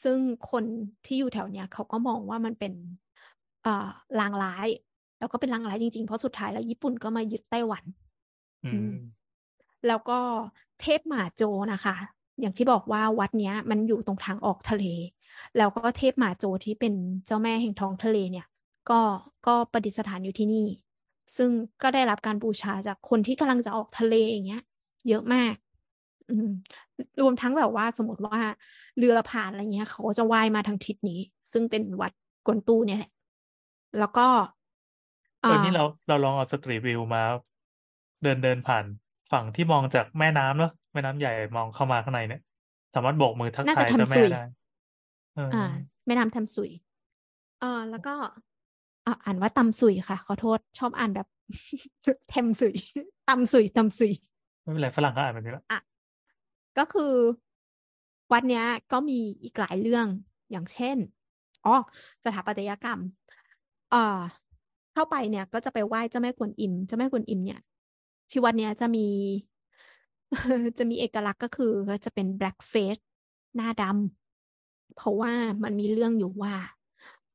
[0.04, 0.18] ซึ่ง
[0.52, 0.64] คน
[1.06, 2.74] ที่อยู่แถวเนี้ยเขาก็มองว่ามันเป็น
[3.64, 3.90] เอ่อ
[4.20, 4.68] ลางร้าย
[5.20, 7.84] แล้วก็เป็นลางร้ายจริงๆ เพราะสุดท้ายแล้วญี่ปุ่นก็มายึดไต้หวัน
[8.64, 8.92] อือืมม
[9.88, 10.20] แล้วก็
[10.82, 11.44] เทพหมาโจ
[11.74, 11.96] นะคะ
[12.40, 14.86] อย่างที่บอกว่าวัดเนี้ย มันอยู่ตรงทางออกทะเล
[15.58, 16.94] แล้วก็เทพหมาโจที่เป็น
[17.26, 18.46] เจ้าแม่แห่งท้องทะเลเนี่ย
[18.90, 19.00] ก็
[19.48, 20.68] ก็ประดิษฐานอยู่ที่นี่
[21.38, 21.50] ซึ่ง
[21.82, 24.64] ก็ได้รับการบูชาจากคนที่กำลังจะออกทะเลอย่างเงี้ย
[25.10, 25.56] เยอะมาก
[26.30, 26.50] อืม
[27.22, 28.40] รวมทั้งแบบว่าสมมติว่า
[28.98, 31.20] เรือผ่านอะไรเงี้ย เขาก็จะว่ายมาทางทิศนี้
[31.54, 32.12] ซึ่งเป็นวัด
[32.46, 33.12] กวนตูเนี่ยแหละ
[34.00, 34.28] แล้วก็
[35.42, 37.22] เออนี่เราเราลองเอาสตรีทวิวมา
[38.24, 38.86] เดินเดินผ่าน
[39.32, 42.42] ฝั่งที่มองจากแม่น้ำเนอะแม่น้ำใหญ่มองเข้ามาข้างในเนี่ย
[42.94, 45.64] สามารถโบกมือทักน่าทาจะยเจ้าทำแม่สุยได้เอออ่า
[46.06, 46.72] แม่น้ำทำสุย
[47.60, 48.14] เออแล้วก็
[49.06, 51.28] อ่าอ่านว่าตำสุยค่ะ ขอโทษชอบอ่านแบบ
[52.30, 52.76] เทมสุย
[53.30, 54.14] ตำสุยตำสุย
[54.62, 55.64] ไม่เป็นไรฝรั่งก็อ่านแบบนี้ละ
[56.78, 57.14] ก็คือ
[58.32, 60.06] วัดเนี้ยก็มีอีกหลายเรื่อง
[60.52, 60.98] อย่างเช่น
[61.66, 61.76] อ๋อ
[62.24, 63.00] สถาปัตยกรรม
[63.92, 64.20] เอ่อ
[64.94, 67.62] เข้าไปเนี่ย ก็จะไปไหว้เจ้าแม่กวนอิมเจ้าแม่กวนอิมเนี่ย
[68.30, 69.08] ที่วัดเนี้ยจะมี
[70.78, 73.04] จะมีเอกลักษณ์ก็คือก็จะเป็น black face
[73.56, 74.21] หน้าดำ
[74.96, 75.34] เพราะว่า
[75.64, 76.56] มันมีเรื่องอยู่ว่า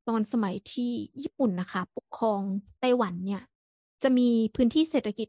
[0.09, 0.91] ตอนสมัยที่
[1.23, 2.41] ญี่ปุ่นนะคะ ปกครอง
[2.81, 3.43] ไต้หวันเนี่ย
[4.03, 5.29] จะมีพื้นที่เศรษฐกิจ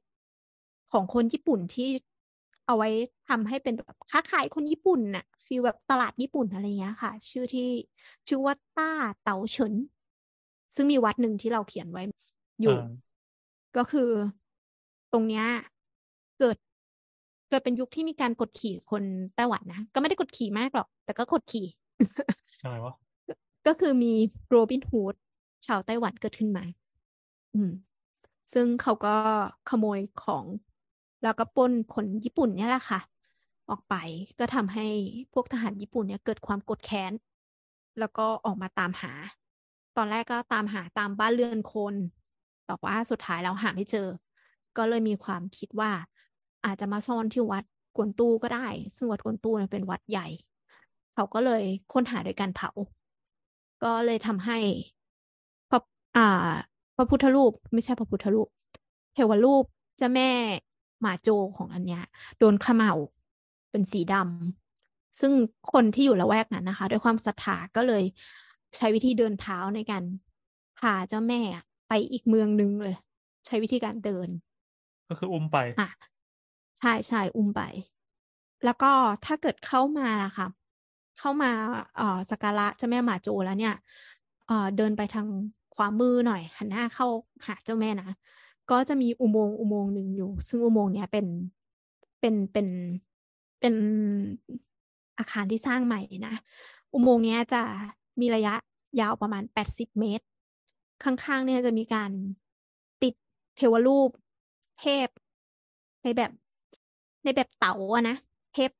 [0.92, 1.90] ของคนญี่ปุ่นที่
[2.66, 2.90] เอาไว้
[3.30, 7.70] ทำให้เป็นแบบค้าขายคนญี่ปุ่นน่ะฟีลแบบตลาดญี่ปุ่นอะไรเงี้ยค่ะ ชื่อที่
[8.28, 8.92] ชื่อว่าต้า
[9.24, 9.74] เต๋าเฉิน
[10.76, 12.04] ซึ่งมีวัดหนึ่งที่เราเขียนไว้
[12.62, 12.90] อยู่อ่า
[13.78, 14.10] ก็คือ
[15.12, 15.46] ตรงเนี้ย
[16.40, 16.58] เกิด
[17.50, 19.04] เกิดเป็นยุคที่มีการกดขี่คน
[19.36, 21.66] ไต้หวันนะ ก็ไม่ได้กดขี่มากหรอก แต่ก็กดขี่
[22.62, 22.94] อะไรวะ
[23.68, 24.14] ก็คือมี
[24.50, 25.16] โรบินฮูด
[25.66, 26.64] ชาวไต้หวันเกิดขึ้นมา
[27.56, 27.72] อืม
[28.54, 29.16] ซึ่งเขาก็
[29.70, 30.46] ขโมยของ
[31.24, 33.00] แล้วก็ปล้นคนญี่ปุ่นเนี่ยแหละค่ะ
[33.70, 33.96] ออกไป
[34.40, 34.88] ก็ทำให้
[35.34, 37.14] พวกทหารญี่ปุ่นเนี่ยเกิดความกรธแค้น
[38.00, 39.12] แล้วก็ออกมาตามหา
[39.98, 41.96] ตอนแรกก็ตามหาตามบ้านเรือนคน
[42.66, 44.08] แต่ว่าสุดท้ายแล้วหาไม่เจอ
[44.78, 45.92] ก็เลยมีความคิดว่า
[46.66, 47.64] อาจจะมาซ่อนที่วัด
[47.96, 50.28] กวนตูก็ได้ ซึ่งวัดกวนตูเนี่ยเป็นวัดใหญ่
[51.20, 51.64] เขาก็เลย
[51.94, 52.70] ค้นหาโดยการเผา
[53.84, 54.58] ก็เลยทำให้
[55.70, 55.80] พระ
[56.18, 56.54] อ่า
[56.96, 58.48] พระพุทธรูป ไม่ใช่พระพุทธรูป
[59.14, 59.66] เทวรูป
[59.98, 60.30] เจ้าแม่
[61.02, 62.04] หมาโจของอันเนี้ย
[62.40, 62.94] โดนเขม่า
[63.72, 65.32] เป็นสีดำซึ่ง
[65.74, 68.04] คนที่อยู่ละแวกนั้นนะคะ ด้วยความศรัทธาก็เลย
[68.78, 70.04] ใช้วิธีเดินเท้าในการ
[70.80, 71.42] พาเจ้าแม่
[71.88, 72.96] ไปอีกเมืองนึงเลย
[73.46, 74.30] ใช้วิธีการเดิน
[75.10, 75.88] ก็คืออุ้มไปอะ
[76.80, 77.62] ใช่ใช่อุ้มไป
[78.66, 78.92] แล้วก็
[79.26, 80.48] ถ้าเกิดเข้ามาล่ะค่ะ
[81.20, 81.52] เข้ามา
[82.00, 83.76] อ่อสักการะเจ้าแม่หมาโจแล้วเนี่ย
[84.50, 85.28] อ่อเดินไปทาง
[85.76, 87.08] ขวามือหน่อยหันหน้าเข้า
[87.48, 88.10] หาเจ้าแม่นะ
[88.72, 91.26] ก็จะมีอุโมงค์อุโมงค์หนึ่งอยู่ ซึ่งอุโมงค์เนี้ยเป็น
[92.20, 92.68] เป็นเป็น
[93.60, 93.76] เป็น
[95.20, 96.34] อาคารที่สร้างใหม่นะ
[96.94, 97.62] อุโมงค์เนี้ยจะ
[98.22, 98.54] มีระยะ
[99.02, 100.26] ยาวประมาณแปดสิบเมตร
[101.04, 102.12] ข้างๆเนี่ยจะมีการ
[103.04, 103.14] ติด
[103.58, 104.10] เทวรูป
[104.80, 105.08] เทพ
[106.04, 106.32] ในแบบ
[107.24, 108.16] ในแบบเต๋าอะนะ
[108.54, 108.72] เทพ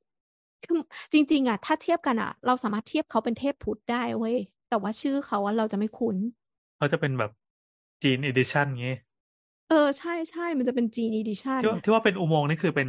[0.64, 0.78] คือ
[1.12, 4.36] จริง ๆอะถ้าเทียบกันอะเราสามารถเทียบเขาเป็นเทพพุทธได้เว้ย
[4.68, 6.16] แต่ว่าชื่อเขาอะเราจะไม่คุ้น
[6.76, 7.30] เขาจะเป็นแบบ
[8.02, 8.94] จีน edition งี้
[9.68, 12.88] เออใช่ใช่มันจะเป็นจีน edition ที่ว่าที่ว่าเป็นอุโมงค์นี่คือเป็น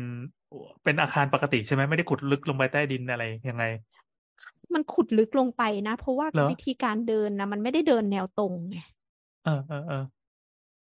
[0.83, 3.63] เป็นอาคารปกติใช่ไหมไม่ได้ขุดลึกลงไปใต้ดินอะไรยังไง
[4.73, 8.77] มันขุดลึกลงไปนะ เพราะว่าเหรอ วิธีการเดินนะมันไม่ได้เดินแนวตรงไง
[9.43, 9.95] เออเออเออ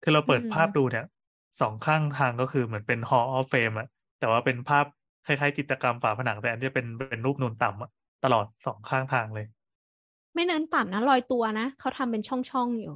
[0.01, 1.05] คือเราเปิดอืม ภาพดูเนี่ย
[1.61, 3.87] สองข้างทางก็คือเหมือนเป็น Hall of Fame อะ
[4.19, 4.85] แต่ว่าเป็นภาพ
[5.27, 9.45] คล้ายๆจิตรกรรมฝาผนังแต่อันนี้เป็นเป็นรูปนูนต่ำตลอดสองข้างทางเลย
[10.33, 12.95] ไม่เนินต่ำนะลอยตัวนะเขาทำเป็นช่องๆอยู่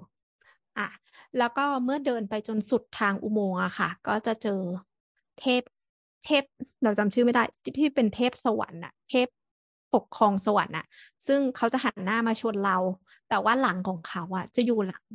[0.80, 0.90] อะ
[1.38, 4.62] แล้วก็เมื่อเดินไปจนสุดทางอุโมงค์อะค่ะ ก็จะเจอ
[5.40, 5.62] เทพ
[6.26, 6.44] เทพ
[6.84, 7.44] เราจำชื่อไม่ได้
[7.80, 9.28] ที่เป็นเทพสวรรค์อะเทพ
[9.94, 10.86] ปกครองสวรรค์อะ
[11.28, 12.78] ซึ่งเขาจะหันหน้ามาชวนเรา
[13.30, 15.06] แต่ว่าหลังของเขาอะจะอยู่หลัง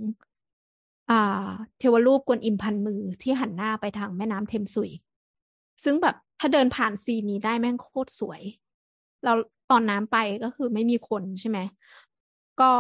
[1.11, 4.91] อ่า เทวรูปกวนอิมพันมือที่หันหน้าไปทางแม่น้ำเทมสุย
[5.85, 8.43] ซึ่งแบบถ้าเดินผ่านซีนนี้ได้แม่งโคตรสวย
[9.25, 9.33] เรา
[9.71, 11.59] ตอนน้ำไปก็คือไม่มีคนใช่ไหม
[12.61, 12.71] ก็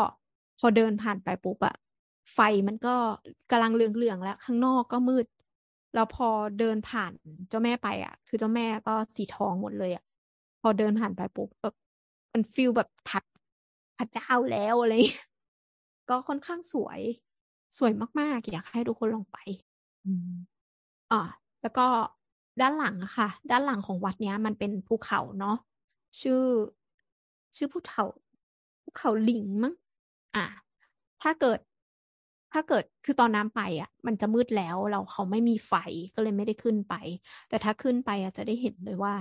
[0.58, 1.74] พอเดินผ่านไปปุ๊บอะ
[2.34, 2.38] ไฟ
[2.68, 2.94] มันก็
[3.50, 5.26] กำลังเหลืองๆแล้วข้างนอกก็มืด
[5.94, 6.28] แล้วพอ
[6.58, 7.12] เดินผ่าน
[7.48, 10.04] เจ้าแม่ไปอะคือเจ้าแม่ก็สีทองหมดเลยอะ
[10.60, 11.74] พอเดินผ่านไปปุ๊บแบบ
[12.32, 13.24] มันฟีลแบบทับ
[13.98, 15.26] พระเจ้าแล้วอะไรอย่างเงี้ย
[16.10, 17.00] ก็ค่อนข้างสวย
[17.78, 19.38] สวยมากๆ อยากให้ทุกคนลองไป
[20.06, 20.30] อืม
[21.12, 21.22] อ่า
[21.62, 21.86] แล้วก็
[22.60, 25.56] ด้านหลังอะค่ะ ด้านหลังของวัดเนี้ย มันเป็นภูเขาเนาะ
[26.20, 26.44] ชื่อ
[27.56, 28.04] ชื่อภูเขา
[28.82, 29.74] ภูเขาหลิงมั้ง
[30.36, 30.46] อะ
[31.22, 31.58] ถ้าเกิด
[32.52, 35.72] ถ้าเกิดคือตอนน้ำไปอะ มันจะมืดแล้วเราเขาไม่มีไฟ
[36.14, 36.94] ก็เลยไม่ได้ขึ้นไป
[37.48, 39.14] แต่ถ้าขึ้นไปอะจะได้เห็นเลยว่า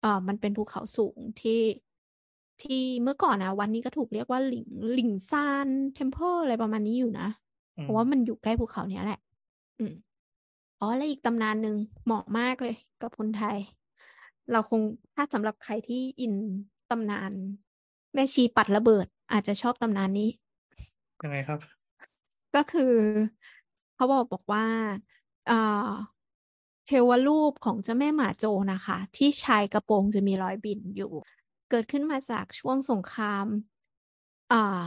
[0.00, 1.60] เออมันเป็นภูเขาสูงที่
[2.62, 7.28] ที่เมื่อก่อนนะวันนี้ก็ถูกเรียกว่าหลิงหลิงซานเทมเพลอะไรประมาณนี้อยู่นะ
[7.76, 9.20] อืมเพราะว่ามันอยู่ใกล้ภูเขาเนี้ยแหละ
[9.78, 9.94] อืม
[10.84, 13.58] อ๋อและอีกตำนานหนึ่งเหมาะมากเลยกับคนไทย
[14.52, 14.80] เราคง
[15.14, 16.34] ถ้าสำหรับใครที่อิน
[16.90, 17.32] ตำนาน
[18.14, 20.30] แม่ชีปัดระเบิด อาจจะชอบตำนานนี้
[21.22, 21.60] ยังไงครับ
[22.54, 22.92] ก็คือ
[23.94, 24.66] เขาบอกบอกว่า
[25.46, 25.88] เอ่อ
[26.86, 31.12] เทวรูปของเจ้าแม่หมาโจนะคะ ที่ชายกระโปรงจะมีรอยบินอยู่
[31.70, 33.46] เกิดขึ้นมาจากช่วงสงคราม
[34.52, 34.86] อ่า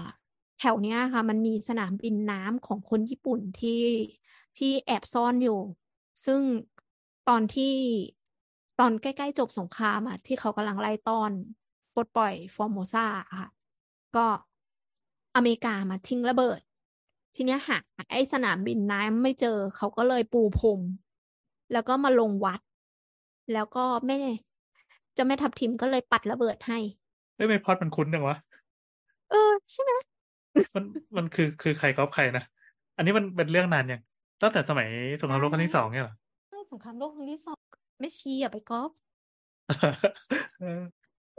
[0.60, 3.84] แถวเนี้ยค่ะ มันมีสนามบินน้ำของคนญี่ปุ่นที่
[4.58, 5.60] ที่แอบซ่อนอยู่
[6.26, 6.42] ซึ่ง
[7.30, 7.74] ตอนที่
[8.80, 11.32] ตอนใกล้ๆจบสงครามอะที่เขากำลังไล่ต้อน
[11.96, 13.50] ปลดปล่อยฟอร์โมซาอะค่ะ
[14.16, 14.26] ก็
[15.36, 16.60] อเมริกามาทิ้งระเบิด
[17.36, 17.78] ทีเนี้ยหา
[18.12, 20.80] ไอ้สนามบินน้ำไม่เจอเขาก็เลยปูพรม
[21.72, 22.62] แล้วก็มาลงวัด
[23.54, 24.20] แล้วก็แม่
[25.14, 26.80] เจ้าแม่ทับทิมก็เลยปัดระเบิดให้
[27.36, 28.38] เอ้ยไม่พล็อดมันคุ้นจังวะ
[29.30, 29.92] เออ ใช่ไหม
[30.76, 30.84] มัน
[31.18, 32.44] มันคือคือใครก๊อปใครนะ
[32.98, 34.02] อันนี้มันเป็นเรื่องนานยัง
[34.42, 34.88] ตั้งแต่สมัย
[35.22, 36.16] สงครามโลกครั้งที่สองเนี่ยเหรอ
[36.72, 37.60] สงครามโลกครั้งที่สอง
[38.00, 38.92] ไม่ชี้อย่าไปก๊อป
[40.60, 40.82] เออ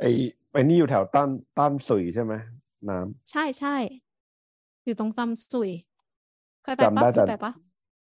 [0.01, 0.10] ไอ้
[0.52, 1.28] ไอ้นี่อยู่แถวต้าน
[1.59, 2.35] ต้านสุยใช่ไหม
[2.89, 3.77] น้ำใช่ใช่
[4.85, 5.70] อยู่ตรงตำสุย
[6.62, 7.52] เคยไปจำได้ปะแต่เคยไปปะ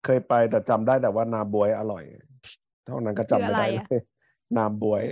[0.06, 2.04] เคยไปแต่จำได้แต่ว่านาบวยอร่อย
[2.86, 4.02] เท่านั้นก็จำคือไม่อะไรได้อะเลย
[4.58, 5.04] นาบวย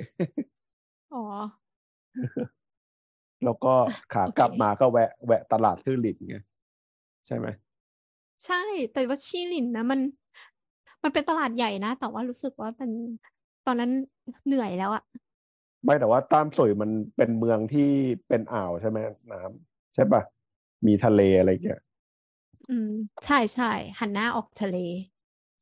[1.13, 1.23] อ๋อ
[3.45, 3.73] แล้วก็
[4.13, 6.37] ขากลับโอเคมาก็แวะ แวะตลาดซื่อหลินไง
[7.27, 7.47] ใช่ไหม
[8.45, 8.61] ใช่
[8.93, 9.99] แต่ว่าชิลินนะมัน
[11.03, 12.89] มันเป็นตลาดใหญ่นะ แต่ว่ารู้สึกว่ามัน
[13.65, 13.91] ตอนนั้น
[14.45, 15.03] เหนื่อยแล้วอะ
[15.83, 17.89] ไม่แต่ว่าต้านสุยมันเป็นเมืองที่
[18.27, 18.97] เป็นอ่าวใช่ไหม
[19.31, 20.21] น้ำใช่ปะ
[20.87, 21.81] มีทะเลอะไรเงี้ย
[22.69, 22.91] อืม
[23.25, 24.77] ใช่ใช่หันหน้าออกทะเล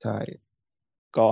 [0.04, 0.18] ใช่
[1.18, 1.30] ก็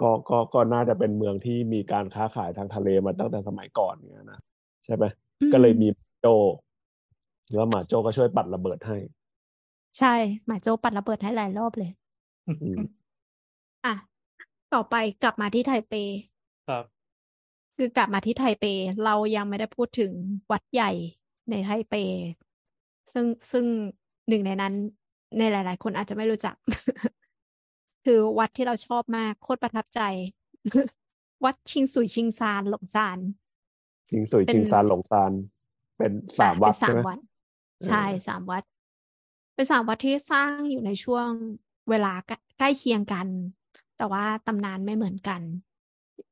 [0.00, 4.40] ก็ก็ก็น่าจะเป็นเมืองที่มีการค้าขายทางทะเลมาตั้งแต่สมัยก่อนเงี้ยนะ
[4.84, 5.04] ใช่ไหม
[5.40, 5.88] อืมก็เลยมี
[6.20, 6.26] โจ
[7.54, 8.96] แล้วหมาโจก็ช่วยปัดระเบิดให้
[9.98, 10.14] ใช่
[10.46, 11.90] หมาโจปัดระเบิดให้หลายรอบเลย
[12.46, 12.76] อืม
[13.84, 13.94] อะ
[14.74, 15.94] ต่อไปกลับมาที่ไทเป
[16.68, 16.84] ครับ
[17.76, 18.64] คือกลับมาที่ไทเป
[19.04, 20.12] เรายังไม่ได้พูดถึง
[20.50, 20.90] วัดใหญ่
[21.50, 21.94] ในไทเป
[23.12, 23.64] ซึ่งซึ่ง
[24.28, 24.74] หนึ่งในนั้น
[25.38, 26.54] ในหลาย ๆ คนอาจจะไม่รู้จัก
[28.04, 30.00] คือวัดที่เราชอบมากโคตรประทับใจ
[31.44, 33.18] วัดชิงสุยชิงซานหลงซาน
[34.10, 35.32] จิงสุยเป็นจิงซานหลงซาน
[35.98, 37.18] เป็นสามอะวัดเป็นสาใช่มไหมวัด
[37.80, 38.62] เออใช่สามวัด
[39.60, 41.28] เป็นสามวัดที่สร้างอยู่ในช่วง
[41.90, 43.26] เวลาใกล้ใกล้เคียงกัน
[43.96, 45.40] แต่ว่าตำนานไม่เหมือนกัน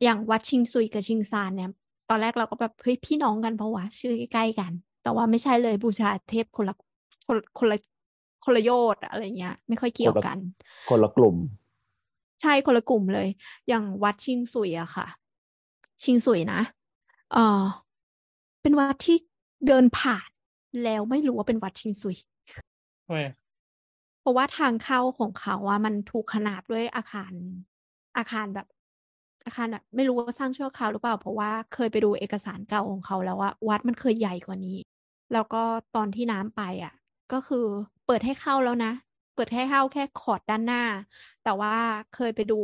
[0.03, 1.71] อย่างวัดชิงซุยกับชิงซานเนี่ย
[2.11, 4.73] ตอนแรกเราก็แบบเฮ้ยพี่น้องกันเพราะว่าชื่อใกล้ๆกัน
[5.03, 6.75] แต่ว่าไม่ใช่เลยบูชาเทพคนละ
[7.27, 7.79] คนคนละ
[8.45, 10.39] คนละโยชน์อะไรเงี้ย ไม่ค่อยเกี่ยวกัน
[10.91, 11.37] คนละกลุ่ม
[12.43, 13.29] ใช่คนละกลุ่มเลย
[13.69, 15.07] อย่างวัดชิงซุยอะค่ะ
[16.03, 16.61] ชิงซุยนะ
[17.33, 17.63] เออ
[18.63, 19.17] เป็นวัดที่
[19.67, 20.29] เดินผ่าน
[20.85, 22.17] แล้วไม่รู้ว่าเป็นวัดชิงซุย
[23.09, 23.19] ทำไม
[24.21, 27.33] เพราะว่าทางเข้าของเขาว่ามันถูกขนาบด้วยอาคาร
[28.17, 28.67] อาคารแบบ
[29.45, 34.79] อาคารแบบไม่รู้ว่าสร้างชั่วคราวหรือเปล่า เพราะว่าเคยไปดูเอกสารเก่าของเขาแล้วว่าวัดมันเคยใหญ่กว่านี้
[35.33, 35.63] แล้วก็
[35.97, 36.95] ตอนที่น้ำไปอะ
[37.33, 37.67] ก็คือ
[38.07, 38.93] เปิดให้เข้าแล้วนะ
[39.35, 40.83] เปิดให้เข้าแค่คอร์ดด้านหน้า
[41.45, 41.75] แต่ว่า
[42.15, 42.61] เคยไปดู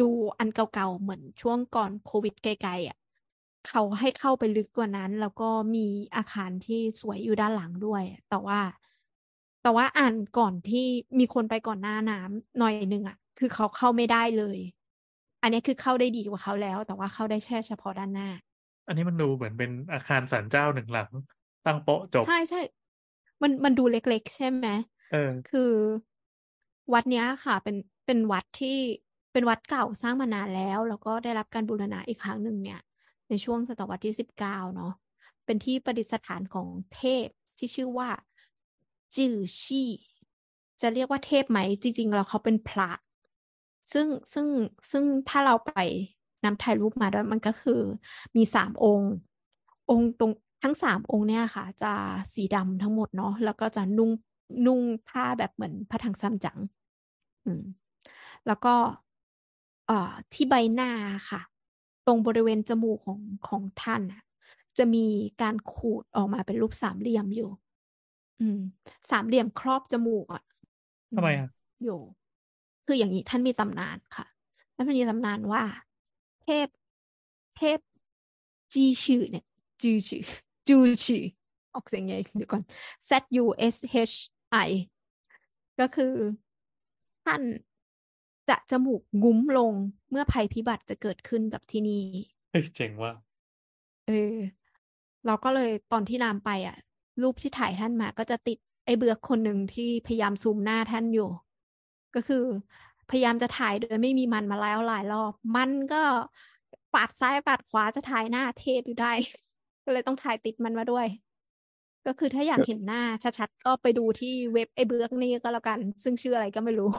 [0.00, 0.08] ดู
[0.38, 2.96] อันเก่าๆเหมือนช่วงก่อนโควิดไกลๆอะ
[3.68, 5.86] เขาให้เข้าไปลึกกว่านั้น แล้วก็มี
[6.16, 8.60] อาคารที่สวยอยู่ด้านหลังด้วย แต่ว่า
[9.66, 10.86] แต่ว่าอ่านก่อนที่
[11.18, 14.58] มีคนไปก่อนหน้าน้ำหน่อยหนึ่งอะ คือเขาเข้าไม่ได้เลย
[15.42, 18.28] อันนี้คือเข้าได้ดีกว่าเขาแล้ว แต่ว่าเข้าได้แค่เฉพาะด้านหน้า
[18.86, 21.10] อันนี้มันดูเหมือนเป็นอาคารศาลเจ้าหนึ่งหลัง
[21.66, 22.60] ตั้งโป๊ะจบ ใช่ใช่
[23.42, 24.68] มันมันดูเล็ก ๆ ใช่ไหม
[25.12, 25.72] เออ คือ
[26.92, 27.76] วัดเนี้ยค่ะ เป็น
[28.06, 28.78] เป็นวัดที่
[29.32, 32.80] เป็นวัดเก่าสร้างมานานแล้ว แล้วก็ได้รับการบูรณะอีกครั้งหนึ่งเนี่ย
[33.28, 34.92] ในช่วงศตวรรษที่สิบเก้าเนาะ
[35.46, 37.28] เป็นที่ประดิษฐานของเทพ
[37.58, 38.08] ที่ชื่อว่า
[39.14, 39.88] จื่อชี่
[40.80, 42.90] จะเรียกว่าเทพไหม จริงๆแล้วเขาเป็นพระ
[43.92, 44.46] ซึ่งซึ่ง
[44.90, 45.72] ซึ่งถ้าเราไป
[46.44, 47.80] นำถ่ายรูปมาด้วยมันก็คือ
[48.36, 49.12] มีสามองค์
[49.90, 51.92] องค์ตรงทั้งสามองค์เนี่ยค่ะ จะ
[52.34, 54.10] สีดำทั้งหมดเนาะแล้วก็จะนุ่ง
[54.66, 56.58] นุ่งผ้าแบบเหมือนพระถังซัมจั๋ง
[57.44, 57.62] อืม
[58.46, 58.74] แล้วก็
[59.86, 60.90] เอ่อที่ใบหน้า
[61.30, 61.40] ค่ะ
[62.06, 64.02] ตรงบริเวณจมูกของของท่าน
[64.78, 65.06] จะมี
[65.42, 67.50] การขูดออกมาเป็นรูปสามเหลี่ยมอยู่
[68.40, 68.58] อืม
[69.10, 70.42] สามเหลี่ยมครอบจมูกอะ
[71.16, 71.48] ทำไมอะ
[71.84, 71.98] อยู่
[72.86, 74.26] คืออย่างนี้ท่านมีตำนานค่ะ
[74.74, 75.62] ท่านมีตำนานว่า
[76.42, 76.68] เทพ
[77.56, 77.78] เทพ
[78.74, 79.44] จีชื่อเนี่ย
[79.82, 80.22] จูชื่อ
[80.68, 81.24] จูชื่อ
[81.74, 82.62] ออกเสียงไงเดี๋ยวก่อน
[83.10, 83.76] Z U S
[84.10, 84.14] H
[84.68, 84.70] I
[85.80, 86.14] ก็คือ
[87.24, 87.42] ท่าน
[88.48, 89.72] จะจมูกงุ้มลง
[90.10, 92.04] เมื่อภัยพิบัติจะเกิดขึ้นกับที่นี่
[92.50, 93.12] เฮ้ยเจ๋งว่ะ
[94.06, 94.36] เออ
[95.26, 96.76] เราก็เลยตอนที่นามไปอะ
[97.22, 101.28] รูปที่ถ่ายท่านมา ก็จะติดไอ้เบือกคนหนึ่งที่พยายามซูมหน้าท่านอยู่
[102.14, 102.44] ก็คือ
[103.10, 106.02] พยายามจะถ่ายโดยไม่มีมันมาแล้วหลายรอบ มันก็
[106.94, 109.12] ปาดซ้ายปาดขวาจะถ่ายหน้าเทพอยู่ได้
[109.84, 111.06] ก็เลยต้องถ่ายติดมันมาด้วย
[112.06, 113.02] ก็คือถ้าอยากเห็นหน้า
[113.38, 116.90] ชัดๆก็ไปดูที่เว็บไอ้เบือกนี่ก็แล้วกัน ซึ่งชื่ออะไรก็ไม่รู้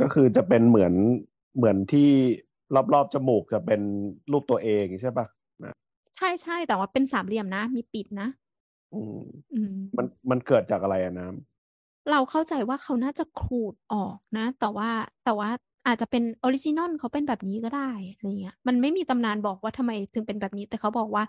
[0.00, 0.92] ก็คือจะเป็นเหมือน
[1.56, 2.08] เหมือนที่
[2.94, 3.80] รอบๆจมูกจะเป็น
[4.32, 5.33] รูปตัวเองใช่ปะนะ
[6.16, 8.28] ใช่ใช่แต่ว่าเป็นสามเหลี่ยมนะ มีปิดนะ
[8.92, 9.14] อืม
[9.52, 11.34] อืมมันมันเกิดจากอะไรอะน้ำ
[12.10, 14.90] เราเข้าใจว่าเขาน่าจะขุดออกนะ แต่ว่า
[15.24, 15.50] แต่ว่า
[15.86, 21.24] อาจจะเป็น original เขาเป็นแบบนี้ก็ได้อะไรเงี้ยมันไม่มีตำนานบอกว่าทำไมถึงเป็นแบบนี้ แต่เขาบอกว่า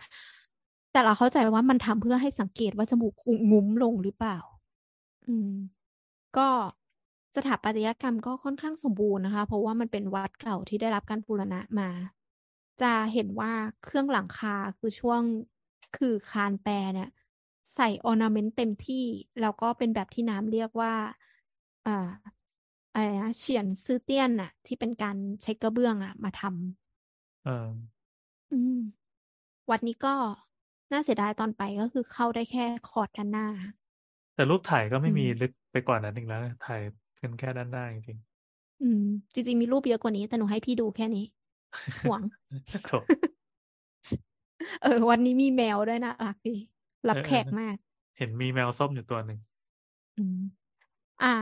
[0.92, 3.14] แต่เราเข้าใจว่ามันทำเพื่อให้สังเกตว่าจมูก
[3.52, 4.38] งุ้มลงหรือเปล่า
[5.28, 5.52] อืม
[6.38, 6.50] ก็
[7.36, 11.90] สถาปัตยกรรมก็ค่อนข้างสมบูรณ์นะคะ เพราะว่ามันเป็นวัดเก่าที่ได้รับการบูรณะมา
[12.82, 13.52] จะเห็นว่า
[13.84, 15.22] เครื่องหลังคาคือช่วง
[15.98, 17.10] คือคานแปรเนี่ย
[17.76, 19.06] ใส่ ornament เต็มที่
[19.42, 20.94] แล้วก็เป็นแบบที่น้ำเรียกว่า
[21.88, 22.10] อ่า
[22.94, 26.54] อะไรนะเฉียนซื้อเตี้ยนอะที่เป็นการใช้กระเบื้องอะมาทำ
[27.44, 27.52] เออ
[28.52, 28.78] อืม
[29.70, 30.16] วัดนี้ก็
[30.92, 33.48] น่าเสียดายตอนไปก็คือเข้าได้แค่คอร์ดด้านหน้า
[34.34, 36.82] แต่รูปถ่ายก็ไม่อืมมีลึกไปกว่านั้นอีกแล้วนะถ่าย
[37.22, 38.20] กันแค่ด้านหน้าจริง
[38.82, 39.04] อืม
[39.34, 41.45] จริงๆมีรูปเยอะกว่านี้แต่หนูให้พี่ดูแค่นี้ๆ
[42.02, 42.22] ห่วง
[42.86, 42.92] โถ
[44.84, 46.56] เออ วันนี้มีแมวด้วยนะรักดี
[47.10, 47.76] รับเออแขกมาก
[48.18, 49.40] เห็นมีแมวส้มอยู่ตัวหนึ่ง
[50.18, 50.40] อืม
[51.24, 51.36] อ่า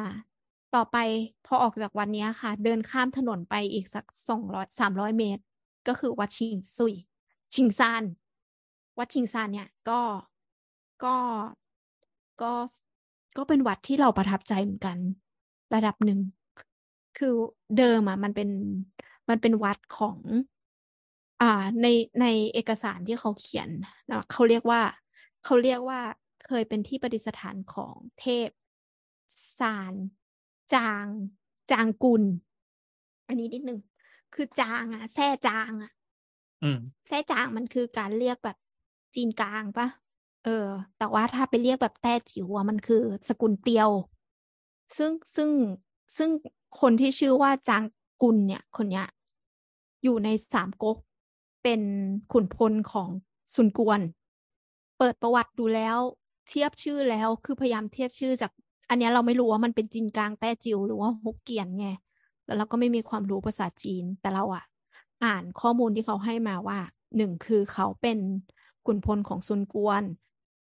[0.76, 0.98] ต่อไป
[1.46, 5.44] พอออกจากวันเนี้ยค่ะ เดินข้ามถนนไปอีกสักสองร้อยสามร้อยเมตร
[5.88, 6.94] ก็คือวัดชิงซุย
[7.54, 8.04] ชิงซาน
[9.00, 10.02] วัดชิงซานเนี่ย ก็
[11.04, 11.16] ก็
[12.42, 12.54] ก็
[13.38, 14.98] ก็เป็นวัดที่เราประทับใจเหมือนกัน
[15.74, 16.20] ระดับหนึ่ง
[17.18, 17.34] คือ
[17.78, 18.50] เดิมอะมันเป็น
[19.30, 20.18] มันเป็นวัดของ
[21.42, 21.88] อ่าใน
[22.22, 23.70] ในเอกสารที่เขาเขียน
[24.12, 24.82] นะเขาเรียกว่า
[25.46, 26.00] เขาเรียกว่า
[26.46, 28.50] เคยเป็นที่ประดิษฐานของเทพ
[29.58, 29.94] ซาน
[30.74, 31.08] จาง
[31.72, 32.24] จางกุล
[33.28, 33.80] อันนี้นิดนึง
[34.34, 35.92] คือจางอะแซ่จางอะ
[36.62, 38.58] อืมแท้จางมันคือการเรียกแบบ
[39.16, 39.88] จีนกลางปะ
[40.46, 40.68] เออ
[40.98, 43.90] แต่ว่าถ้าไปเรียกแบบแต้จิ๋วอะมันคือสกุลเตียว
[44.98, 45.50] ซึ่งซึ่ง
[46.18, 46.30] ซึ่ง
[46.82, 47.84] คนที่ชื่อว่าจาง
[48.24, 49.08] กุลเนี่ยคนเนี้ย
[50.04, 50.98] อยู่ในสามก๊ก
[51.64, 51.82] เป็น
[52.32, 53.10] ขุนพลของ
[53.56, 54.02] ซุนกวน
[54.98, 55.98] เปิดประวัติดูแล้ว
[56.48, 58.52] เทียบชื่อแล้วคือพยายามเทียบชื่อจาก
[58.90, 61.88] อันนี้เราไม่รู้ว่ามันเป็นจีนกลางแต้จิ๋วหรือว่าฮกเกี้ยนไง
[62.46, 64.64] แล้วเราก็ไม่มีความรู้ภาษาจีนแต่เราอะ
[65.24, 66.80] อ่านข้อมูลที่เขาให้มาว่า
[67.18, 68.20] หนึ่งคือเขาเป็น
[68.86, 70.04] ขุนพลของซุนกวน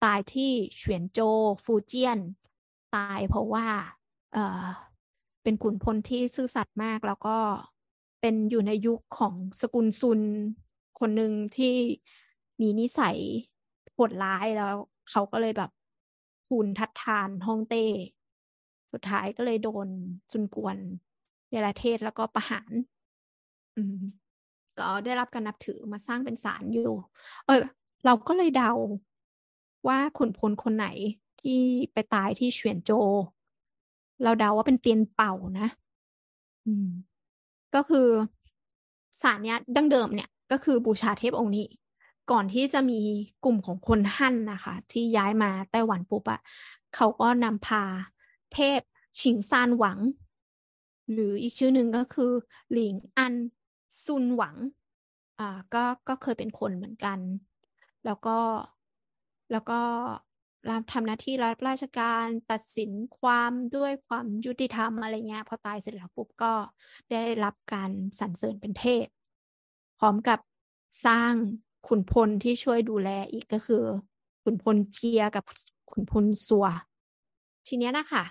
[0.03, 2.19] ตายที่เฉียนโจวฟูเจียน
[2.95, 3.65] ตายเพราะว่า
[4.33, 4.63] เออ
[5.43, 7.37] เป็นขุนพลที่ซื่อสัตย์มาก แล้วก็
[8.21, 10.21] เป็นอยู่ในยุคของสกุลซุน
[10.99, 11.75] คนหนึ่งที่
[12.61, 13.17] มีนิสัย
[13.93, 14.75] โหดร้ายแล้ว
[15.09, 15.71] เขาก็เลยแบบ
[16.47, 17.85] ทูลทัดทานฮ่องเต้
[18.91, 19.87] สุดท้ายก็เลยโดน
[20.31, 20.77] ซุนกวน
[21.49, 22.71] เนรเทศแล้วก็ประหาร
[24.79, 26.91] ก็ได้รับการนับถือมาสร้างเป็นศาลอยู่
[27.45, 27.63] เออ
[28.05, 28.71] เราก็เลยเดา
[29.87, 30.87] ว่าขุนพลคนไหน
[31.41, 31.59] ที่
[31.93, 32.91] ไปตายที่เฉียนโจ
[34.23, 35.67] เราเดาว่าเป็นเตียนเป่านะ
[36.65, 36.87] อืม
[37.75, 38.07] ก็คือ
[39.21, 41.67] ศาลเนี้ยดั้งเดิมเนี่ย ก็คือบูชาเทพองค์นี้
[42.31, 42.99] ก่อนที่จะมี
[43.45, 46.39] กลุ่มของคนฮั่นนะคะ ที่ย้ายมาไต้หวันปุ๊บอะ
[46.95, 47.83] เขาก็นำพา
[48.53, 48.81] เทพ
[49.19, 49.99] ชิงซานหวัง
[51.11, 52.31] หรืออีกชื่อหนึ่งก็คือ
[52.71, 53.33] หลิงอัน
[54.05, 54.55] ซุนหวัง
[55.39, 57.19] อ่า ก็ก็เคยเป็นคนเหมือนกัน
[58.05, 58.37] แล้วก็
[59.51, 59.79] แล้วก็
[60.69, 66.53] รับทำหน้าที่รับราชการตัดสินความด้วยความยุติธรรมอะไรเงี้ยพอตายเสร็จแล้วปุ๊บก็
[67.11, 69.05] ได้รับการสรรเสริญเป็นเทพ
[69.99, 70.39] พร้อมกับ
[71.05, 71.33] สร้าง
[71.87, 73.83] ขุนพลที่ช่วยดูแลอีกก็คือ
[74.43, 75.43] ขุนพลเจียกับ
[75.91, 76.65] ขุนพลซัว
[77.67, 78.23] ทีเนี้ยนะคะ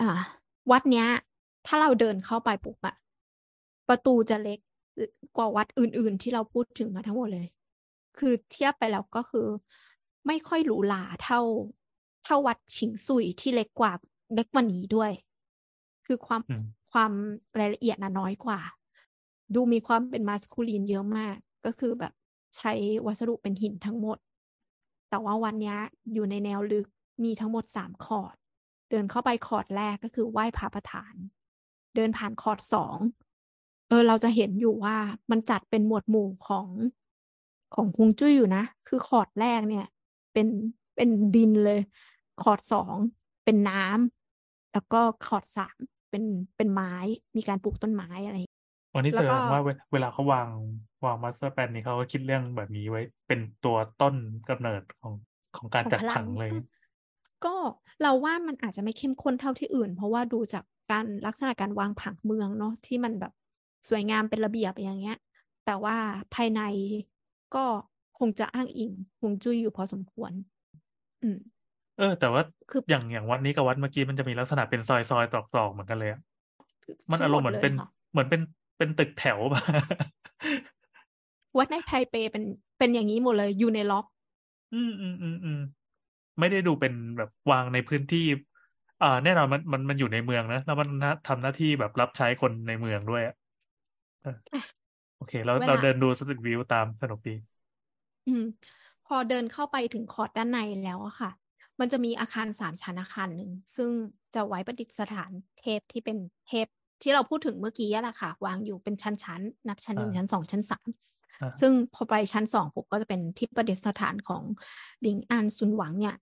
[0.00, 0.10] อ่า
[0.70, 1.06] วัดเนี้ย
[1.66, 2.94] ถ้าเราเดินเข้าไปปุ๊บอะ
[3.88, 4.58] ประตูจะเล็ก
[5.36, 7.46] กว่าวัดอื่น ๆ ที่เราพูดถึงมาทั้งหมดเลย
[8.18, 9.46] คือเทียบไปแล้วก็คือ
[10.26, 11.40] ไม่ค่อยหรูหราเท่า
[12.24, 13.92] เท่าวัดฉิงซุยที่เล็กกว่า
[14.34, 15.12] เล็กกว่านี้ด้วย
[16.06, 17.12] คือความอืมความ
[17.58, 18.60] รายละเอียดน่ะน้อยกว่า
[19.54, 22.12] ดูมีความเป็นมาสคูลีนเยอะมาก ก็คือแบบ
[22.56, 22.72] ใช้
[23.06, 24.18] วัสดุเป็นหินทั้งหมด
[25.10, 25.78] แต่ว่าวัดเนี้ย
[26.12, 26.86] อยู่ในแนวลึก
[27.24, 28.34] มีทั้งหมดสามคอร์ด
[28.90, 31.14] เดินเข้าไปคอร์ดแรกก็คือไหว้พระประธาน
[31.94, 32.98] เดินผ่านคอร์ดสอง
[33.88, 34.96] เออเราจะเห็นอยู่ว่า
[35.30, 36.68] มันจัดเป็นหมวดหมู่ของ
[37.74, 39.86] ของฮวงจุ้ยอยู่นะ คือคอร์ดแรกเนี่ย
[40.38, 40.52] เป็น
[40.96, 41.80] เป็นดินเลย
[42.42, 42.94] คอร์ดสอง
[43.44, 45.76] เป็นน้ำแล้วก็คอร์ดสาม
[46.10, 46.24] เป็น
[46.56, 46.94] เป็นไม้
[47.36, 48.58] มีการปลูกต้นไม้อะไรอย่างเงี้ย
[48.94, 50.48] วัดนี้แล้แสวดงว่าเวเวลาเขาวาง
[51.04, 54.14] วาง master plan นี้เขาก็คิดเรื่องแบบนี้ไว้เป็นตัวต้น
[54.48, 55.12] กำเนิดของ
[55.56, 56.64] ของการของจัดพลัผังงเลยอืม
[57.44, 57.54] ก็
[58.02, 63.32] เราว่ามันอาจจะไม่เข้มข้นเท่าที่อื่น เพราะว่าดูจากการลักษณะการวางผังเมืองเนาะที่มันแบบ
[63.88, 65.18] สวยงามเป็นระเบียบอย่างเงี้ย
[65.66, 65.96] แต่ว่า
[66.34, 66.62] ภายใน
[67.54, 67.64] ก็
[68.18, 70.32] คงจะอ้างอิงฮวงจุ้ยอยู่พอสมควร
[71.22, 71.38] อืม
[71.94, 76.18] เออ แต่ว่าคืออย่างอย่างวัดนี้กับวัดเมื่อกี้มันจะมีลักษณะเป็นซอยซอยตรอกตรอกเหมือนกันเลยอะ
[77.12, 78.40] มันทั้อางรหมมณ์ดเหมือนเลยเป็นค่ะเหมือนเป็น
[78.78, 79.60] เป็นตึกแถวป่ะ
[81.58, 82.44] วัดในไทเปเป็น
[82.78, 84.04] เป็นอย่างนี้หมดเลยอยู่ในล็อก
[84.72, 85.56] อืมอืมอืมอืม
[86.38, 88.18] ไม่ได้ดูเป็นแบบวางในพื้นที่
[89.00, 93.34] อ่าแน่นอนมันมันมันอยู่ในเมืองนะแล้วมันนะทำหน้าที่แบบรับใช้คนในเมืองด้วยอะ
[94.20, 94.60] เอออะ
[95.14, 97.32] โอเค เราเวเราลาเดินดูสตรีทวิวตามสนุกดี
[98.28, 98.44] อืม
[99.06, 101.30] พอเดินเข้าไปถึงคอร์ดด้านในแล้วอะค่ะ
[101.80, 103.90] มันจะมีอาคารสามชั้นอาคารหนึ่ง ซึ่ง
[104.34, 105.30] จะไว้ประดิษฐาน
[105.60, 106.16] เทพที่เป็น
[106.48, 106.66] เทพ
[107.02, 110.88] ที่เราพูดถึงเมื่อกี้อะแหละค่ะ วางอยู่เป็นชั้นๆนับชั้นหนึ่งอ่าชั้นสองชั้นสาม
[111.40, 114.42] อ่าซึ่งพอไปชั้นสองผมก็จะเป็นที่ประดิษฐานของ
[115.00, 116.16] หลิงอันซุนหวังเนี่ย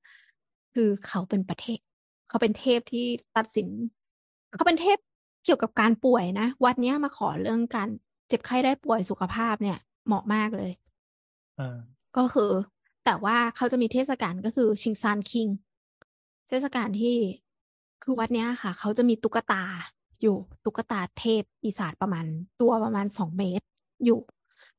[0.74, 1.78] คือเขาเป็นประเทศ
[2.28, 3.06] เขาเป็นเทพที่
[3.36, 3.68] ตัดสิน
[4.56, 4.98] เขาเป็นเทพ
[5.44, 7.88] เกี่ยวกับการป่วยนะ วัดเนี้ยมาขอเรื่องการ
[8.28, 10.72] เจ็บไข้ได้ป่วยสุขภาพเนี่ย เหมาะมากเลย
[11.58, 11.78] อ่า
[12.16, 12.50] ก็คือ
[13.04, 15.48] แต่ว่าเขาจะมีเทศกาลก็คือชิงซานคิง
[16.48, 17.16] เทศกาลที่
[18.02, 19.64] คือวัดเนี้ยค่ะ เขาจะมีตุ๊กตา
[20.22, 22.26] อยู่ตุ๊กตาเทพปีศาจประมาณ
[22.60, 23.64] ตัวประมาณสองเมตร
[24.04, 24.20] อยู่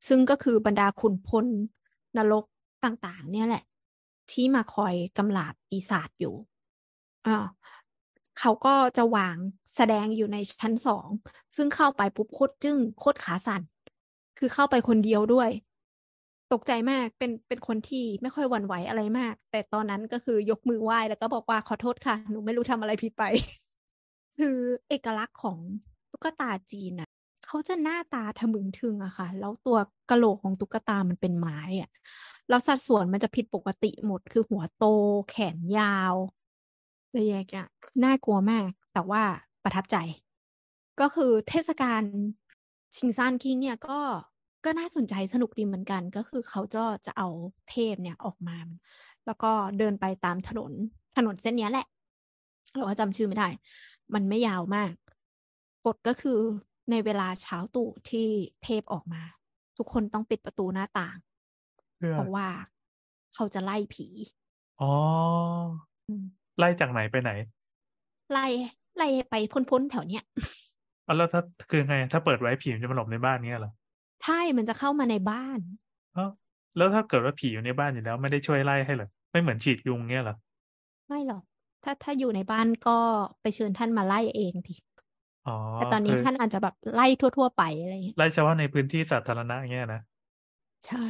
[0.07, 1.45] ซึ่งก็คือบรรดาขุนพล
[2.17, 2.45] นรก
[2.85, 3.63] ต่างๆ เนี่ยแหละ
[4.31, 6.35] ที่มาคอยกำราบปีศาจอยู่
[7.27, 7.45] อ่า
[8.39, 9.37] เขาก็จะวาง
[9.75, 11.07] แสดงอยู่ในชั้นสอง
[11.55, 13.61] ซึ่งเข้าไปปุ๊บโคตรจึ้งโคตรขาสั่น
[14.37, 15.49] คือเข้าไปคนเดียวด้วย
[16.53, 23.23] ตกใจมากเป็นเป็นคนที่ไม่ค่อยหวั่นไหวอะไรมาก แต่ตอนนั้นก็คือยกมือไหว้แล้วก็บอกว่าขอโทษค่ะ หนูไม่รู้ทำอะไรผิดไป
[24.37, 24.57] คือ
[24.89, 25.57] เอกลักษณ์ของ
[26.11, 27.09] ตุ๊กตาจีนน่ะ
[27.45, 29.77] เขาจะหน้าตาทะมึงทึงอะค่ะ แล้วตัว
[30.09, 31.89] กะโหลกของตุ๊กตามันเป็นไม้อะ
[32.49, 34.85] แล้วสัดส่วนมันจะผิดปกติหมด คือหัวโต
[35.29, 36.13] แขนยาว
[37.07, 37.67] อะไรอย่างเงี้ย
[38.03, 39.23] น่ากลัวมาก แต่ว่า
[39.63, 39.97] ประทับใจ
[40.99, 42.01] ก็คือเทศกาล
[42.95, 43.99] ชิงซานคิงเนี่ยก็
[44.67, 47.27] ก็น่าสนใจสนุกดีเหมือนกัน ก็คือเขาจะจะเอา
[47.69, 48.57] เทพเนี่ยออกมา
[49.25, 50.71] แล้วก็เดินไปตามถนน
[51.17, 51.87] ถนนเส้นเนี้ยแหละ
[52.75, 53.47] เราก็จำชื่อไม่ได้
[54.13, 54.91] มันไม่ยาวมาก
[55.85, 56.39] กฎก็คือ
[56.91, 58.27] ในเวลาเช้าตู่ที่
[58.63, 59.21] เทพออกมา
[59.77, 61.17] ทุกคนต้องปิดประตูหน้าต่าง
[61.97, 62.47] เพื่อเพราะว่า
[63.33, 64.07] เขาจะไล่ผี
[64.79, 64.85] อ๋อ
[66.07, 66.23] อืม
[66.57, 67.31] ไล่จากไหนไปไหน
[68.31, 68.45] ไล่
[68.97, 69.33] ไล่ไป
[69.69, 70.23] พ้นๆแถวเนี้ย
[71.03, 73.71] เอาแล้วถ้าคือไง ถ้าเปิดไว้ผีมันจะมาหลบในบ้านเงี้ยเหรอ
[74.21, 75.59] ใช่มันจะเข้ามาในบ้าน
[76.13, 76.23] เอ้า
[76.75, 80.35] แล้วถ้าเกิดว่าผีอยู่ในบ้านอยู่แล้ว ไม่ได้ช่วยไล่ให้เหรอไม่เหมือนฉีดยุงเงี้ยเหรอ
[81.07, 81.43] ไม่หรอก
[81.83, 82.97] ถ้าถ้าอยู่ในบ้านก็
[83.41, 84.73] ไปเชิญท่านมาไล่เองที
[85.45, 90.01] อ๋อแต่ตอนนี้คือท่านอาจจะแบบไล่ทั่ว ๆ ไปอะไรอย่างเงี้ยไล่เฉพาะในพื้นที่สาธารณะเงี้ยนะ
[90.85, 91.05] ใช่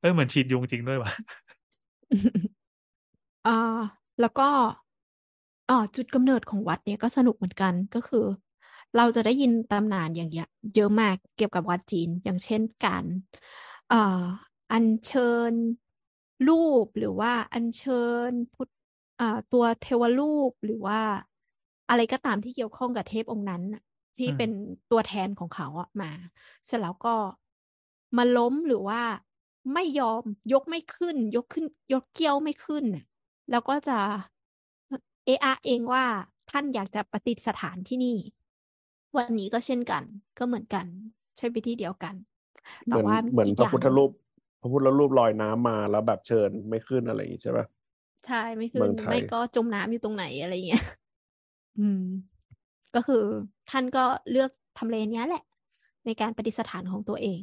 [0.00, 1.10] เออเหมือนฉีดยุงจริงด้วยว่ะ
[3.46, 3.52] อ่า
[4.20, 4.48] แล้วก็
[5.68, 8.24] อ่าจุดกำเนิดของวัดเนี่ยก็สนุกเหมือนกันก็คือ
[8.96, 13.04] เราจะได้ยินตำนานอย่างเงี้ยเยอะมากเกี่ยวกับวัดจีน อย่างเช่นการ
[13.92, 13.94] อ,
[14.72, 15.52] อัญเชิญ
[16.48, 18.68] รูปหรือว่าอัญเชิญพุทธ
[19.52, 21.00] ตัวเทวรูปหรือว่า
[21.90, 23.62] อะไรก็ตามที่เกี่ยวข้องกับเทพองค์นั้น
[24.16, 24.50] ที่เป็น
[24.90, 26.10] ตัวแทนของเขาอะมา
[26.66, 27.14] เสร็จแล้วก็
[28.16, 29.02] มาล้มหรือว่า
[29.74, 32.84] ไม่ยอมยกไม่ขึ้น ยกขึ้น ยกเกี้ยวไม่ขึ้น
[33.50, 33.98] แล้วก็จะ
[35.24, 36.04] เอะอเองว่า
[36.50, 38.16] ท่านอยากจะประดิษฐานที่นี่
[39.18, 40.02] วันนี้ก็เช่นกัน
[40.38, 40.86] ก็เหมือนกัน
[41.36, 42.14] ใช้วิธีเดียวกัน
[42.86, 44.10] เหแต่มือนว่าเหมือนอีกพระอย่างพุทธรูป
[44.60, 47.66] พระพุทธรูปลอยน้ำมาแล้วแบบเชิญไม่ขึ้นอะไรอย่างงี้ใช่ปะ
[48.26, 50.84] ใช่ไม่ขึ้เมืนองไทยไม่ก็จมน้ำอยู่ตรงไหนอะไรเงี้ย
[51.78, 52.04] อืม
[52.94, 53.24] ก็คือ
[53.70, 55.44] ท่านก็เลือกทำเลเนี้ยแหละ
[56.06, 57.40] ในการประดิษฐานของตัวเอง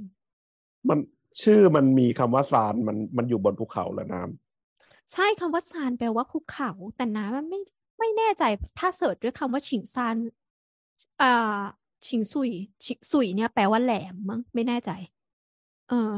[0.89, 0.99] มัน
[1.41, 7.59] ชื่อมันมีคำว่าซานมันมันอยู่บนภูเขาแล้วน้ำใช่คำว่าซานแปลว่าภูเขา แต่น้ำมันไม่
[7.99, 8.43] ไม่แน่ใจ
[8.79, 10.15] ถ้าเสิร์ชด้วยคำว่าฉิงซาน
[11.21, 11.61] อ่า
[12.05, 12.49] ฉิงซุย
[12.85, 14.91] ฉิงซุยเนี่ยแปลว่าแหลมมั้งไม่แน่ใจ
[15.89, 16.15] เออ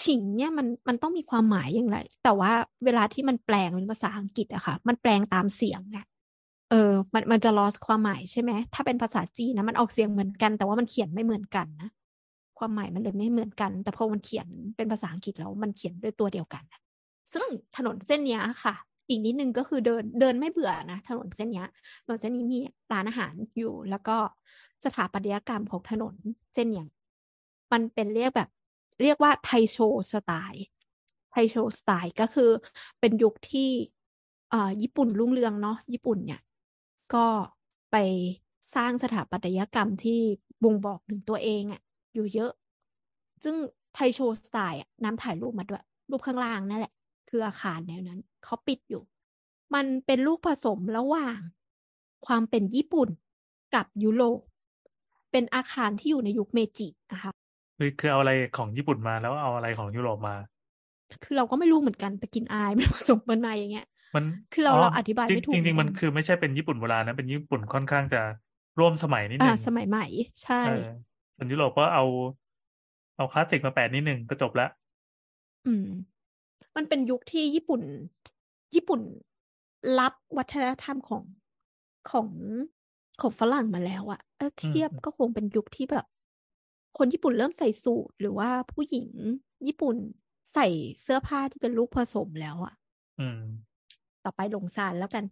[0.00, 2.52] ฉิงเนี่ยมันมันต้องมีความหมายอย่างไร แต่ว่า
[2.84, 6.06] เวลาที่มันแปลงเป็นภาษาอังกฤษอะค่ะ มันแปลงตามเสียงเนี่ย
[6.70, 11.88] เออ มันมันจะ l o s ความหมายใช่ไหมถ้าเป็นภาษาจีนนะมันออกเสียงเหมือนกัน แต่ว่ามันเขียนไม่เหมือนกันนะ
[12.58, 16.64] ความหมายมันเลยไม่เหมือนกัน แต่พอมันเขียนเป็นภาษาอังกฤษแล้วมันเขียนด้วยตัวเดียวกัน
[17.32, 17.46] ซึ่ง
[17.76, 18.74] ถนนเส้นนี้ค่ะ
[19.08, 21.64] อีกนิดนึงก็คือเดินเดินไม่เบื่อนะถนนเส้นนี้
[22.04, 22.58] ถนนเส้นนี้มี
[22.92, 24.16] ร้านอาหารอยู่ แล้วก็
[24.84, 26.14] สถาปัตยกรรมของถนน
[26.54, 26.84] เส้นนี้
[27.72, 28.48] มันเป็นเรียกแบบ
[29.02, 29.78] เรียกว่าไทโช
[30.12, 30.64] สไตล์
[31.30, 32.50] ไทโชสไตล์ก็คือ
[33.00, 33.70] เป็นยุคที่
[34.50, 36.40] เอ่อญี่ปุ่นรุ่งเรืองเนาะญี่ปุ่นเนี่ย
[37.14, 37.26] ก็
[37.92, 37.96] ไป
[38.74, 40.20] สร้างสถาปัตยกรรมที่
[40.62, 41.80] บ่งบอกถึงตัวเองอะ
[42.14, 42.52] อยู่เยอะ
[43.44, 43.56] ซึ่ง
[43.94, 46.92] ไทโชสไตล์น้ำถ่ายรูปมาด้วยรูปข้างล่างนั่นแหละ
[47.28, 49.02] คืออาคารแนวนั้นเขาปิดอยู่
[49.74, 51.38] มันเป็นลูกผสมระหว่าง
[52.26, 53.08] ความเป็นญี่ปุ่น
[53.74, 54.40] กับยุโรป
[55.32, 57.32] เป็นอาคารที่อยู่ในยุคเมจินะคะ
[57.78, 60.36] คือคือเอาอะไรของญี่ปุ่นมาแล้วเอาอะไรของยุโรปมา
[61.22, 68.22] คือเราก็ไม่รู้เหมือนกันแต่กินอายมันผสมกันมาอย่างเงี้ย มันคือเราเราอธิบายไม่ถูกจริงจริงๆมันเหมือนกันคือไม่ใช่เป็นญี่ปุ่นโบราณนะเป็นญี่ปุ่นค่อนข้างจะ
[68.78, 70.06] ร่วมสมัยนิดอ่านึงสมัยใหม่
[70.42, 70.88] ใช่เออ
[71.36, 72.04] ส่วนยุโรปก็เอา
[73.16, 74.66] เอาคลาสสิกมาแปะนิดนึงก็จบละ
[75.66, 75.86] อืม
[76.78, 77.82] มันเป็นยุคที่ญี่ปุ่น
[78.74, 79.00] ญี่ปุ่น
[79.98, 81.22] รับวัฒนธรรมของ
[82.10, 82.28] ของ
[83.20, 86.06] ของฝรั่งมาแล้วอะเออเทียบก็คงเป็นยุคที่แบบ
[86.98, 89.08] คนญี่ปุ่นเริ่มใส่สูทหรือว่าผู้หญิง
[89.66, 89.96] ญี่ปุ่น
[90.54, 90.66] ใส่
[91.02, 92.74] เสื้อผ้าที่เป็นลูกผสมแล้วอะ
[93.20, 93.40] อืม
[94.24, 95.24] ต่อไปหลงซานแล้วกัน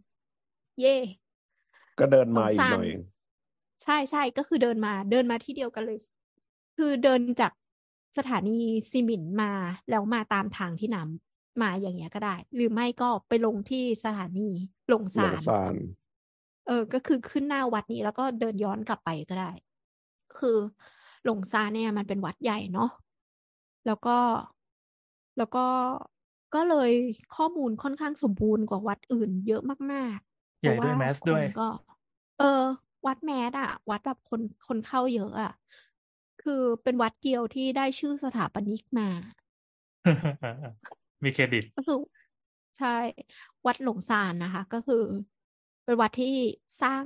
[0.80, 0.96] เย่
[1.98, 2.88] ก็เดินมาอีสกงสารหน่อย
[3.82, 5.98] ใช่ใช่ก็คือเดินมา เดินมาที่เดียวกันเลย
[6.76, 7.52] คือเดินจาก
[8.18, 8.58] สถานี
[8.90, 9.52] ซีหมินมา
[9.90, 11.25] แล้วมาตามทางที่นำ
[11.62, 14.50] มาอย่างเงี้ยก็ได้ หรือไม่ก็ไปลงที่สถานี
[14.88, 15.74] หลงหลซางนซาน
[16.66, 19.50] เออ ก็คือขึ้นหน้าวัดนี้แล้วก็เดินย้อนกลับไปก็ได้
[20.38, 20.56] คือ
[21.24, 22.90] หลงซานเนี่ยมันเป็นวัดใหญ่เนาะ
[23.86, 24.16] แล้วก็
[25.36, 25.66] แล้วก็
[26.54, 26.90] ก็เลย
[27.36, 29.62] ข้อมูลค่อนข้างสมบูรณ์กว่าวัดอื่นเยอะ
[29.92, 31.68] มากๆใหญ่เพราะด้วยว่าแมสคด้วยนก็
[32.38, 32.62] เออ
[33.06, 35.52] วัดแมสอะวัดแบบคนคนเข้าเยอะอะ
[36.42, 39.08] คือเป็นวัดเดียวที่ได้ชื่อสถาปนิกมา
[41.24, 41.98] มีเครดิต ก็คือ
[42.78, 42.96] ใช่
[43.66, 45.02] วัดหลงซานนะคะ ก็คือ
[45.84, 46.34] เป็นวัดที่
[46.82, 47.04] สร้าง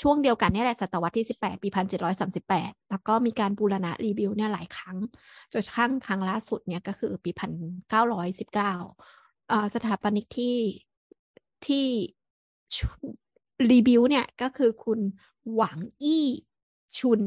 [0.00, 4.96] ช่วงเดียวกันนี่แหละศตวรรษที่สิบแปดปีพันเจ็ดร้อยสามสิบแปดแล้วก็มีการบูรณะรีบิวเนี่ยหลายครั้ง
[5.52, 7.50] จนกระทั่งครั้งล่าสุดเนี่ยก็คือปีพัน
[7.90, 8.72] เก้าร้อยสิบเก้า
[9.74, 10.56] สถาปนิกที่
[11.66, 11.86] ที่
[13.70, 15.00] rebuild เนี่ยก็คือคุณ
[15.54, 16.26] หวังอี้
[16.98, 17.20] ชุน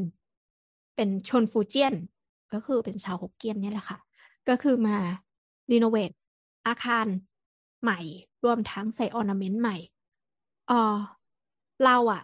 [0.96, 1.94] เป็นคนฟูเจียน
[2.52, 3.98] ก็คือเป็นชาวฮกเกี้ยนเนี่ยแหละค่ะ
[4.48, 4.96] ก็คือมา
[5.70, 6.10] renovate
[6.66, 7.06] อาคาร
[7.82, 8.00] ใหม่
[8.44, 9.76] รวมทั้งใส่ ornament ใหม่
[10.68, 10.96] เออ
[11.84, 12.22] เราอะ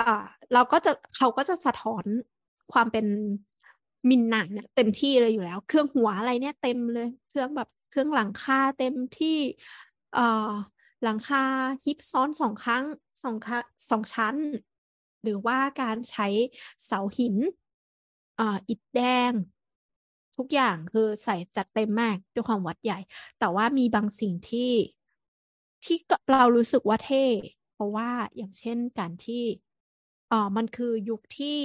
[0.00, 2.04] อ่าเราก็จะเขาก็จะสะท้อน
[2.72, 3.06] ความเป็น
[4.08, 9.38] หมินหนานเนี่ยเต็มที่เลยอยู่แล้ว เครื่องหัวอะไรเนี่ยเต็มเลย เครื่องแบบเครื่องหลังคาเต็มที่
[10.14, 10.50] เอ่อ
[11.02, 11.42] หลังคา
[11.84, 12.84] ฮิปซ้อนสองครั้ง
[13.24, 14.36] สองครั้งสองชั้น
[15.22, 16.26] หรือว่าการใช้
[16.86, 17.36] เสาหิน
[18.38, 19.00] อ่าอิฐแด
[19.30, 19.32] ง
[20.36, 22.98] ทุกอย่างคือใส่จัดเต็มมากด้วยความวัดใหญ่
[23.38, 24.72] แต่ว่ามีบางสิ่งที่
[25.84, 27.24] ที่ก็เรารู้สึกว่าเท่
[27.74, 29.44] เพราะว่าอย่างเช่นการที่
[30.28, 31.58] เอ่อมันคือยุคที่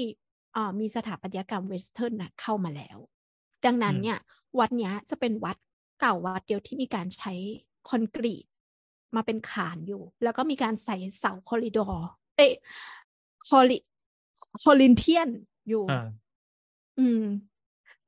[0.54, 2.98] เอ่อมีสถาปัตยกรรมเวสเทิร์นนะเข้ามาแล้ว
[3.66, 4.20] ดังนั้นอืมเนี่ย
[4.60, 5.58] วัดเนี้ยจะเป็นวัด
[6.00, 7.34] เก่าวัดเดียวที่มีการใช้
[7.90, 8.46] คอนกรีต
[9.16, 12.54] มาเป็นคานอยู่ แล้วก็มีการใส่เสา corridor เอ๊ะ
[13.48, 13.78] คอริ
[14.64, 15.30] Corinthian
[15.70, 16.00] อยู่อ่า
[17.00, 17.24] อืม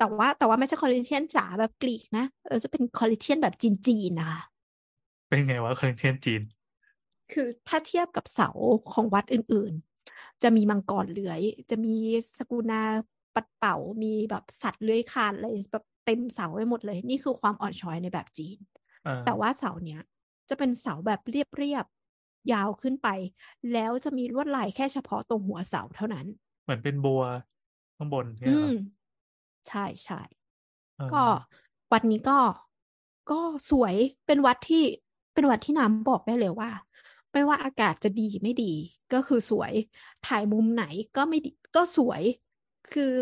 [0.01, 4.41] แต่ว่าแต่ว่าไม่ใช่ Corinthian จ๋าแบบกรีกนะเออจะเป็น Corinthian แบบจีนๆนะคะ
[5.27, 6.41] เป็นไงวะ Corinthian จีน
[7.33, 8.49] คือถ้าเทียบกับเสา
[8.93, 11.95] ของวัดอื่นๆ จะมีมังกรเลื้อย จะมี
[12.37, 12.81] สกุณา
[13.35, 18.57] ปัดเป่ามีแบบสัตว์เลื้อยคลานเลยแบบเต็มเสาไปหมดเลย นี่คือความอ่อนช้อยในแบบจีน
[19.05, 20.01] อ่าแต่ว่าเสาเนี้ย
[20.49, 23.07] จะเป็นเสาแบบเรียบๆยาวขึ้นไป
[23.73, 26.25] แล้วจะมีลวดลายแค่เฉพาะตรงหัวเสาเท่านั้น
[26.63, 27.21] เหมือนเป็นบัว
[27.97, 28.71] ข้างบนเนี่อืยเหรอม
[29.69, 30.21] ใช่ใช่
[30.99, 31.23] อ่าก็
[31.91, 32.39] วัดนี้ก็
[33.31, 33.39] ก็
[33.69, 33.95] สวย
[34.27, 34.83] เป็นวัดที่
[35.33, 36.69] เป็นวัดที่น้ำบอกได้เลยว่า
[37.31, 38.73] ไม่ว่าอากาศจะดีไม่ดี
[39.13, 39.73] ก็คือสวย
[40.27, 40.85] ถ่ายมุมไหน
[41.17, 42.21] ก็ไม่ดีก็สวย
[42.93, 43.13] คือ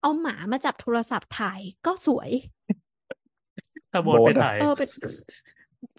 [0.00, 2.30] เอาหมามาจับโทรศัพท์ถ่ายก็สวย
[3.92, 4.88] ถ้าโบนไปถ่ายเออเป็น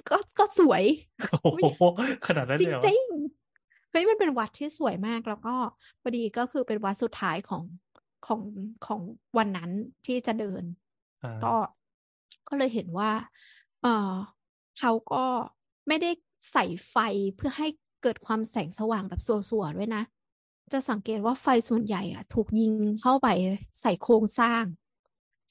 [0.09, 0.83] ก็ก็สวย
[1.41, 1.83] โอ้โห
[2.27, 5.55] ขนาดนั้นจเลยเหรอริงๆเฮ้ยมันเป็นวัดที่สวยมากแล้วก็
[6.01, 7.63] พอดีก็คือเป็นวัดสุดท้ายของ
[8.27, 8.41] ของ
[8.85, 9.01] ของ
[9.37, 9.71] วันนั้น
[10.05, 10.63] ที่จะเดิน
[11.23, 11.53] อ่าก็
[12.47, 13.11] ก็เลยเห็นว่า
[13.81, 14.13] เออ
[14.79, 15.25] เขาก็
[15.87, 16.11] ไม่ได้
[16.51, 16.95] ใส่ไฟ
[17.35, 17.67] เพื่อให้
[18.03, 20.03] เกิดความแสงสว่างแบบสัวๆด้วยนะ
[20.73, 23.27] จะสังเกตว่าไฟส่วนใหญ่อะถูกยิงเข้าไป
[23.81, 24.63] ใส่โครงสร้าง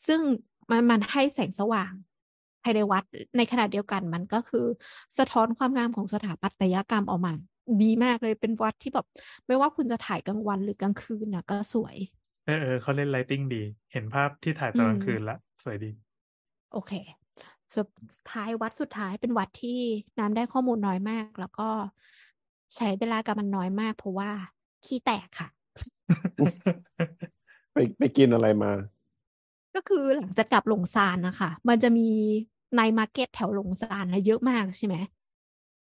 [0.06, 0.20] ซึ่ง
[0.70, 1.92] มันมันให้แสงสว่าง
[2.62, 3.04] ภายในวัด
[3.36, 4.66] ในขณะเดียวกันมันก็คือ
[5.18, 7.32] สะท้อนความงามของสถาปัตยกรรมออกมา
[7.82, 9.06] ดีมากเลยเป็นวัดที่แบบ
[9.46, 11.96] ไม่ว่าคุณจะถ่ายกลางวันหรือกลางคืนนะก็สวย
[12.48, 13.56] เออเออเขาเล่น lighting ดี
[13.92, 15.90] เห็นภาพที่ถ่ายตอนกลางคืนละอืมสวยดี
[16.70, 16.92] โอเค
[17.76, 17.88] สุด
[18.32, 19.80] ท้ายวัดสุดท้ายเป็นวัดที่
[20.18, 21.68] น้ำได้ข้อมูลน้อยมาก แล้วก็
[22.76, 24.30] ใช้เวลากับมันน้อยมาก เพราะว่า
[24.84, 25.48] ขี้แตกค่ะ
[27.72, 28.72] ไปไปกินอะไรมา
[29.74, 32.02] ก็คือหลังจากกลับหลงซานนะคะ มันจะมี
[32.76, 34.96] night market แถวหลงซานนะเยอะมากใช่ไหม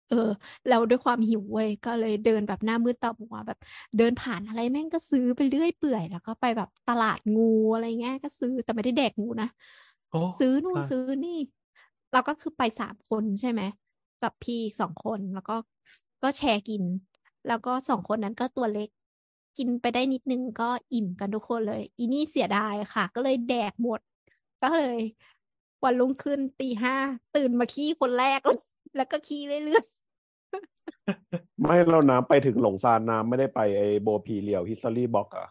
[0.09, 0.31] เออ
[0.69, 3.59] แล้วด้วยความหิวเว้ยก็เลยเดินแบบหน้ามืดตามัวแบบ
[3.99, 7.43] เดินผ่านอะไรแม่งก็ซื้อไปเรื่อยเปื่อย แล้วก็ไปแบบตลาดงู
[7.75, 9.49] อะไรเงี้ยก็ซื้อแต่ไม่ได้แดกงูนะ
[10.11, 11.39] โอ้ซื้อนู่นอ่าซื้อนี่
[12.13, 13.63] เราก็คือไปสามคนใช่ไหม
[14.23, 15.57] กับพี่อีกสองคนแล้วก็
[16.23, 16.83] ก็แชร์กิน
[17.49, 18.89] แล้วก็สองคนนั้นก็ตัวเล็ก
[19.59, 24.01] กินไปได้นิดนึงก็อิ่มกันทุกคนเลย อีนี่เสียดายค่ะ ก็เลยแดกหมด
[24.63, 24.99] ก็เลย
[25.85, 26.95] วันรุ่งขึ้นตีห้า
[27.37, 28.61] ตื่นมาขี้คนแรกเลย
[28.97, 29.85] แล้วก็ขี้เรื่อย
[31.63, 35.49] ไม่เราน้ำไปถึงหลงซานน้ำไม่ได้ไปไอโบพีเรียวฮิสตอรี่บ็อกอะ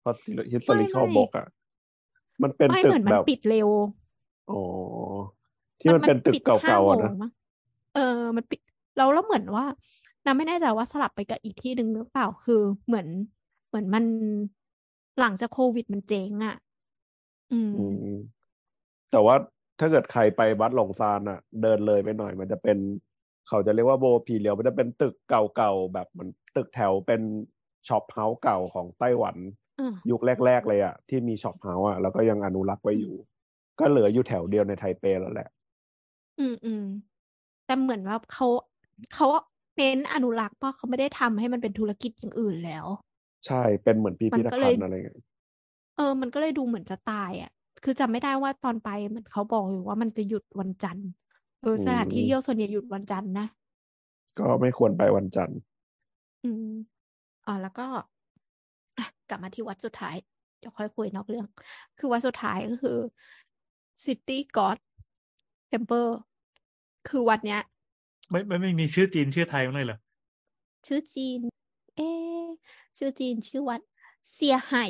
[0.00, 0.14] เพราะ
[0.52, 1.46] ฮิสตอรี่เข้าบ็อกอะ
[2.42, 3.68] มันเป็นๆไม่ตึเหกมือนมัแบนบปิดเร็ว
[4.50, 4.62] อ๋อ
[5.80, 7.30] ที่มันเป็นตึกปิดเก่าห้ๆโมอะงนะมั้ง
[7.94, 8.60] เออ มันปิด
[8.96, 9.64] แล้วแล้วเหมือนว่า
[10.24, 13.06] น้าไม่แน่ใจว่าสลับไปกับอีกที่หนึ่งหรือเปล่าคือเหมือน
[13.68, 14.04] เหมือนมัน
[15.20, 16.56] หลังจากโควิดมันเจ๊งอะ
[17.52, 17.84] อืมอื
[18.16, 18.18] ม
[19.10, 19.34] แต่ว่า
[19.80, 22.78] ถ้าเกิดใครไปวัดหลงซานอะเดินเลยไปหน่อยมันจะเป็น
[23.48, 27.22] เขาจะเรียกว่าโบพีเรียวมันจะเป็นตึกเก่าๆแบบเหมือนตึกแถวเป็น
[27.88, 29.36] shophouse เก่าของไต้หวัน
[29.78, 33.14] อ่ายุคแรก ๆ เลยอะที่มี shophouse อะแล้วก็ยังอนุรักษ์ไว้อยู่
[33.80, 35.48] ก็เหลืออยู่แถวเดียวในไทเปแล้วแหละ
[36.38, 36.82] อืมอืม
[37.66, 38.46] แต่เหมือนว่าเขา
[39.12, 39.26] เขา
[39.76, 42.86] เน้นอนุรักษ์เพราะเขาไม่ได้ทำให้มันเป็นธุรกิจอย่างอื่นแล้ว
[43.46, 45.18] ใช่เป็นเหมือนพิมันพิธก็เลภัยณฑ์อะไรเงี้ย
[45.96, 47.50] เออ มันก็เลยดูเหมือนจะตายอะ
[47.84, 51.08] คือจำไม่ได้ว่าตอนไปเหมือนเขาบอกอยู่ว่ามันจะหยุดวันจันทร์
[51.60, 53.46] เอออืสถานที่มเที่ยวส่วนใหญ่หยุดวันจันทร์นะ
[54.38, 55.58] ก็ไม่ควรไปวันจันทร์
[56.42, 56.64] อืม
[57.46, 57.82] อ่าแล้วก็
[58.96, 60.14] อะกลับมาที่วัดสุดท้าย
[60.58, 61.46] เดี๋ยวค่อยคุยนอกเรื่อง
[61.98, 62.98] คือวัดสุดท้ายก็คือ
[64.04, 64.78] City God
[65.70, 66.10] Temple
[67.08, 67.62] คือวัดเนี้ย
[68.30, 69.98] ไม่ไม่ไม่มีชื่อจีนชื่อไทยมั้างเลยเหรอ
[70.86, 71.40] ชื่อจีน
[71.96, 72.44] เอ๊ะ
[72.96, 73.80] ชื่อจีนชื่อวัด
[74.32, 74.84] เซียไห่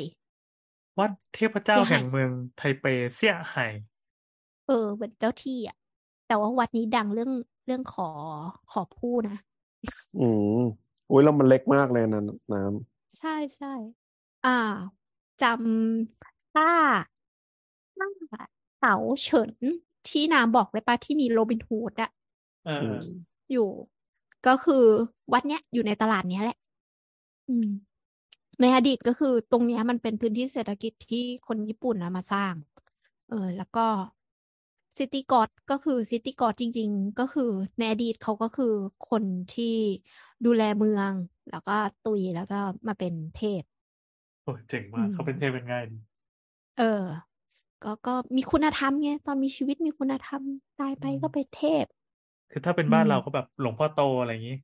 [0.99, 2.85] วัดเทพเจ้าเซี่ยไห่แห่งเมืองไทเป
[3.15, 3.63] เซี่ยไห่
[4.65, 5.75] เออเหมือนเจ้าที่อะ
[6.27, 7.31] แต่ว่าวัดนี้ดังเรื่อง
[7.65, 8.03] เรื่องขอ
[8.69, 9.33] ขอผู้นะ
[10.13, 10.43] อืม
[11.09, 12.19] อุ้ยแล้วมันเล็กมากเลยนะ
[12.51, 12.59] น้
[13.17, 13.67] ใช่ใช่
[14.43, 14.49] อ่า
[15.39, 16.65] จำถ้า
[17.97, 18.07] ถ้า
[18.79, 19.51] เต๋าเฉิน
[20.07, 22.09] ที่นามบอกเลยปะที่มีโรบินฮูดอะ
[22.63, 22.97] เออำอืเอมอ
[23.51, 23.69] อยู่
[24.47, 24.83] ก็คือ
[25.33, 26.57] วัดเนี้ยอยู่ในตลาดเนี้ยแหละ
[27.47, 27.65] อืม
[28.61, 32.55] ในอดีตก็คือตรงเนี้ยมันเป็นพื้นที่เศรษฐกิจที่คนญี่ปุ่นนะมาสร้าง
[33.27, 33.81] เออ แล้วก็
[34.99, 37.43] ซิตี้กอดก็คือซิตี้กอดจริง ๆ ก็คือ
[37.77, 38.65] ในอดีตเขาก็คือ
[39.09, 39.65] คนที่
[40.45, 41.13] ดูแลเมือง
[41.49, 41.71] แล้วก็
[42.01, 42.55] ตุยแล้วก็
[42.87, 43.63] มาเป็นเทพ
[44.43, 45.97] โอ้เจ๋งอืมากมเขาเป็นเทพเป็นง่ายดี
[46.77, 46.83] เออ
[47.83, 50.43] ก็ก็มีคุณธรรมไงตอนมีชีวิตมีคุณธรรม
[50.79, 51.85] ตายไปอืมก็เป็นเทพ
[52.51, 54.55] คือถ้าเป็นอืบ้านมเราก็แบบหลวงพ่อโตอะไรอย่างนี้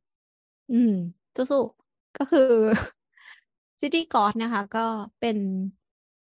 [0.69, 0.89] อืม
[1.35, 2.41] สู้ๆก็คือ
[3.81, 4.85] ซิตี้กอดนะคะ ก็
[5.19, 5.37] เป็น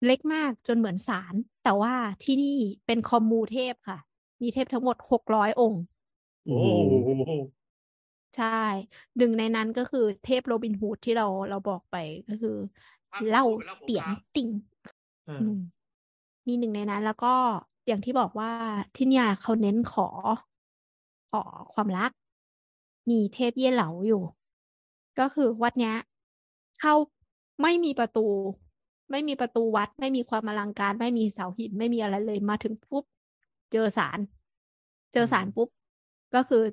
[0.06, 1.94] เล็กมากจนเหมือนศาลแต่ว่า
[2.24, 4.00] ที่นี่เป็นคอมมูเทพค่ะ
[4.42, 5.82] มีเทพทั้งหมดหกร้อยองค์
[6.46, 7.32] โอ้อืมโห
[8.38, 8.62] ใช่
[9.18, 11.96] หนึ่งในนั้นก็คือเทพโรบินฮูดที่เราเราบอกไป
[12.30, 12.56] ก็คือ
[13.30, 13.46] เล่า
[13.84, 14.50] เตียนติ่ง
[15.26, 15.58] เอออืม
[16.48, 17.34] มีหนึ่งในนั้นแล้วก็
[17.88, 18.52] อย่างที่บอกว่า
[18.96, 20.08] ที่เนี่ยเขาเน้นขอ
[21.32, 21.44] ขอ
[21.74, 22.12] ความรัก
[23.10, 24.24] มีเทพเย่เหลาอยู่
[25.20, 25.96] ก็คือวัดเนี้ย
[26.82, 26.94] เข้า
[27.62, 28.26] ไม่มีประตู
[29.14, 33.04] ไม่มีประตูวัด ไม่มีความอลังการ ไม่มีเสาหิน ไม่มีอะไรเลยมาถึงปุ๊บ
[33.72, 34.20] เจอศาล
[35.14, 35.70] เจอศาลปุ๊บ
[36.36, 36.64] ก็คือ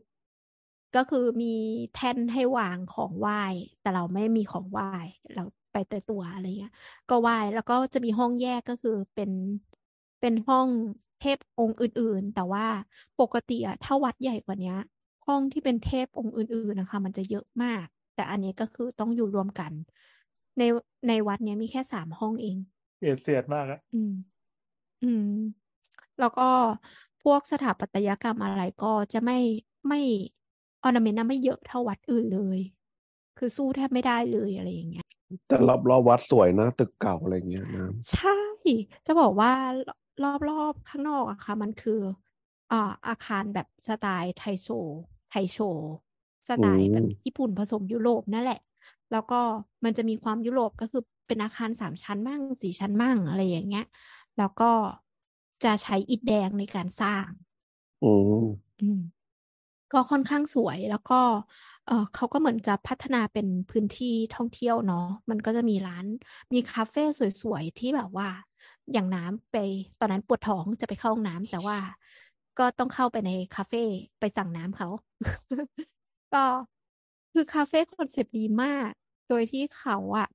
[0.96, 1.54] ก็คือมี
[1.94, 3.42] แท่นให้วางของไหว้
[3.80, 4.88] แต่เราไม่มีของไหว้
[5.34, 6.72] เราไปแต่ตัวอะไรเงี้ย
[7.10, 9.30] ก็ไหว้แล้วก็จะมีห้องแยกก็คือเป็น
[10.20, 10.66] เป็นห้อง
[11.20, 12.66] เทพองค์อื่น ๆ แต่ว่า
[13.20, 14.76] ปกติอะถ้าวัดใหญ่กว่าเนี้ย
[15.26, 17.84] ห้องที่เป็นเทพองค์อื่น ๆนะคะ มันจะเยอะมาก
[18.14, 19.72] แต่อันนี้ก็คือต้องอยู่รวมกัน
[20.58, 20.62] ใน
[21.08, 22.56] ในวัดเนี้ยมีแค่สามห้องเอง
[22.98, 24.10] เบียดเสียดมากอะอืม
[25.02, 25.22] อืม
[26.18, 26.42] แล้วก็
[27.20, 29.34] พวกสถาปัตยกรรมอะไรก็จะไม่
[29.88, 29.96] ไม่
[30.82, 32.58] ออร์นาเมนต์ไม่เยอะเท่าวัดอื่นเลย
[33.36, 35.04] คือสู้แทบไม่ได้เลยอะไรอย่างเงี้ย
[35.46, 38.30] แต่รอบรอบวัดสวยนะ ตึกเก่าอะไรเงี้ยน้ใช่
[39.06, 39.50] จะบอกว่า
[40.22, 41.92] รอบรอบข้างนอกอะค่ะ มันคือ
[42.70, 44.68] อ่าอาคารแบบสไตล์ไทโซ
[45.28, 45.56] ไทโช
[46.48, 48.56] สำอืไตล์แบมบญี่ปุ่นผสมยุโรปนั่นแหละ
[49.12, 49.40] แล้วก็
[49.84, 53.84] มันจะมีความยุโรปก็คือเป็นอาคารสามชั้นมั่งสี่ชั้นมั่งอะไรอย่างเงี้ย
[54.38, 54.70] แล้วก็
[55.64, 57.26] จะใช้อิฐแดงในการสร้าง
[58.02, 58.06] อื
[58.44, 58.98] มอืม
[59.92, 61.20] ก็ค่อนข้างสวยแล้วก็
[61.86, 66.06] เออเขาก็เหมือนจะพัฒนาเป็นพื้นที่ท่องเที่ยวเนาะ มันก็จะมีร้าน
[66.54, 67.04] มีคาเฟ่
[67.42, 68.28] สวยๆ ที่แบบว่า
[68.92, 69.56] อย่างน้ำไป
[70.00, 71.78] ตอนนั้นปวดท้องจะไปเข้าห้องน้ำแต่ว่า
[72.58, 73.84] ก็ต้องเข้าไปในคาเฟ่
[74.20, 74.88] ไปสั่งน้ำเขา
[76.34, 76.44] ก็
[77.32, 78.92] คือคาเฟ่ concept ดีมาก
[79.30, 80.28] โดยที่เขาอะ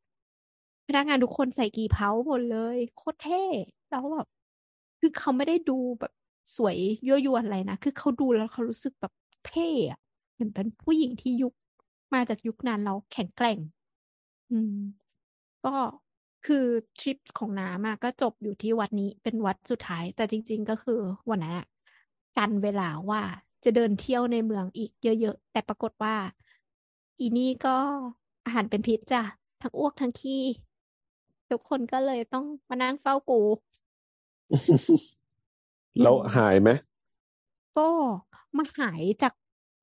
[0.88, 3.44] พนักงานทุกคนใส่กี่เพ้าหมดเลย โคตรเท่
[3.90, 4.28] แล้วแบบ
[5.00, 6.14] คือเขาไม่ได้ดูแบบ
[6.56, 6.78] สวย
[7.08, 9.14] ยั่วยวนอะไรนะ คือเขาดูแล้วเขารู้สึกแบบ
[9.48, 10.00] เท่อะ
[10.34, 11.54] เหมือนเป็นผู้หญิงที่ยุค
[12.14, 13.60] มาจากยุคนั้นแล้วแข็งแกร่ง
[14.52, 14.76] อืม
[15.66, 15.76] ก็
[16.46, 16.66] คือ
[17.00, 21.00] ทริปของน้ำอะก็จบอยู่ที่วัดนี้เป็นวัดสุดท้าย แต่จริง ๆ ก็คือ
[21.30, 21.54] วันนั้น
[22.38, 23.22] กันเวลาว่า
[23.64, 26.16] จะเดินเที่ยวในเมืองอีกเยอะ ๆ แต่ปรากฏว่า
[27.20, 27.78] อีนี่ก็
[28.46, 29.22] อาหารเป็นพิษจ้ะ
[29.62, 30.42] ทั้งอ้วกทั้งขี้
[31.50, 33.42] ทุกคนก็เลยต้องมานั่งเฝ้ากู
[36.02, 36.70] แล้วอืมหายไหม
[37.76, 37.82] ก็
[38.58, 39.34] มาหายจาก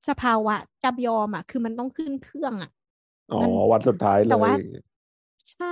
[0.07, 2.69] สภาวะจำยอมอะ คือมันต้องขึ้นเครื่องอะ
[3.31, 4.57] อ๋อมันวันสุดท้ายเลแต่ว่าย
[5.49, 5.65] ใช่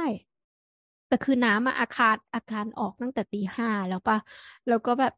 [1.08, 4.18] แต่คือน้ำอะอาคารอาการออกตั้งแต่ตีห้าแล้วปะ
[4.68, 5.12] แล้วก็แบบ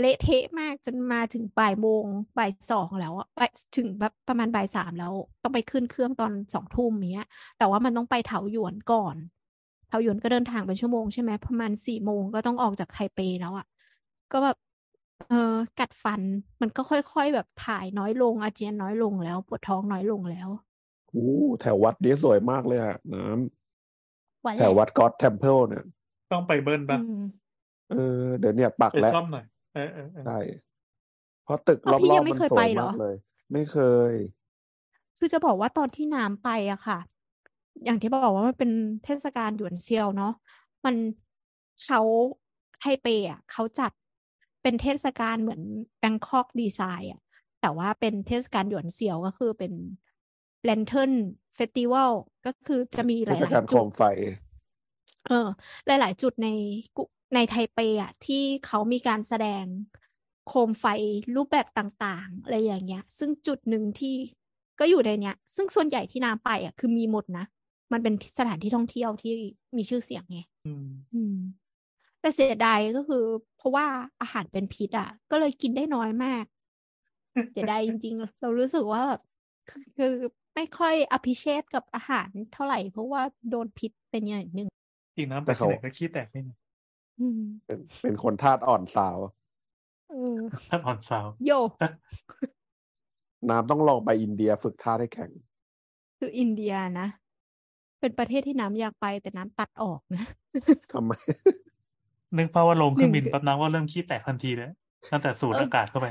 [0.00, 2.04] เละเทะมากจนมาถึงบ่ายโมง
[2.38, 5.12] บ่ายสองแล้วอะบ่ายถึงแบบประมาณบ่ายสามแล้ว
[5.42, 7.28] ต้องไปขึ้นเครื่องตอนสองทุ่มเนี้ย
[7.58, 9.16] แต่ว่ามันต้องไปเถาหยวนก่อน
[9.88, 13.66] เถาหยวนก็เดินทางเป็นชั่วโมงใช่ไหมประมาณสี่โมงก็ต้องออกจากไทเปแล้วอะ
[14.32, 14.56] ก็แบบ
[15.28, 16.22] เออกัดฟัน
[16.60, 20.48] มันก็ค่อยๆแบบถ่ายน้อยลงอาเจียนน้อยลงแล้วปวดท้องน้อยลงแล้ว
[21.14, 23.22] อู้แถววัดนี้สวยมากเลยอะน้
[24.44, 25.84] วันแถววัดก็อดเทมเพลเนี่ย
[26.32, 27.22] ต้องไปเบิ้ลปะอืม
[27.90, 29.44] เออเดี๋ยวเนี่ยปักไปแล้วซ่อมหน่อย
[29.74, 30.38] เออเออเออใช่
[31.44, 33.14] เพราะตึกรอ้าวพี่อยับงๆไม่มันเคยสวไปยเหรอมากเลย
[33.52, 33.78] ไม่เค
[34.10, 34.12] ย
[35.18, 36.98] คือจะบอกว่าตอนที่น้ำไปอะค่ะ
[37.84, 38.70] อย่างที่บอกว่ามันเป็น
[39.04, 40.32] เทศกาลหยวนเซียวเนาะ
[40.84, 40.96] มัน
[41.84, 42.00] เขา
[42.80, 43.92] ไทเปอะเขาจัด
[44.62, 45.62] เป็นเทศกาลเหมือน
[46.00, 47.20] Bangkok Design อะ
[47.60, 49.72] แต่ว่าเป็นเทศกาลหยวนเซียวก็คือเป็น
[50.64, 51.12] Lantern
[51.54, 52.12] Festival
[52.46, 54.02] ก็คือจะมีหเทศกาลโคมไฟ
[55.26, 55.48] เออ
[55.86, 56.48] หลาย ๆ จุดใน
[56.96, 57.04] กุ
[57.34, 59.64] ในไทเปอะที่เขามีการแสดง
[60.48, 60.84] โคมไฟ
[61.36, 64.14] รูปแบบต่างๆอะไรอย่างเงี้ย ซึ่งจุดหนึ่งที่
[64.80, 67.44] ก็อยู่ในเนี้ย ซึ่งส่วนใหญ่ที่น้ำไปอะคือมีหมดนะ
[67.92, 69.32] มันเป็นสถานที่ท่องเที่ยวที่
[69.76, 71.36] มีชื่อเสียงไงอืมอืม
[72.20, 73.24] แต่เสียดายก็คือ
[73.56, 73.86] เพราะว่า
[74.20, 76.44] อาหารเป็นพิษอะ ก็เลยกินได้น้อยมาก
[77.52, 79.20] เสียดายจริง ๆ เรารู้สึกว่าแบบ
[79.70, 80.14] คือคือ
[80.54, 84.68] ไม่ค่อย appreciate กับอาหารเท่าไหร่ เพราะว่าโดนพิษเป็นอย่างหนึ่ง
[85.16, 86.61] จริงนะไปแต่ที่เขาไหนก็ขี้แตกไม่มีอืม
[87.66, 89.18] เป็นเป็นคนธาตุอ่อนสาว
[90.10, 90.38] เออ
[90.68, 91.50] ท่านอ่อนสาว โย
[93.50, 95.30] น้ำต้องลองไปอินเดียฝึกท่าให้แข็ง
[96.18, 97.08] คืออินเดียนะ
[98.00, 100.24] เป็นประเทศที่น้ำอยากไปแต่น้ำตัดออกนะ
[100.92, 101.12] ทำไม
[102.36, 104.70] นึกภาพว่าลงเครื่องบินหนึ่งแป๊บน้ำก็เริ่มขี้แตกทันทีเลย
[105.12, 106.08] ตั้งแต่สูดเอออากาศเข้าไป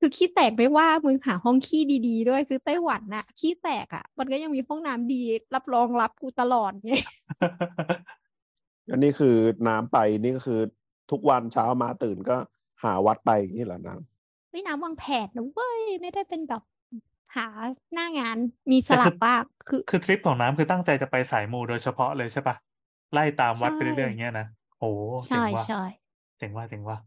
[0.00, 5.22] คือขี้แตกไม่ว่ามึงหาห้องขี้ดีๆด้วยคือไต้หวันน่ะ ขี้แตกอะ มันก็ยังมีห้องน้ำดี
[5.54, 6.92] รับรองรับกูตลอดไง
[8.90, 9.36] อันนี้คือ
[9.68, 10.60] น้ำไปนี่ก็คือ
[11.10, 12.36] ทุกวันเช้ามาตื่นก็
[12.84, 13.94] หาวัดไปอย่างนี้เหรอน้
[14.50, 16.62] ไม่น้ำวางแผนนะเว้ยไม่ได้เป็นแบบ
[17.36, 17.46] หา
[17.94, 18.36] หน้างาน
[18.70, 22.56] มีสลัแต่บคือบ้างคือคือทริปของน้ำคือตั้งใจจะไปสายมูโดยเฉพาะเลยใช่ปะ
[23.12, 24.46] ไล่ตามวัดไปเรื่อยๆอย่างเงี้ยนะ
[24.78, 24.90] โอ้
[25.30, 25.82] เจ๋ใช่งว่ะใช่
[26.38, 26.98] เจ๋งว่าเจ๋งว่า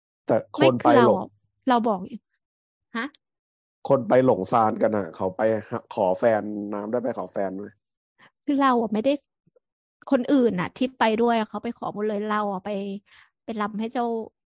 [0.00, 1.20] ำแต่คไม่นคืไปอเราหลง
[1.68, 2.20] เราบอกอยู่
[2.96, 3.06] ฮะ
[3.88, 6.42] คนไปหลงซานกันอะ เขาไปหาขอแฟน
[6.74, 7.68] น้ำได้ไปขอแฟนไหม
[8.44, 9.12] คือเราอะไม่ได้
[10.10, 12.70] คนอื่นน่ะ ที่ไปด้วยอะเขาไปขอหมดเลยเราอะไป
[13.44, 14.04] ไปรำให้เจ้า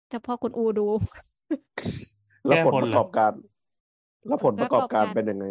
[0.09, 0.82] เจ้าพ่อกุนอูดู
[2.47, 3.32] แล้วแก้ผลบนประเหรกออบการ
[4.27, 5.47] แล้วผลประกอบการเป็นยังไง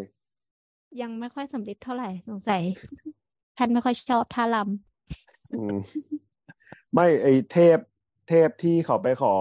[1.01, 2.63] ยังไม่ค่อยสำเร็จเท่าไหร่สงสัย
[3.57, 4.57] ท่านไม่ค่อยชอบท่าร
[5.53, 5.77] อืม
[6.93, 7.77] ไม่ไอเทพ
[8.30, 9.34] เทพที่เขาไปขอ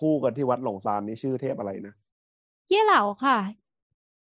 [0.00, 3.38] คู่กันที่วัดหลงซานนี่ชื่อเทพอะไรนะำเย่เหล่าค่ะ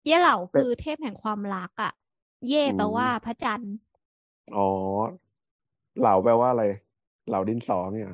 [0.07, 1.93] เย่เหล่าเป็นคือเทพแห่งความรักอะ
[2.49, 3.75] เย่แปลอืมว่าพระจันทร์
[4.55, 4.67] อ๋อ
[5.99, 6.65] เหล่าแปลว่าอะไร
[7.29, 8.09] เหล่าดินสอเนี่ย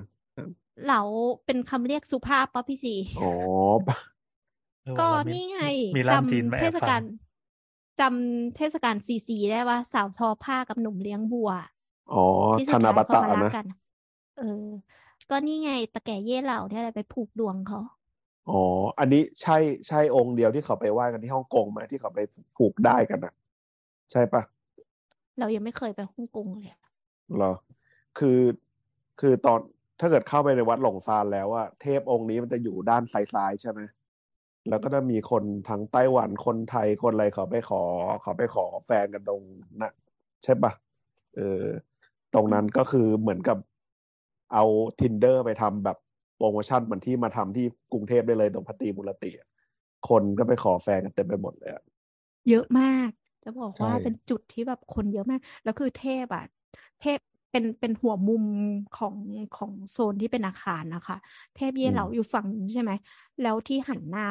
[0.84, 1.02] เหล่า
[1.44, 3.30] เป็นคำเรียกสุภาพปะพี่สีอ๋อ
[4.84, 5.60] เออก็เรามีนี่ไง
[5.96, 7.02] มีล่ามจีนจำมาเทแอบศฟักางล
[8.00, 11.50] จำเทศกาลซีซีได้ว่าสาวทอผ้ากับหนุ่มเลี้ยงบัว
[12.12, 12.24] อ๋อ
[12.58, 13.66] ที่ธสุดนาท้ายบเขาตะมารักนะกัน
[14.38, 14.66] เออ
[15.30, 17.80] ก็นี่ไงตะแก่เย่เหล่าเนี่ยแหละไปผูกดวงเขา
[18.50, 18.60] อ๋อ
[18.98, 19.56] อันนี้ใช่
[19.88, 22.18] ใช่องค์เดียวที่เขาไปไหว้กันที่ฮ่องกงไหมที่เขาไป
[22.56, 23.34] ผูกได้กันอะ
[24.12, 24.42] ใช่ปะ
[25.38, 26.80] เรายังไม่เคยไปฮ่องกงเลยอะ
[27.34, 27.52] เหรอ
[28.18, 28.40] คือ
[29.20, 29.60] คือตอน
[30.00, 33.80] ถ้าเกิดเข้าไปในวัดหลงซานแล้วอะเทพองค์นี้มันจะอยู่ด้านซ้ายๆใช่ไหม
[34.68, 37.82] แล้วก็จะมีคนทั้งไต้หวันคนไทยคนอะไรเขาไปขอ
[38.22, 39.42] เขาไปขอแฟนกันตรง
[39.82, 39.92] นะ
[40.44, 40.72] ใช่ปะ
[41.36, 41.62] เออ
[42.34, 43.58] ตรงนั้นก็คือเหมือนกับ
[44.52, 44.64] เอา
[45.00, 45.98] tinder ไปทำแบบ
[46.36, 49.48] โปรโมชั่นเหมือนที่มาทำที่กรุงเทพได้เลยตรงพัตตรีมุรติอะ
[50.08, 51.82] คนก็ไปขอแฟนกันเต็มไปหมดเลยอะ
[52.50, 53.10] เยอะมาก
[53.44, 56.44] จะบอกว่าใช่เป็นจุดที่แบบคนเยอะมาก แล้วคือเทพอะ
[57.00, 57.18] เทพ
[57.50, 58.44] เป็นเป็นหัวมุม
[58.98, 59.14] ของ
[59.56, 61.16] ของโซนที่เป็นอาคารนะคะ
[61.56, 62.90] เทพเย่เหล่าอยู่ฝั่งนึงใช่ไหม
[63.42, 64.26] แล้วที่หันหน้า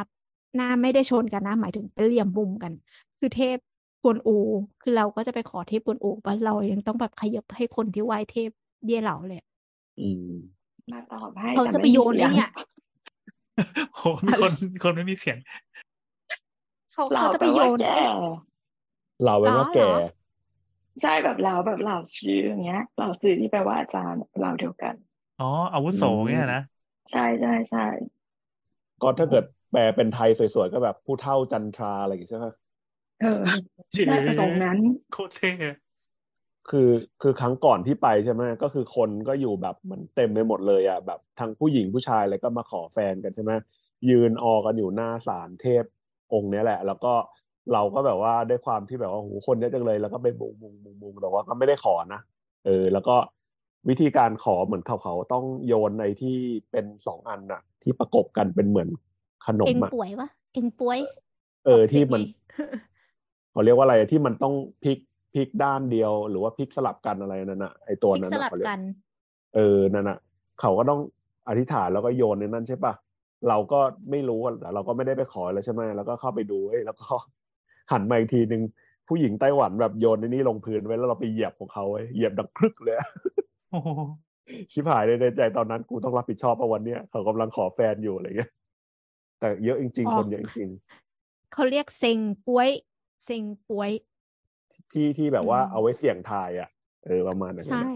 [0.55, 2.71] หน้าไม่ได้ชนกันนะหมายถึงเป็นเหลี่ยมมุมกัน
[3.19, 3.57] คือเทพ
[4.03, 4.37] กวนอู
[4.81, 8.49] คือเราก็จะไปขอเทพกวนอูปะเรายังต้องแบบขยับให้คนที่ไหว้เทพ
[8.87, 9.47] เย่เหล่าเลยอะ
[9.99, 10.33] อืม
[10.91, 12.51] มาตอบให้เขาแต่จะไปไม่มีโยนเสีไอ้ยงเนี่ย
[13.95, 14.51] โหมีคน
[14.83, 15.37] คนไม่มีเสียง
[16.91, 17.95] เขาเราเขาจะแปไปลโยว่านแก่
[19.25, 20.01] เราเป็นว่าเหรอแก่เหรอ
[21.01, 24.95] ใช่แบบเราแบบเราชื่ออย่างเงี้ยเราซื้อที่แปลว่าอาจารย์เราเดียวกัน
[25.37, 26.59] อ๋ออาวุโสอืมเนี่ยนะ
[27.11, 27.81] ใช่ใช่ใช่
[29.01, 32.47] ก็ถ้าเกิดแปลเป็นไทยสวยๆ ก็แบบผู้เฒ่าจันทราอะไรอย่างงี้ใช่ไหม
[33.19, 33.27] เออ
[34.09, 34.77] น่าจะทรงนั้น
[35.11, 35.51] โคตรเท่
[36.69, 36.89] คือ
[37.21, 43.53] คือครั้งก่อนที่ไปใช่ไหมก็คือคนก็อยู่แบบเหมือนเต็มไปหมดเลยอะแบบทั้งผู้หญิงผู้ชายอะไรก็มาขอแฟนกันใช่ไหม
[44.09, 45.83] ยืนออกันอยู่หน้าศาลเทพ
[46.33, 47.13] องค์เนี้ยแหละ แล้วก็
[47.73, 52.21] เราก็แบบว่าด้วยความที่แบบว่าโหคนเยอะจังเลย แล้วก็ไปบุงบุงบุงบุงแต่ว่าก็ไม่ได้ขอนะ
[52.65, 53.15] เออ แล้วก็
[53.89, 56.37] วิธีการขอเหมือนเขาเขาต้องโยนในที่
[56.71, 58.89] เป็นสองอันน่ะที่ประกบกันเป็นเหมือน
[59.45, 60.99] ขนเอ็มงอะป่วยวะเอ็งป่วย
[61.65, 62.25] เออออกเสีที่ยงมันไง
[63.51, 64.99] เขาเรียกว่าอะไรที่มันต้องพลิก
[65.33, 68.81] พลิกด้านเดียว หรือว่าพลิกสลับกันอะไรนั่นน่ะไอตัวพลิกนั้นสน่ะลับเขาเรียกกัน
[69.55, 70.17] เออนั่นน่ะ
[70.61, 70.99] เขาก็ต้อง
[71.49, 72.93] อธิษฐานแล้วก็โยนในนั้นใช่ปะ
[73.49, 73.79] เราก็
[74.11, 77.05] ไม่รู้อะเราก็ไม่ได้ไปขอแล้วใช่ไหมแล้วก็เข้าไปดูเอ้ยแล้วก็
[77.91, 78.61] หันมาอีกทีนึง
[79.07, 83.09] ผู้หญิงไต้หวันแบบโยนในนี่ลงพื้นไว้แล้วเราไปเหยียบของเขาไว้เหยียบดังครึกเลยอะ
[83.71, 83.89] โอ้โห
[84.71, 88.51] ชิบหายเลยในใจตอนนั้นกูต้องรับผิดชอบเอาวันเนี้ยเขากำลังขอแฟนอยู่อะไรเงี้ย
[89.39, 90.69] แต่เยอะจริงอ๋ๆอคนเยอะจริง
[91.53, 92.69] เขาเรียกเซ็งป่วย
[93.25, 96.69] เซ็งป่วยๆที่ที่แบบว่าอืมเอาไว้เสี่ยงทายอะ
[97.05, 97.91] เออประมาณนั้นใช่นะ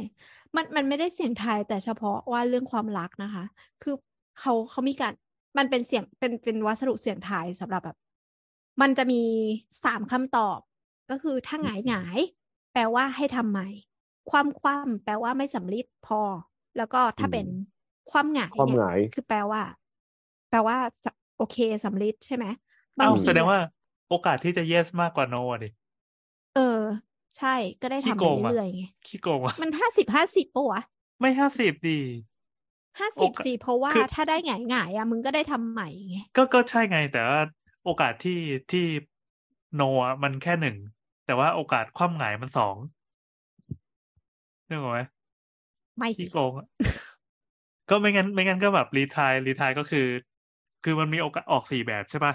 [0.56, 3.44] มันมันไม่ได้เสียงไทายแต่เฉพาะว่าเรื่องความรักนะคะ
[3.84, 3.96] คือ
[4.40, 5.14] เขาเขามีการ
[5.58, 7.98] มันเป็นเสียงเป็นเป็นวัสดุเสียงทายสำหรับแบบ
[8.82, 9.22] มันจะมี
[9.84, 10.60] สามคำตอบ
[11.10, 12.20] ก็คือถ้าหงายหงาย
[12.74, 13.70] แปลว่าให้ทำใหม่
[14.30, 16.22] ความความแปลว่าไม่สำเร็จพอ
[16.78, 17.48] แล้วก็ถ้าเป็น
[18.12, 19.62] ความหงายความเนี่หยงายคือแปลว่า
[20.50, 21.06] แปลว่าส
[21.38, 22.46] โอเคสำเร็จใช่ไหม
[23.00, 23.60] บาเอ้างทีแสดงอะว่า
[24.10, 25.70] โอกาสที่จะ yes มากกว่า no อะดิ
[26.56, 26.82] เออ
[27.38, 30.82] ใช่ก็ได้ขี้ทำโกไปงอะเรื่อยๆไงขี้โกงอะมันห้าสิบห้าสิบปะวะ
[31.20, 32.00] ไม่ห้าสิบดี
[33.00, 37.40] ห้าโอสิบกาสสิเพราะว่าคือถ้าได้หงายหงายๆอะมึงก็ได้ทำใหม่ไงก็ก็ใช่ไงแต่ว่า
[37.86, 38.40] โอกาสที่
[38.72, 38.86] ที่
[39.80, 40.78] no อะมันแค่หนึ่ง
[41.26, 42.76] แต่ว่าโอกาสคว่ำหงายมันสอง
[44.68, 45.00] นึกออกไหม
[45.98, 46.68] ไม่สิขี้โกงอะ
[47.90, 50.08] ก็ไม่งั้น ไม่งั้นก็แบบรีทายรีทายก็คือ
[50.84, 52.34] คือมันมีโอกาสออกสี่แบบใช่ปะ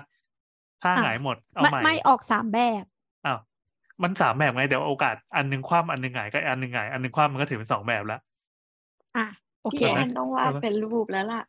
[0.82, 2.84] ถ้าอะหงายหมดเอาไม่ใหม่ไม่ออกสามแบบ
[3.26, 3.38] อ้าว
[4.02, 8.18] มันสามแบบไงเดี๋ยวโอกาสอันหนึ่งคว่ำอันหนึ่งหงายก็อันหนึ่งหงายอันหนึ่งคว่ำมันก็ถือเป็นสองแบบละ
[9.16, 9.26] อะ
[9.62, 11.42] โอเคพี่แอไหมนต้องวาดเป็นรูปแล้วล่ะ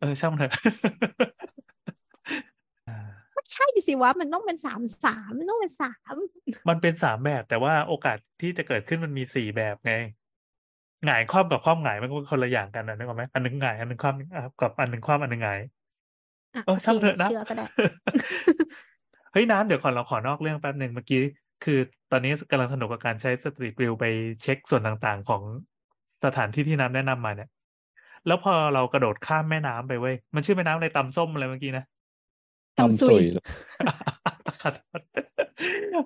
[0.00, 1.59] เออช่างมันเถอะอ่าไม่
[3.52, 6.14] ใช่สิวะมันต้องเป็นสามสามมันต้องเป็นสาม
[6.68, 9.94] มันเป็นสามแบบแต่ว่าโอกาสที่จะเกิดขึ้นมันมีสี่แบบไง
[11.06, 15.60] หงายคว่ำกับคว่ำหงายมันก็คนละอย่างกันนะนึกออกไหมอันหนึ่งหงายอันหนึ่งคว่ำอะกับอันหนึ่งคว่ำอันหนึ่งหงาย
[16.54, 17.66] อะเออโอเคช่างเถอะนะเชื่อก็ได้
[19.32, 21.20] เฮ้ยน้ำเดี๋ยวก่อนเราขอนอกเรื่องแป๊บหนึ่งเมื่อกี้
[21.64, 21.78] คือ
[22.12, 24.04] ตอนนี้กำลังสนุกกับการใช้สตรีทวิวไป
[24.42, 25.42] เช็คส่วนต่างๆ ของ
[26.24, 27.50] สถานที่ที่น้ำแนะนำมาเนี่ย
[28.26, 31.84] แล้วพอเรากระโดดข้ามแม่น้ำไปเว้ยมันชื่อแม่น้ำอะไรตำส้มอะไรเมื่อกี้นะ
[32.78, 33.24] ตำซุย
[34.62, 35.00] ขอโทษ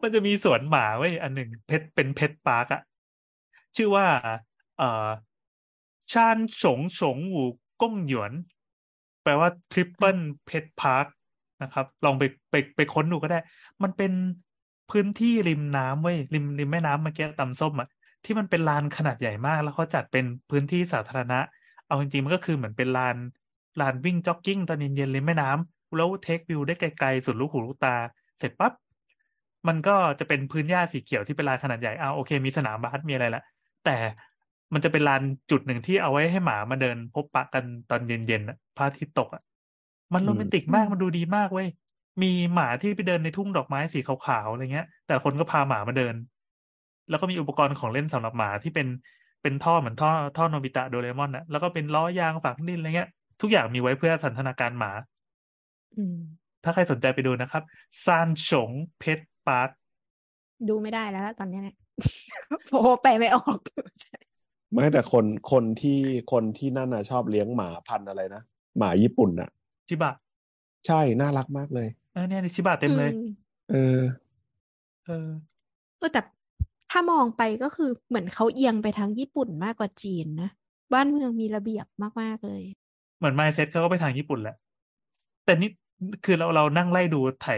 [0.03, 2.83] มันจะมีสวนหมาเว้ยอันหนึ่งเพชรเป็นเพชรปาร์กอะ
[3.77, 4.07] ชื่อว่า
[4.79, 5.09] เอ่อ
[6.13, 7.45] ชานสงสงหู
[7.83, 8.33] ก้งหยวน
[9.23, 11.07] แปลว่า Triple เพชร Park
[11.63, 13.41] นะครับ ลองไปไปไปค้นดูก็ได้
[13.83, 14.13] มันเป็น
[14.91, 17.89] พื้นที่ริมน้ำเว้ยริมริมแม่น้ำเมื่อกี้ตำส้มอะ
[18.25, 21.39] ที่มันเป็นลานขนาดใหญ่มาก แล้วเขาจัดเป็นพื้นที่สาธารณะ
[21.87, 23.17] เอาจริงๆมันก็คือเหมือนเป็นลาน
[23.81, 27.97] ลานวิ่งจ็อกกิ้งตอนเย็นๆริมแม่น้ำ แล้ว take view ได้ไกลๆสุดลูกหูลูกตา
[28.39, 28.73] เสร็จปั๊บ
[29.69, 33.43] มันก็จะเป็นพื้นหญ้าสีเขียวที่เป็นลานขนาดใหญ่อ้าวโอเค มีสนามบาสมีอะไรละ
[33.85, 33.97] แต่
[34.73, 39.43] มันจะเป็นลานจุดหนึ่งที่เอาไว้ให้หมามาเดินพบปะกันตอนเย็นๆน่ะพระอาทิตย์ตกอะ
[40.15, 41.69] มันอืมโรแมนติกมากอืมมันดูดีมากเว้ย
[42.23, 46.15] มีหมาที่ไปเดินในทุ่งดอกไม้สีขาวๆอะไรเงี้ย แต่คนก็พาหมามาเดิน
[47.11, 48.89] แล้วก็มีอุปกรณ์ของเล่นสำหรับหมาที่เป็น
[49.43, 53.11] เป็นท่อเหมือนท่อท่อโนบิตะโดเรมอนน่ะแล้วก็เป็นล้อยางฝังดินอะไรเงี้ย
[53.41, 54.91] ทุกอย่างมีไว้เพื่อสันทนาการหมา
[55.99, 56.17] อืม
[56.65, 57.63] ถ้าใครสนใจไปดูนะครับ
[58.05, 59.71] ซานฉงเพชรปาร์ค
[60.69, 61.77] ดูไม่ได้แล้วล่ะตอนเนี้ยเนี่ย
[62.71, 63.61] โอ้ไปไม่ออก
[64.73, 65.99] ไม่แต่คนคนที่
[66.33, 68.43] คนที่นั่นน่ะชอบเลี้ยงหมาพันธุ์อะไรนะ
[68.79, 69.51] หมาญี่ปุ่นน่ะ
[69.89, 70.15] ชิบะ
[70.87, 73.29] ใช่น่ารักมากเลยเออเนี่ยชิบะเต็มเลยอืม
[73.71, 74.01] เออ
[75.07, 75.29] เออ
[75.99, 76.21] เออแต่
[76.91, 80.51] ถ้ามองไปก็คือเหมือนเขาเอียงไปทางญี่ปุ่นมากกว่าจีนนะ
[80.93, 81.87] บ้านเมืองมีระเบียบ
[82.21, 82.63] มาก ๆ เลย
[83.19, 84.57] เหมือน mindset เขาก็ไปทางญี่ปุ่นแหละ
[85.45, 85.71] แต่นี่
[86.25, 87.49] คือเราเรานั่งไล่ดูไถ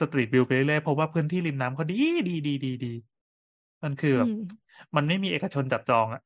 [0.00, 1.94] สตรีทวิวไปเรื่อยๆเพราะว่าพื้นที่ริมน้ำเขาดี
[2.28, 2.92] ดีดีดีดี
[3.84, 4.40] มันคือแบบอืม
[4.96, 6.22] มันไม่มีเอกชนจับจองอะ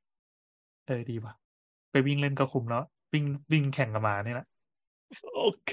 [0.86, 1.34] เออดีว่ะ
[1.90, 2.82] ไปวิ่งเล่นก็คุ้มแล้ว
[3.12, 4.46] วิ่งวิ่งแข่งกับหมานี่แหละ
[5.34, 5.72] โอเค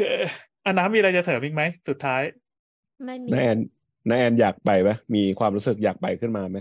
[0.66, 2.22] อันน้ำมีอะไรจะเสริมอีกไหมสุดท้าย
[3.06, 3.58] ไม่มีนาแอน
[4.10, 6.58] นาแอนอยากไปไหมมีความรู้สึกอยากไปขึ้นมาไหม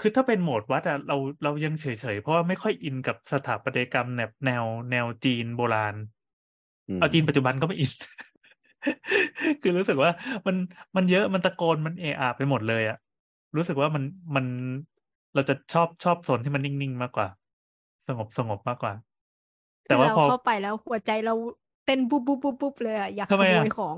[0.00, 5.94] คือถ้าเป็นโหมดวัดอะเราเรายังเฉยๆเพราะว่าไม่ค่อยอินกับสถาปัตยกรรมแบบแนวแนวจีนโบราณ
[6.88, 7.90] อืมเอาจีนปัจจุบันก็ไม่อิน
[9.62, 10.10] คือรู้สึกว่า
[10.46, 10.56] มัน
[10.96, 12.98] มันเยอะมันตะโกนมันเอะอะไปหมดเลยอะ
[13.56, 14.02] รู้สึกว่ามัน
[14.34, 14.44] มัน
[15.34, 17.28] เราจะชอบชอบโซนที่มันนิ่งๆมากกว่า
[18.06, 18.92] สงบสงบมากกว่า
[19.88, 21.34] แต่ว่าคือพอเราเข้าไปแล้วหัวใจเรา
[21.86, 23.96] เต้นปุ๊บปุ๊บปุ๊บปุ๊บเลยอะอยากขทำไมโมอะยของ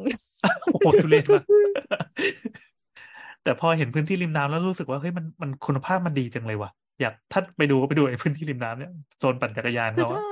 [0.73, 1.45] โอ้โหทุเรศมาก
[3.45, 10.27] แต่พอเห็นพื้นที่ริมน้ำแล้วรู้สึกว่าเฮ้ยมันมันคุณภาพมันดีจังเลยว่ะอยากถ้าไปดูก็ไปดูไอ้พื้นที่ริมน้ำเนี่ยโซนปั่นจักรยานคือเขาอะถ้า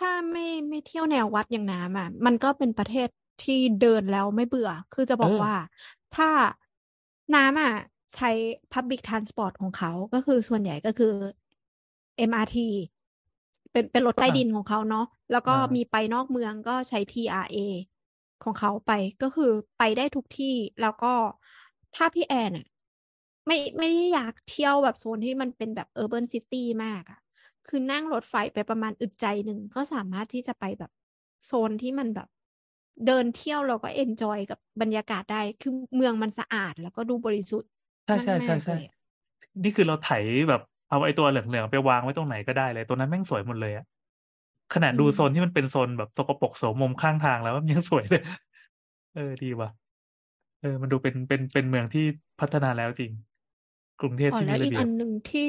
[0.00, 3.08] ถ้าไม่ไม่เที่ยวแนววัดอย่างน้ำอะ มันก็เป็นประเทศ
[3.44, 5.54] ที่เดินแล้วไม่เบื่อ คือจะบอกว่า
[6.16, 6.28] ถ้า
[7.34, 7.72] น้ำอะ
[8.14, 8.30] ใช้
[8.72, 11.14] Public Transport ของเขา ก็คือส่วนใหญ่ก็คือ
[12.16, 12.56] MRT
[13.72, 17.56] เป็นเป็นรถใต้ดินของเขาเนาะแล้วก็มีไปนอกเมืองก็ใช้ TRA
[18.44, 18.92] ของเขาไป
[19.22, 21.12] ก็คือไปได้ทุกที่แล้วก็
[21.96, 22.66] ถ้าพี่แอนอะ
[23.46, 27.20] ไม่ไม่ได้อยากเที่ยวแบบโซนที่มันเป็นแบบ Urban City มากอะ
[27.68, 30.90] คือนั่งรถไฟไปประมาณอึดใจหนึ่งก็สามารถที่จะไปแบบ
[31.46, 32.28] โซนที่มันแบบ
[33.06, 37.70] เดินเที่ยวเราก็ enjoy กับบรรยากาศได้ คือเมืองมันสะอาดแล้วก็ดูบริสุทธิ์
[38.06, 38.94] ใช่ใช่ใช่มากๆใช่เลยอะ
[39.64, 40.06] นี่คือเราไถ
[40.48, 43.84] แบบเอาไอ้ตัวเหลืองๆไปวางไว้ตรงไหนก็ได้เลย ตัวนั้นแม่งสวยหมดเลยอะ
[44.74, 48.22] ขนาดดูโซนที่มันเป็นโซนแบบสกปรกโสมมข้างทางแล้วมันยังสวยเลย
[49.14, 49.68] เออดีว่ะ
[50.60, 52.04] เออ มันดูเป็นเป็นเป็นเมืองที่
[52.40, 53.12] พัฒนาแล้วจริง
[54.00, 55.40] กรุงเทพอ๋อที่แล้มีวระอีกเบียอับนหนึ่งที่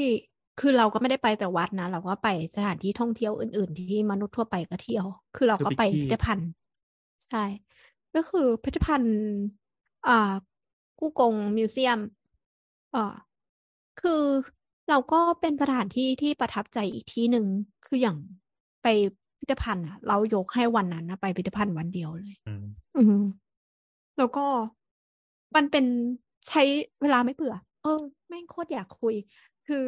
[0.60, 5.06] คือเราก็ไม่ได้ไปแต่วัดนะ เราก็ไปสถานที่ท่องเที่ยวอื่น ๆ ที่มนุษย์ทั่วไปก็เที่ยว
[5.36, 6.50] คือเราคือก็ไปไปขี้พิพิธภัณฑ์
[7.32, 7.45] ใช่
[8.16, 9.18] ก็คือพิพิธภัณฑ์
[10.08, 10.34] อ่า
[10.99, 11.99] กู้กงมิวเซียม
[12.95, 13.16] อ่า
[14.02, 14.24] คือ
[14.90, 17.45] เราก็เป็นสถานที่ที่ประทับใจอีกที่หนึ่ง
[17.86, 18.18] คืออย่าง
[18.84, 18.88] ไป
[19.40, 22.66] พิพิธภัณฑ์อะเรายกให้วันนั้นนะไปพิพิธภัณฑ์วันเดียวเลยอืม
[22.98, 23.24] อืม
[24.18, 24.45] แล้วก็
[25.56, 25.86] มันเป็น
[26.49, 26.62] ใช้
[27.02, 29.16] เวลาไม่เบื่อ เออ แม่งโคตรอยากคุย
[29.68, 29.86] คือ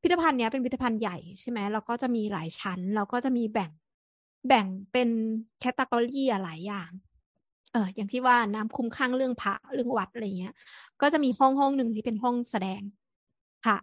[0.00, 3.70] พิพิธภัณฑ์เนี้ยเป็นพิพิธภัณฑ์ใหญ่ใช่ไหมแล้วก็จะมีหลายชั้น แล้วก็จะมีแบ่ง
[4.46, 5.08] แบ่งเป็น
[5.60, 6.90] แคตตากรีหลายอย่าง
[7.72, 10.54] เอออย่างที่ว่าน้ำคุ้มข้างเรื่องพระเรื่องวัดอะไรเงี้ย
[11.00, 12.80] ก็จะมีห้องห้องหนึ่งที่เป็นห้องแสดง
[13.64, 13.76] พระ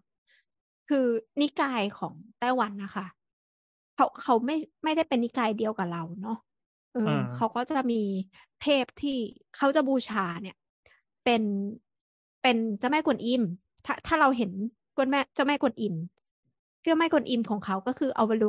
[0.90, 1.06] คือ
[1.41, 3.06] นิกายของไต้หวันนะคะ
[3.95, 6.38] เขาเขาไม่ไม่ได้เป็นนิกายเดียวกับเราเนาะ
[6.94, 8.02] เอออ่าเขาก็จะมี
[8.61, 9.18] เทพที่
[9.56, 10.56] เขาจะบูชาเนี่ย
[11.23, 11.44] เป็น
[12.41, 13.44] เป็นเจ้าแม่กวนอิม
[13.86, 14.52] ถ้าถ้าเราเห็น
[14.95, 15.95] กวนแม่เจ้าแม่กวนอิม
[16.84, 18.45] เจ้าแม่กวนอิมของเขาก็คืออวโล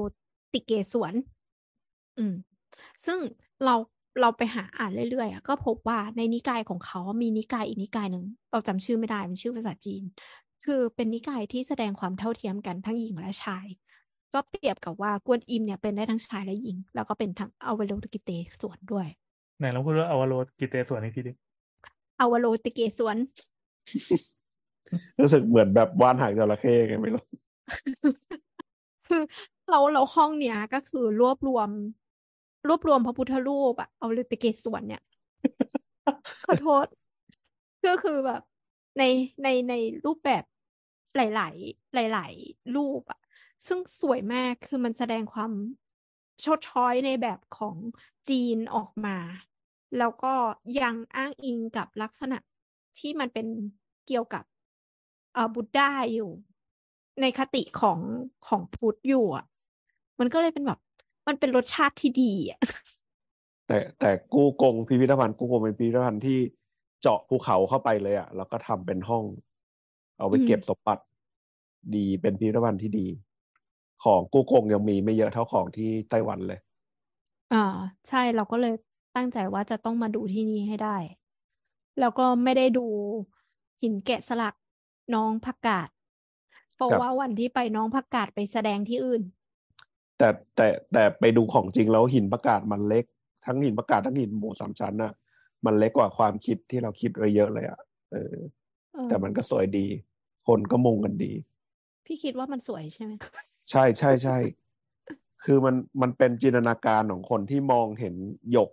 [0.52, 1.14] ติเกสวน
[2.18, 2.34] อืม
[3.06, 3.18] ซึ่ง
[3.64, 3.74] เรา
[4.20, 10.02] เราไปหาอ่านเรื่อยๆอะก็พบว่าในนิกายของเขามีนิกายอีกนิกายหนึ่งเราจำชื่อไม่ได้มันชื่อภาษาจีน
[10.64, 13.66] คือเป็นนิกายที่แสดงความเท่าเทียมกันทั้งหญิงและชาย
[14.34, 18.30] ก็เปรียบกับว่ากวนอิมเนี่ยเป็นได้ทั้งชายและหญิง แล้วก็เป็นทั้งอวโลติเก
[18.60, 19.06] สวนด้วย
[19.58, 21.32] ไหนลองพูดว่าอวโรกิเตสวนอีกทีดิ
[22.20, 23.16] อวโลติเกสวน
[25.20, 27.24] รู้สึกเหมือนแบบว่านหางจระเข้ไงไม่รู้
[29.06, 29.22] คือ
[29.70, 31.68] เราเราห้องเนี้ยก็คือรวบรวม
[32.68, 35.02] รวบรวมพระพุทธรูปอะเอาติเกศส่วนเนี่ย
[36.46, 36.86] ขอโทษ
[37.86, 38.42] ก็คือแบบ
[38.98, 39.02] ใน
[39.42, 39.74] ในใน
[40.04, 40.44] รูปแบบ
[41.16, 41.54] หลาย
[42.10, 43.20] ๆ หลาย ๆ รูปอะ
[43.66, 45.52] ซึ่งสวยมากคือมันแสดงความ
[46.44, 47.76] ชดช้อยในแบบของ
[48.28, 49.16] จีนออกมา
[49.98, 50.34] แล้วก็
[50.80, 52.38] ยังอ้างอิงกับลักษณะ
[52.98, 53.46] ที่มันเป็น
[54.06, 54.44] เกี่ยวกับ
[55.34, 56.30] เอ่อบุตรไดาอยู่
[57.20, 58.00] ในคติของ
[58.48, 59.44] ของพุทธอยู่อะ
[60.20, 60.80] มันก็เลยเป็นแบบ
[61.26, 62.60] มันเป็นรสชาติที่ดีอะ
[63.66, 66.38] แต่แต่กู้กงพิพิธภัณฑ์กู้กงเป็นพิพิธภัณฑ์ที่
[67.00, 69.24] เจาะภูเขาเข้าไปเลยอะแล้วก็ทำเป็นห้อง
[70.18, 71.02] เอาไว้อืมเก็บสมบัติ
[71.94, 73.06] ดีเป็นพิพิธภัณฑ์ที่ดี
[74.04, 76.60] ของกู้กงยังมีไม่เยอะเท่าของที่ไต้หวันเลย
[77.52, 77.64] อ่า
[78.08, 78.74] ใช่เราก็เลย
[79.14, 80.96] ตั้งใจว่าจะต้องมาดูที่นี่ให้ได้
[81.98, 82.86] แล้วก็ไม่ได้ดู
[83.82, 84.54] หินแกะสลัก
[85.14, 85.88] น้องผักกาด
[86.74, 89.22] เพราะครับว่าวันที่ไปน้องผักกาดไปแสดงที่อื่น
[90.18, 93.04] แต่แต่แต่ไปดูของจริงแล้วหินประกาศมันเล็ก
[93.46, 95.12] ทั้งหินประกาศทั้งหินหมูสามชั้นน่ะ
[95.66, 97.80] มันเล็กกว่าความคิดที่เราคิดไว้เยอะเลยอะ
[98.12, 98.36] เออ
[98.94, 99.86] เออ แต่มันก็สวยดี
[100.46, 101.32] คนก็มุงกันดี
[102.06, 103.12] พี่คิดว่ามันสวยใช่ไหม
[103.70, 104.36] ใช่ใช่ใช่
[105.44, 108.14] คือมันมันเป็นจินตนาการของคนที่มองเห็น
[108.52, 108.70] หยก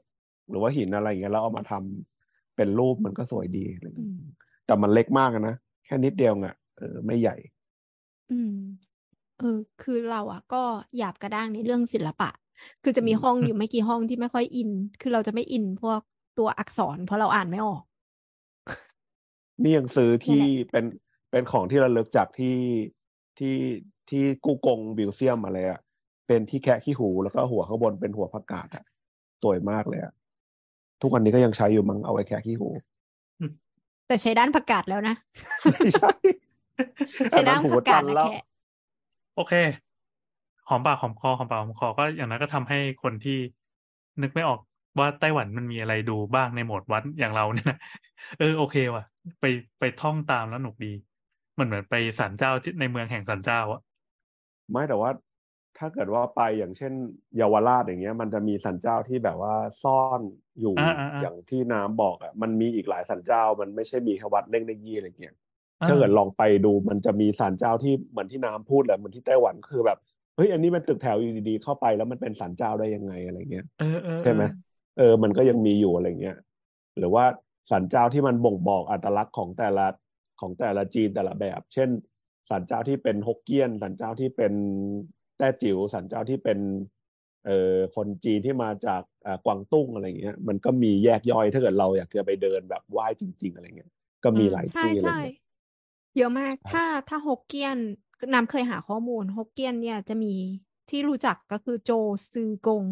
[0.49, 4.21] หรือว่าหินอะไรอย่างเงี้ยแล้วเอามาทำเป็นรูปมันก็สวยดีอะไรอย่างอืเงี้ยม
[4.65, 5.55] แต่มันเล็กมากอะนะ
[5.85, 7.35] แค่นิดเดียวอะเออไม่ใหญ่
[8.31, 8.55] อืม
[9.39, 10.63] เออคือเราอะก็
[10.97, 12.29] หยาบกระด้างในเรื่องศิลปะ
[12.83, 14.69] คือจะมีอืมห้องอยู่ไม่กี่ห้องที่ไม่ค่อยอิน
[15.01, 15.99] คือเราจะไม่อินพวก
[16.37, 17.83] ตัวอักษร เพราะเราอ่านไม่ออก
[19.63, 20.85] นี่ยังซื้อที่นั่นแหละเป็น
[21.31, 22.57] เป็นของที่ระลึกจากที่
[23.39, 23.55] ที่
[24.09, 25.79] ที่กู้กงมิวเซียมอะไรอะ
[26.27, 28.83] เป็นที่แคะขี้หูแล้วก็หัวข้างบนเป็นหัวผักกาดอะ
[29.43, 30.13] สวยมากเลยอะ
[31.01, 32.69] ทุกวันนี้ก็ยังใช้อยู่มั้งเอาไว้แคะขี้หู
[34.07, 35.15] แต่ใช้ด้านผักกาดแล้วนะ
[35.69, 36.11] ไม่ใช่
[37.31, 38.35] ใช้ด้านหูผักกาตัดนนะแล้วแค่
[39.33, 39.53] โอเค
[40.67, 43.31] หอมปากหอมคอหอมปากหอมคอก็อย่างนั้นก็ทำให้คนที่
[44.21, 44.59] นึกไม่ออก
[44.99, 47.77] ว่าไต้หวันมันมีอะไรดูบ้างในโหมดวัดอย่างเราเนี่ยนะ
[48.37, 49.03] เออโอเคว่ะ
[49.39, 49.45] ไป
[49.79, 50.87] ไปท่องตามแล้วหนุกดี
[51.59, 53.81] มันเหมือนไปศาลเจ้าที่ในเมืองแห่งศาลเจ้าอะ
[54.71, 55.11] ไม่แต่ว่า
[55.77, 56.93] ถ้าเกิดว่าไปอย่างเช่น
[57.37, 60.21] เยาวราชอย่างเงี้ย มันจะมีสันเจ้าที่แบบว่าซ่อน
[60.59, 65.42] อยู่อ่าอ่าอ่าอย่างที่น้ำบอกอะมันมีอีกหลายสันเจ้า มันไม่ใช่มีแค่วัดเล่งเล่งยี่อะไรเงี้ยอ่า
[65.87, 69.97] ถ้าเกิดลองไปดูมันจะมีศาลเจ้าที่เหมือนที่น้ำพูดแหละเหมือนที่ไต้หวันคือแบบ
[70.35, 73.65] เฮ้ยอันนี้มันตึกแถวอยู่ดีๆเข้าไปแล้วมันเป็นศาลเจ้าได้ยังไงอะไรเงี้ย
[74.21, 74.43] ใช่ไหม
[74.97, 76.37] เออ มันก็ยังมีอยู่อะไรเงี้ย
[76.97, 77.25] หรือว่า
[77.69, 79.87] ศาลเจ้าที่มันบ่งบอกอัตลักษณ์ของแต่ละ
[80.41, 81.89] ของแต่ละจีนแต่ละแบบ เช่น
[82.49, 84.53] ศาลเจ้าที่เป็นฮกเกี้ยนศาลเจ้าที่เป็น
[85.37, 86.59] แต้จิ๋วศาลเจ้าที่เป็น
[87.45, 93.91] เอ่อคนจีนที่มาจากอ่ากวางตุ้งอะไรเงี้ย มันก็มีแยกย่อยถ้าเกิดเราอยากจะไปเดินแบบไหว้จริง ๆ อะไรเงี้ย
[94.23, 95.05] ก็มีหลายที่เงี้ย
[96.17, 97.77] เยอะมากครับถ้าถ้าฮกเกี้ยน
[98.33, 100.33] น้ำเคยหาข้อมูลฮกเกี้ยนเนี่ยจะมี
[100.89, 101.91] ที่รู้จักก็คือโจ
[102.33, 102.83] ซือกง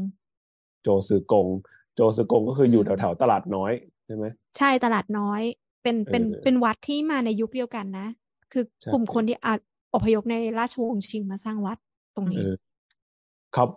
[0.84, 1.48] โจซือกง
[1.96, 3.72] โจซือกงก็คืออยู่อืแถมวแถวๆตลาดน้อย
[4.06, 4.26] ใช่ไหม
[4.58, 5.42] ใช่ตลาดน้อย
[5.82, 8.08] เป็นเป็นเออเป็นวัดที่มาในยุคเดียวกันนะ
[8.52, 9.54] คือใช่กลุ่มคนที่อา
[9.94, 11.78] อพยพในราชวงศ์ชิงมาสร้างวัด
[12.16, 12.54] ตรงเอนี้อ
[13.56, 13.70] ครับ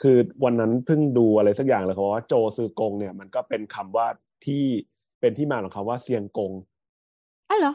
[0.00, 4.06] คือวันนั้นเพิ่งดูอะไรสักอย่างเลยเขาบอกว่าโจซือกงเนี่ยมันก็เป็นคำว่า
[4.44, 4.64] ที่
[5.20, 6.52] เป็นที่มาของคำว่าเซียงกง
[7.48, 7.74] อ้าวเหรอ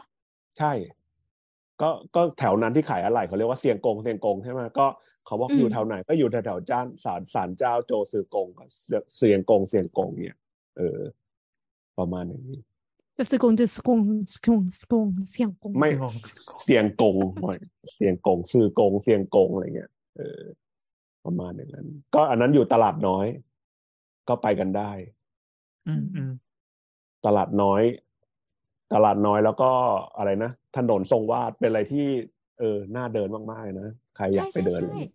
[0.58, 0.72] ใช่
[1.82, 4.86] ก็ก็แถวนั้นที่ขายอะไรเขาเรียกว่าเสียงกงเสียงกงใช่ไหมก็
[5.26, 8.48] เขาบอกอยู่แถวไหนก็อยู่แถวแถวจ้านสารสารเจ้าโจซือกง
[9.16, 10.36] เสียงกงเสียงกงเนี่ย
[10.76, 11.00] เออ
[11.98, 12.60] ประมาณอย่างนี้
[13.16, 13.98] จะสกงจะสกง
[14.34, 15.90] สกงสกงเสียงกงไม่
[16.64, 17.16] เสียงกง
[17.94, 20.42] เสียงกงซื้อกงเสียงกงอะไรเงี้ยเออ
[21.24, 23.26] ประมาณอย่างนั้น ก็อันนั้นอยู่ตลาดน้อย
[24.28, 24.92] ก็ไปกันได้
[25.88, 25.94] อื
[26.28, 26.32] ม
[27.26, 27.82] ตลาดน้อย
[28.92, 29.70] ตลาดน้อยแล้วก็
[30.16, 32.06] อะไรนะถนนทรงวาดเป็นอะไรที่
[32.58, 35.14] เออน่าเดินมากๆเลยนะใครอยาใช่กไปใช่เดินใช่อะไรเงี้ย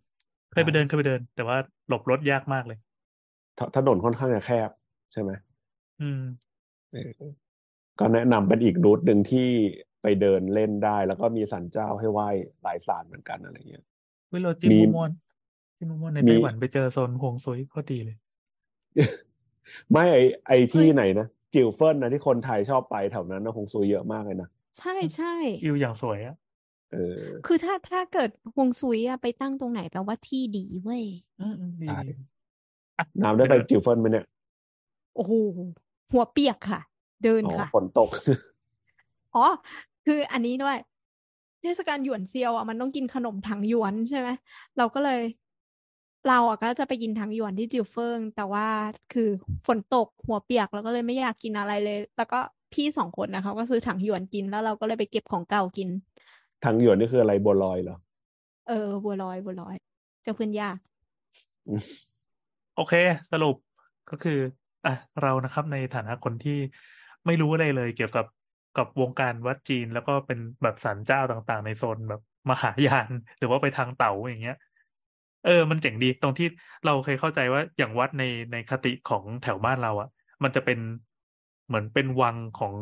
[0.49, 1.57] เคยไปเดินเคยไปเดิน แต่ว่า
[1.87, 2.77] หลบรถยากมากเลย
[3.57, 4.69] ถถนนค่อนข้างจะแคบ
[5.11, 5.31] ใช่ไหม
[5.99, 6.19] อืม
[6.91, 7.45] เออ
[7.99, 9.49] ก็แนะนำเป็นอีกรูทหนึ่งที่
[10.01, 12.27] ไปเดินเล่นได้ แล้วก็มีศาลเจ้าให้ไหว้
[12.63, 13.83] หลายศาลเหมือนกันอะไรเงี้ย
[14.33, 15.11] วิโรจิมมีม่วน
[15.77, 18.17] จิมม่วนในมีไต้หวันไปเจอโซนห่วงซุยก็ดีเลย
[19.91, 21.25] ไม่ไอไอที่เฮ้ยไหนนะ
[21.55, 24.49] จิวเฟิลนะที่คนไทยชอบไปแถวนั้นนะคงซุยเยอะมากเลยนะ
[24.79, 25.33] ใช่ใช่
[25.65, 26.35] วิวอย่างสวยอะ
[26.93, 31.03] เออ คือถ้าถ้าเกิดฮวงซุยอะไปตั้งตรงไหนแปลว่าที่ดีเว้ย
[31.41, 32.09] อืมอืมดีใช่ดี
[32.97, 34.25] อะน้ำได้ไปเยวจิวเฟิ่นไหมเนี่ย
[35.15, 35.33] โอ้โห
[36.11, 36.81] หัวเปียกค่ะ
[37.23, 38.09] เดินอ๋อค่ะฝนตก
[39.35, 39.45] อ๋อ
[40.05, 40.77] คืออันนี้ด้วย
[41.61, 44.29] เทศกาลหยวนเซียวอะมันต้องกินขนมถังหยวนใช่ไหม
[44.77, 45.21] เราก็เลย
[46.29, 48.67] เราอะก็จะไปกินถังหยวนที่จิวเฟิ่น แต่ว่า
[49.13, 49.29] คือ
[49.67, 52.39] ฝนตกหัวเปียกเราก็เลยไม่อยากกินอะไรเลย แล้วก็
[52.73, 55.89] พี่สองคนนะคะก็ซื้อถังหยวนกินแล้วเราก็เลยไปเก็บของเก่ากิน
[56.63, 57.97] ทางหยวนนี่คืออะไรบัวลอยเหรอ
[58.69, 59.75] เออบัวลอยบัวลอย
[60.23, 60.77] เจ้าเพื่อนยาก
[62.75, 62.93] โอเค
[63.31, 63.55] สรุป
[64.09, 64.39] ก็คือ
[64.85, 66.57] อะเรานะครับในฐานะคนที่
[67.25, 68.25] ไม่รู้อะไรเลย เกี่ยวกับ
[68.77, 74.57] กับวงการวัดจีนแล้วก็เป็นแบบศาลเจ้าต่างๆ ในโซนแบบมหายาน หรือว่าไปทางเต่าอย่างเงี้ย
[75.45, 76.47] เออ มันเจ๋งดีตรงที่
[76.85, 80.09] เราเคยเข้าใจว่าอย่างวัดในในคติของแถวบ้านเราอะ
[80.43, 80.79] มันจะเป็น
[81.67, 82.73] เหมือนเป็นวังของ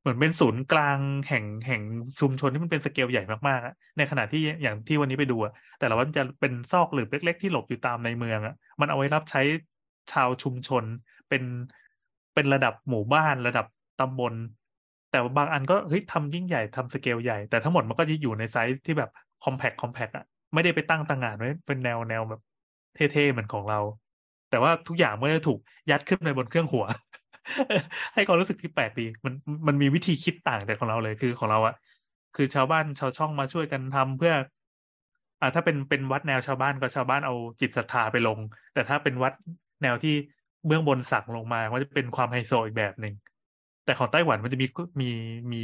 [0.00, 0.98] เหมือนเป็นศูนย์กลาง
[1.28, 1.82] แห่งแห่ง
[2.20, 9.40] ชุมชนที่มันเป็นสเกลใหญ่มากๆอะในขณะที่อย่างที่วันนี้ไปดูอะแต่ละวันจะเป็นซอกหลืบเล็ก ๆ ที่หลบอยู่ตามในเมืองอะมันเอาไว้รับใช้
[10.12, 10.84] ชาวชุมชน
[11.28, 11.42] เป็น
[12.34, 13.66] เป็นระดับหมู่บ้านระดับ
[14.00, 14.34] ตำบล
[15.10, 19.10] แต่ว่าบางอันก็เฮ้ยทำยิ่งใหญ่ทำสเกลใหญ่แต่ทั้งหมดมันก็จะอยู่ในไซส์ที่แบบ
[19.44, 20.24] compact compact อะ
[20.54, 22.40] ไม่ได้ไปตั้งต่างงานไว้เป็นแนวแนวแบบ
[22.94, 23.80] เท่ๆเหมือนของเรา
[24.50, 25.58] แต่ว่าทุกอย่างมันจะถูก
[25.90, 26.84] ยัดขึ้นไปบนเครื่องหัว
[28.14, 29.34] ให้ความรู้สึกที่แปลกดีมัน
[29.66, 31.74] มันมีวิธีคิดต่างจากของเราเลยคือของเราอะ
[32.36, 34.34] คือชาวบ้านชาวช่องมาช่วยกันทำเพื่อ
[35.40, 38.38] อ่าถ้าเป็นเป็นวัดแนวชาวบ้านก็ชาวบ้านเอาจิตศรัทธาไปลง
[38.74, 39.32] แต่ถ้าเป็นวัด
[39.82, 40.14] แนวที่
[40.66, 43.14] เบื้องบนสั่งลงมาก็จะเป็นความไฮโซอีกแบบหนึ่ง
[43.84, 44.66] แต่ของไต้หวันมันจะมี
[45.00, 45.10] มี
[45.52, 45.62] มี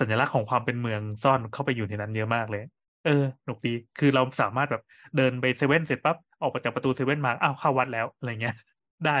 [0.00, 2.62] สัญลักษณ์ของความเป็นเมืองซ่อนเข้าไปอยู่ในนั้นเยอะมากเลย
[3.06, 4.82] เออหนุกดีคือเราสามารถแบบ
[5.16, 8.56] เดินไปเซเว่นเสร็จปั๊บออกไปจากประตูเซเว่นมาอ้าวเข้าวัดแล้วอะไรเงี้ย
[9.06, 9.18] ได้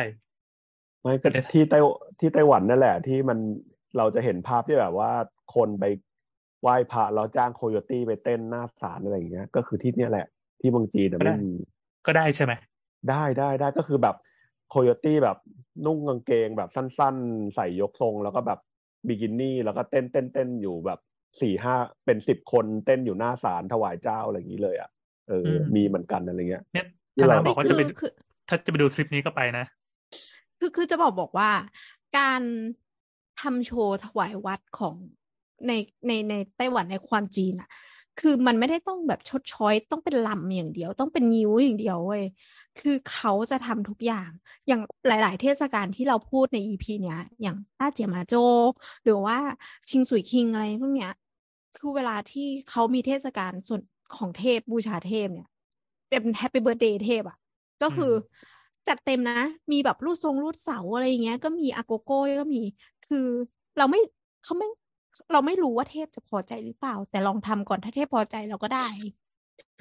[1.02, 1.78] ไม่ก็เดี๋ยวที่ไต้
[2.20, 3.38] ที่ไต้หวันนั่นแหละ ที่มัน
[3.96, 5.10] เราจะเห็นภาพที่แบบว่า
[5.54, 5.84] คนไป
[6.62, 10.26] ไหว้พระแล้วจ้างโคโยตี้ไปเต้นหน้าศาลอะไรอย่างเงี้ย ก็คือที่เนี่ยแหละ
[10.60, 11.54] ที่เมืองจีนน่ะก็ได้ไม่มี
[12.06, 12.52] ก็ได้ใช่ไหม
[13.10, 14.16] ได้ได้ได้ก็คือแบบ
[14.68, 15.38] โคโยตี้แบบ
[15.86, 18.58] นุ่งกางเกงแบบสั้น ๆ ใส่ยกทรงแล้วก็แบบ
[19.06, 20.98] บิกินี่แล้วก็เต้นเต้นเต้นอยู่แบบ
[21.40, 24.90] สี่ห้าเป็นสิบคนเต้นอยู่หน้าศาลถวายเจ้าอะไรอย่างนี้เลยอะ
[25.28, 28.10] เอออมมีเหมือนกันอะไรเงี้ยเนี่ยที่ถ้าเราน้าบอกว่าคืจะไปอคือ
[28.48, 29.64] ถ้าจะไปดูทริปนี้ก็ไปนะ
[30.58, 31.50] คือคือจะบอกบอกว่า
[32.18, 32.42] การ
[33.40, 34.94] ทำโชว์ถวายวัดของ
[35.66, 35.72] ใน
[36.06, 37.68] ในในไต้หวันในความจีนอะ
[38.20, 42.24] คือมันไม่ได้ต้องแบบชดช้อยต้องเป็นลำอย่างเดียว ต้องเป็นงิ้วอย่างเดียวเว้ย
[42.80, 44.30] คือเขาจะทำทุกอย่าง
[44.68, 48.34] อย่างหลาย ๆ เทศกาลที่เราพูดใน EP เนี้ย อย่างต้าเจียมาโจ
[49.04, 49.36] หรือว่า
[49.88, 51.12] ชิงสุยคิงอะไรพวกเนี้ย
[51.76, 53.80] คือเวลาที่เขามีเทศกาลส่วน
[54.16, 55.48] ของเทพบูชาเทพเนี่ย
[56.08, 57.38] เป็น happy birthday เทพอะ
[57.82, 58.14] ก็คืออ
[58.88, 59.40] จัดเต็มนะ
[59.72, 62.62] มีแบบรูดทรงรูดเสาอะไรอย่างเงี้ย ก็มีอะโกโก้ก็มี
[63.06, 63.26] คือ
[63.78, 64.00] เราไม่
[64.44, 64.68] เขาไม่
[65.32, 68.86] เราไม่รู้ว่าเทพจะพอใจหรือเปล่า แต่ลองทำก่อนถ้าเทพพอใจเราก็ได้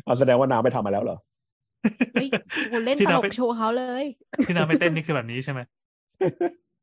[0.06, 1.18] เอาแสดงว่าน้ำไปทำมาแล้วเหรอ
[2.14, 2.28] เฮ้ย
[2.66, 4.04] โหเล่นที่ตเราลไปกโชว์เขาเลย
[4.46, 5.62] ที่น้าไปเต้นนี่คือแบบนี้ใช่ไหม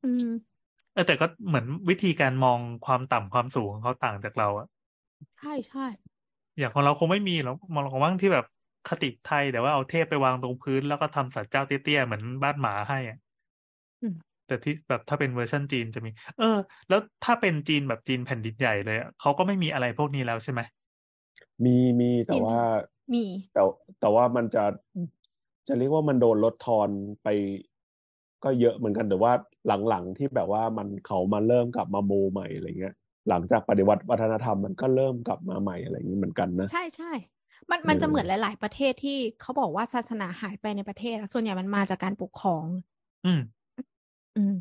[0.03, 0.25] อืม
[0.93, 4.67] เออแต่ก็เหมือนวิธีการมองความต่ำความสูงของเขาต่างจากเราอะ
[5.39, 5.87] ใช่ใช่
[6.59, 8.45] อย่างของเราคงไม่มีหรอกมองของว่างที่แบบ
[8.89, 13.19] คติไทยแต่ว่าเอาเทพไปวางตรงพื้น แล้วก็ทำสัตว์เจ้าเตี้ยๆเหมือนบ้านหมาให้อะ
[14.03, 14.15] อืม
[14.47, 16.45] แต่ที่แบบถ้าเป็นเวอร์ชันจีนจะมี เออ
[16.89, 20.61] แล้วถ้าเป็นจีนแบบจีนแผ่นดินใหญ่เลยอะเขาก็ไม่มีอะไรพวกนี้แล้วใช่ไหม
[21.65, 22.59] มีมีแต่ว่า
[23.13, 23.63] มีแต่
[24.01, 24.65] แต่ว่ามันจะ
[25.69, 26.89] จะเรียกว่ามันโดนลดทอน
[27.23, 27.29] ไป
[28.45, 29.33] ก็เยอะเหมือนกันแต่ว่า
[29.89, 32.95] หลังๆที่แบบว่ามันเขามาเริ่มกลับมามูใหม่อะไรเงี้ย
[33.29, 37.13] หลังจากปฏิวัติวัฒนธรรมมันก็เริ่มกลับมาใหม่อะไรอย่างนี้เหมือนกันนะ ใช่ใช่
[37.71, 42.65] มันมันเออจะเหมือนหลาย ๆ ประเทศที่เขาบอกว่าศาสนาหายไปในประเทศอะส่วนใหญ่มันมาจากการปกครอง
[43.25, 43.41] อืม
[44.37, 44.57] อืม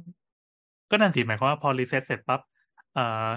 [0.91, 2.41] ก็นั่นสิหมายความว่าพอ reset เสร็จปั๊บ
[2.93, 3.29] เอ่อ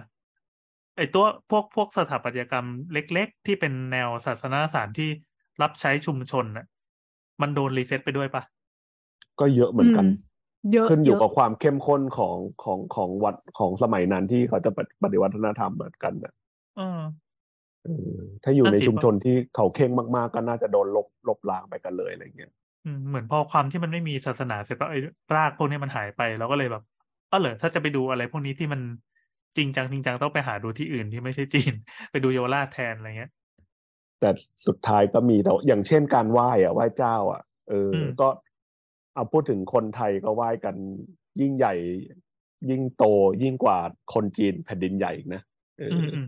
[1.00, 5.08] ไอตัวพวกพวกสถาปัตยกรรมเล็ก ๆ ที่เป็นแนวศาสนสถานที่
[5.62, 6.66] รับใช้ชุมชนน่ะ
[7.40, 8.42] มันโดน reset ไปด้วยปะ
[9.40, 14.70] ก็เยอะเหมือนกันอืมเยอะขึ้นอยู่เยะกับความเข้มข้นของของของวัดของสมัยนั้นที่เขาจะ
[15.02, 16.32] ปฏิวัติวัฒนธรรมเหมือนกันนะ
[16.76, 17.00] เออ
[17.84, 22.52] เออถ้าอยู่นั่นในสิชุมชนที่เขาเคร่งมาก ๆ ก็น่าจะโดนลบลบล้างไปกันเลยอะไรเงี้ย
[22.84, 25.00] อืมเหมือนพอความที่มันไม่มีศาสนาเสร็จปั๊บไอ้
[25.36, 26.82] รากพวกนี้มันหายไปเราก็เลยแบบ
[27.28, 28.80] เออเหรอถ้าจะไปดูอะไรพวกนี้ที่มัน
[29.56, 31.72] จริงจังจริงจังต้องไปหาดูที่อื่นที่ไม่ใช่จีน
[32.10, 33.32] ไปดูเยาวราชแทนอะไรเงี้ย
[34.20, 34.30] แต่
[34.66, 38.28] สุดท้ายก็มีแต่อย่างเช่นการไหว้อะไหว้เจ้า อะ เอออมก็
[39.14, 40.74] เอาพูดถึงคนไทยก็ไหว้กัน
[41.40, 41.74] ยิ่งใหญ่
[42.70, 43.04] ยิ่งโต
[43.42, 43.78] ยิ่งกว่า
[44.14, 45.42] คนจีนแผ่นดินใหญ่อีกนะ
[45.78, 46.26] เอออือมอืม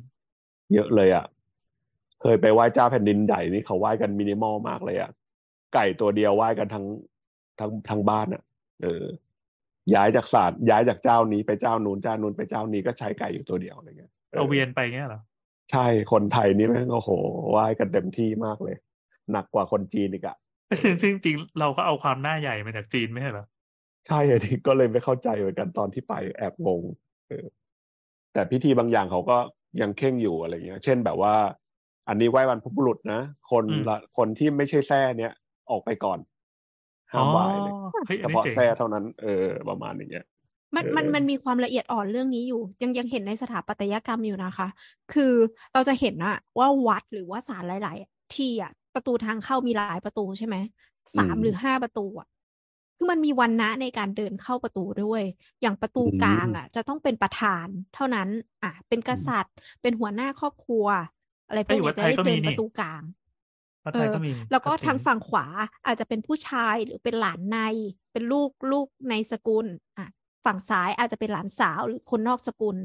[0.75, 1.25] เยอะเลยอะ
[2.21, 5.11] เคยไปไหว้เจ้าแผ่นดินใหญ่นี่เขาไหว้กันมินิมอลมากเลยอะ
[5.75, 6.87] ไก่ตัวเดียวไหว้กันทั้ง
[7.61, 8.43] ทั้งทั้งบ้านอะ
[8.83, 9.05] เออ
[9.95, 15.21] ย้ายจากศาลย้ายจากเจ้านี้ไปเจ้านู้นเจ้านู้นไปเจ้านี้ก็ใช้ไก่อยู่ตัวเดียวอะไรเงี้ยเอาเวียนไปเงี้ยเหรอ
[15.73, 17.11] ใช่คนไทยนี่แม่งโอ้โห
[17.51, 18.77] ไหว้กันเต็มที่มากเลย
[19.33, 20.37] หนักกว่าคนจีนอีกอะ
[21.03, 23.47] ซึ่งจริงๆเราก็เอาความหน้าใหญ่มาจากจีนไม่ใช่เหรอ
[24.07, 26.83] ใช่อะที่ก็เลยไม่เข้าใจเหมือนกันตอนที่ไปแอบงง
[27.29, 27.47] เออ
[28.33, 29.39] แต่พิธีบางอย่างเขาก็
[29.81, 31.35] ยังเข่งอยู่อะไรเงี้ย เช่นแบบว่า
[32.09, 35.33] อันนี้ไหว้บรรพบุรุษนะคนอืมละคนที่ไม่ใช่แท้เนี้ย
[35.71, 36.19] ออกไปก่อน
[37.13, 40.25] ห้ามไหว้เลยอ๋อเฮ้ยเฉอันนี้พาะเจ๋งแท้เท่านั้นเออประมาณอย่างเงี้ย
[40.77, 44.69] มันเออมันมันมีความละเอียดอ่อนเรื่องนี้อยู่ ยังยังเห็นในสถาปัตยกรรมอยู่นะคะ
[45.13, 45.35] คือ
[45.73, 50.57] เราจะเห็นอะว่าวัดหรือว่าศาลหลาย ๆ ที่อะประตูทางเข้ามีหลายประตูใช่ไหม
[51.17, 52.29] สามหรือห้าประตูอะ
[52.97, 55.23] คือมันมีวันนะในการเดินเข้าประตูด้วย
[55.63, 58.29] อย่างประตูกลางอะจะต้องเป็นประธาน เท่านั้น
[58.63, 60.87] อะ เป็นกษัตริย์เป็นหัวหน้าครอบครัว
[61.49, 63.03] อะไรพวกเอ้ยวัเนี้ดยจะไทยได้ก็มีเดินนี่ประตูกลาง
[63.85, 65.47] วัดเอไทยอก็มีแล้วก็ชัดเจนทางฝั่งขวา
[65.87, 67.59] อาจจะเป็นผู้ชายหรือเป็นหลานใน
[68.13, 69.67] เป็นลูกลูกในสกุล
[69.99, 70.09] อะ
[70.45, 72.77] ฝั่งซ้ายอาจจะเป็นหลานสาวหรือคนนอกสกุล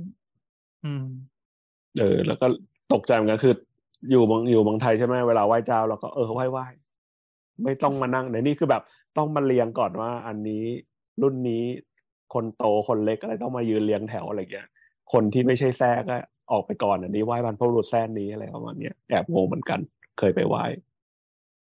[0.86, 1.06] อืม
[2.00, 2.48] เออ แล้วก็
[2.94, 3.54] ตกใจเหมือนกันคือ
[4.12, 6.66] อยู่เมืองอยู่เมืองไทยใช่ไหมเวลาไหว้เจ้าเราก็เออไหว้ไหว้
[7.64, 8.84] ไม่ต้องมานั่งในนี่คือแบบ
[9.18, 10.64] ต้องมาเรียงก่อนว่า อันนี้
[11.22, 11.64] รุ่นนี้
[12.34, 14.68] คนโตคนเล็กอะไรต้องมายืนเรียงแถวอะไรเงี้ย
[15.14, 16.16] คนที่ไม่ใช่แท้ก็
[16.52, 19.80] ออกไปก่อนอันนี้ไหว้บรรพบุรุษแท้นี้อะไรประมาณเนี้ยแอบงงเหมือนกัน
[20.20, 20.64] เคยไปไหว้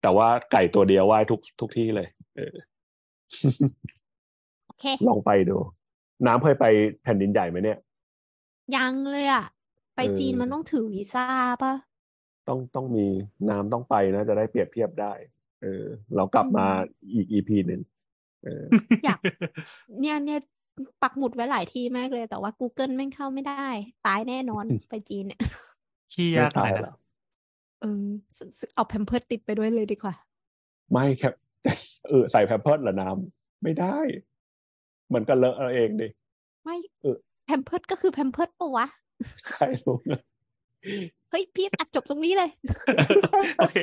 [0.01, 2.55] แต่ว่าไก่ตัวเดียวไหว้ทุกทุกที่เลย เออ
[4.65, 5.57] โอเค ลองไปดู
[6.25, 6.65] น้ำเคยไป
[7.03, 7.79] แผ่นดินใหญ่ไหมเนี่ย
[8.75, 9.45] ยังเลยอะ
[9.95, 11.25] ไปเออจีนมันต้องถือวีซ่า
[11.63, 11.73] ป่ะ
[12.47, 13.07] ต้องต้องมี
[13.49, 15.13] น้ำต้องไปนะ จะได้เปรียบเทียบได้
[15.63, 16.81] เออ เรากลับมาอืม
[17.13, 17.81] อีกอีพีหนึ่ง
[18.43, 18.63] เออ
[19.03, 19.19] อยาก
[20.01, 20.39] เนี่ยเนี่ย
[21.01, 23.67] ปักหมุดไว้หลายที่มากเลย แต่ว่า Google แม่งเข้าไม่ได้
[24.07, 25.39] ตายแน่นอนไปจีนเนี่ย
[26.13, 26.95] ขี้ไม่ยากหน่ตาอยยหรนะอก
[27.81, 28.05] เออ
[28.37, 30.13] สสเอาแพมเพิร์ดติดไปด้วยเลยดีกว่า
[30.91, 31.29] ไม่แค่
[32.07, 33.97] เออใส่แพมเพิร์สเหรอน้ำไม่ได้
[35.13, 36.07] มันก็เลอะเอาเองดิ
[36.63, 38.85] ไม่เออแพมเพิร์ดก็คือแพมเพิร์ดปะวะ
[39.47, 40.21] ใช่รู้นะ
[41.29, 42.49] เฮ้ยพี่ตัดจบตรงนี้เลย
[43.59, 43.77] โอเค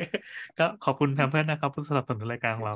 [0.58, 2.74] ก็ขอบคุณ Pampers นะครับผู้สนับสนุนรายการของเรา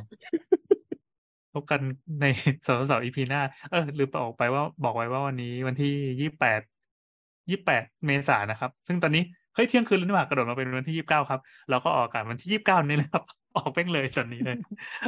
[1.55, 1.81] พบกัน
[2.20, 2.24] ใน
[2.66, 3.40] เสาเสาเสา EP หน้า
[3.70, 6.61] เออลืมบอกไปว่าบอกไว้ว่าวันนี้วันที่ยี่แปด
[7.51, 11.40] ยี่แปดเมษายนนะครับ ซึ่งตอนนี้เฮ้ยเที่ยงคืนแล้วนี่หว่ากระโดดมาเป็นวันที่ยี่สิบเก้าครับ
[11.70, 13.24] เราก็ออกอากาศวันที่ยี่สิบเก้านี่แหละครับ
[13.55, 14.56] ออกเป้งเลยตอนนี้เลย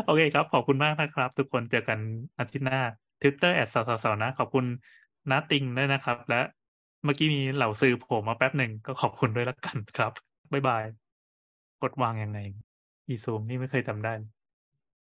[0.04, 1.98] โอเคครับ ขอบคุณมากนะครับ ทุกคนเจอกัน
[2.38, 2.78] อาทิตย์หน้า
[3.20, 4.64] ทวิตเตอร์ at เสาเสาเสานะ ขอบคุณ
[5.30, 6.40] น้าติงด้วยนะครับ และ
[7.04, 10.12] เมื่อกี้มีเหล่าซื้อผมมาแป๊บหนึ่งก็ขอบคุณด้วยละกันครับ
[10.52, 10.84] บ๊ายบาย
[11.82, 12.38] กดวางยังไง
[13.08, 14.12] อีซูมนี่ไม่เคยจำได้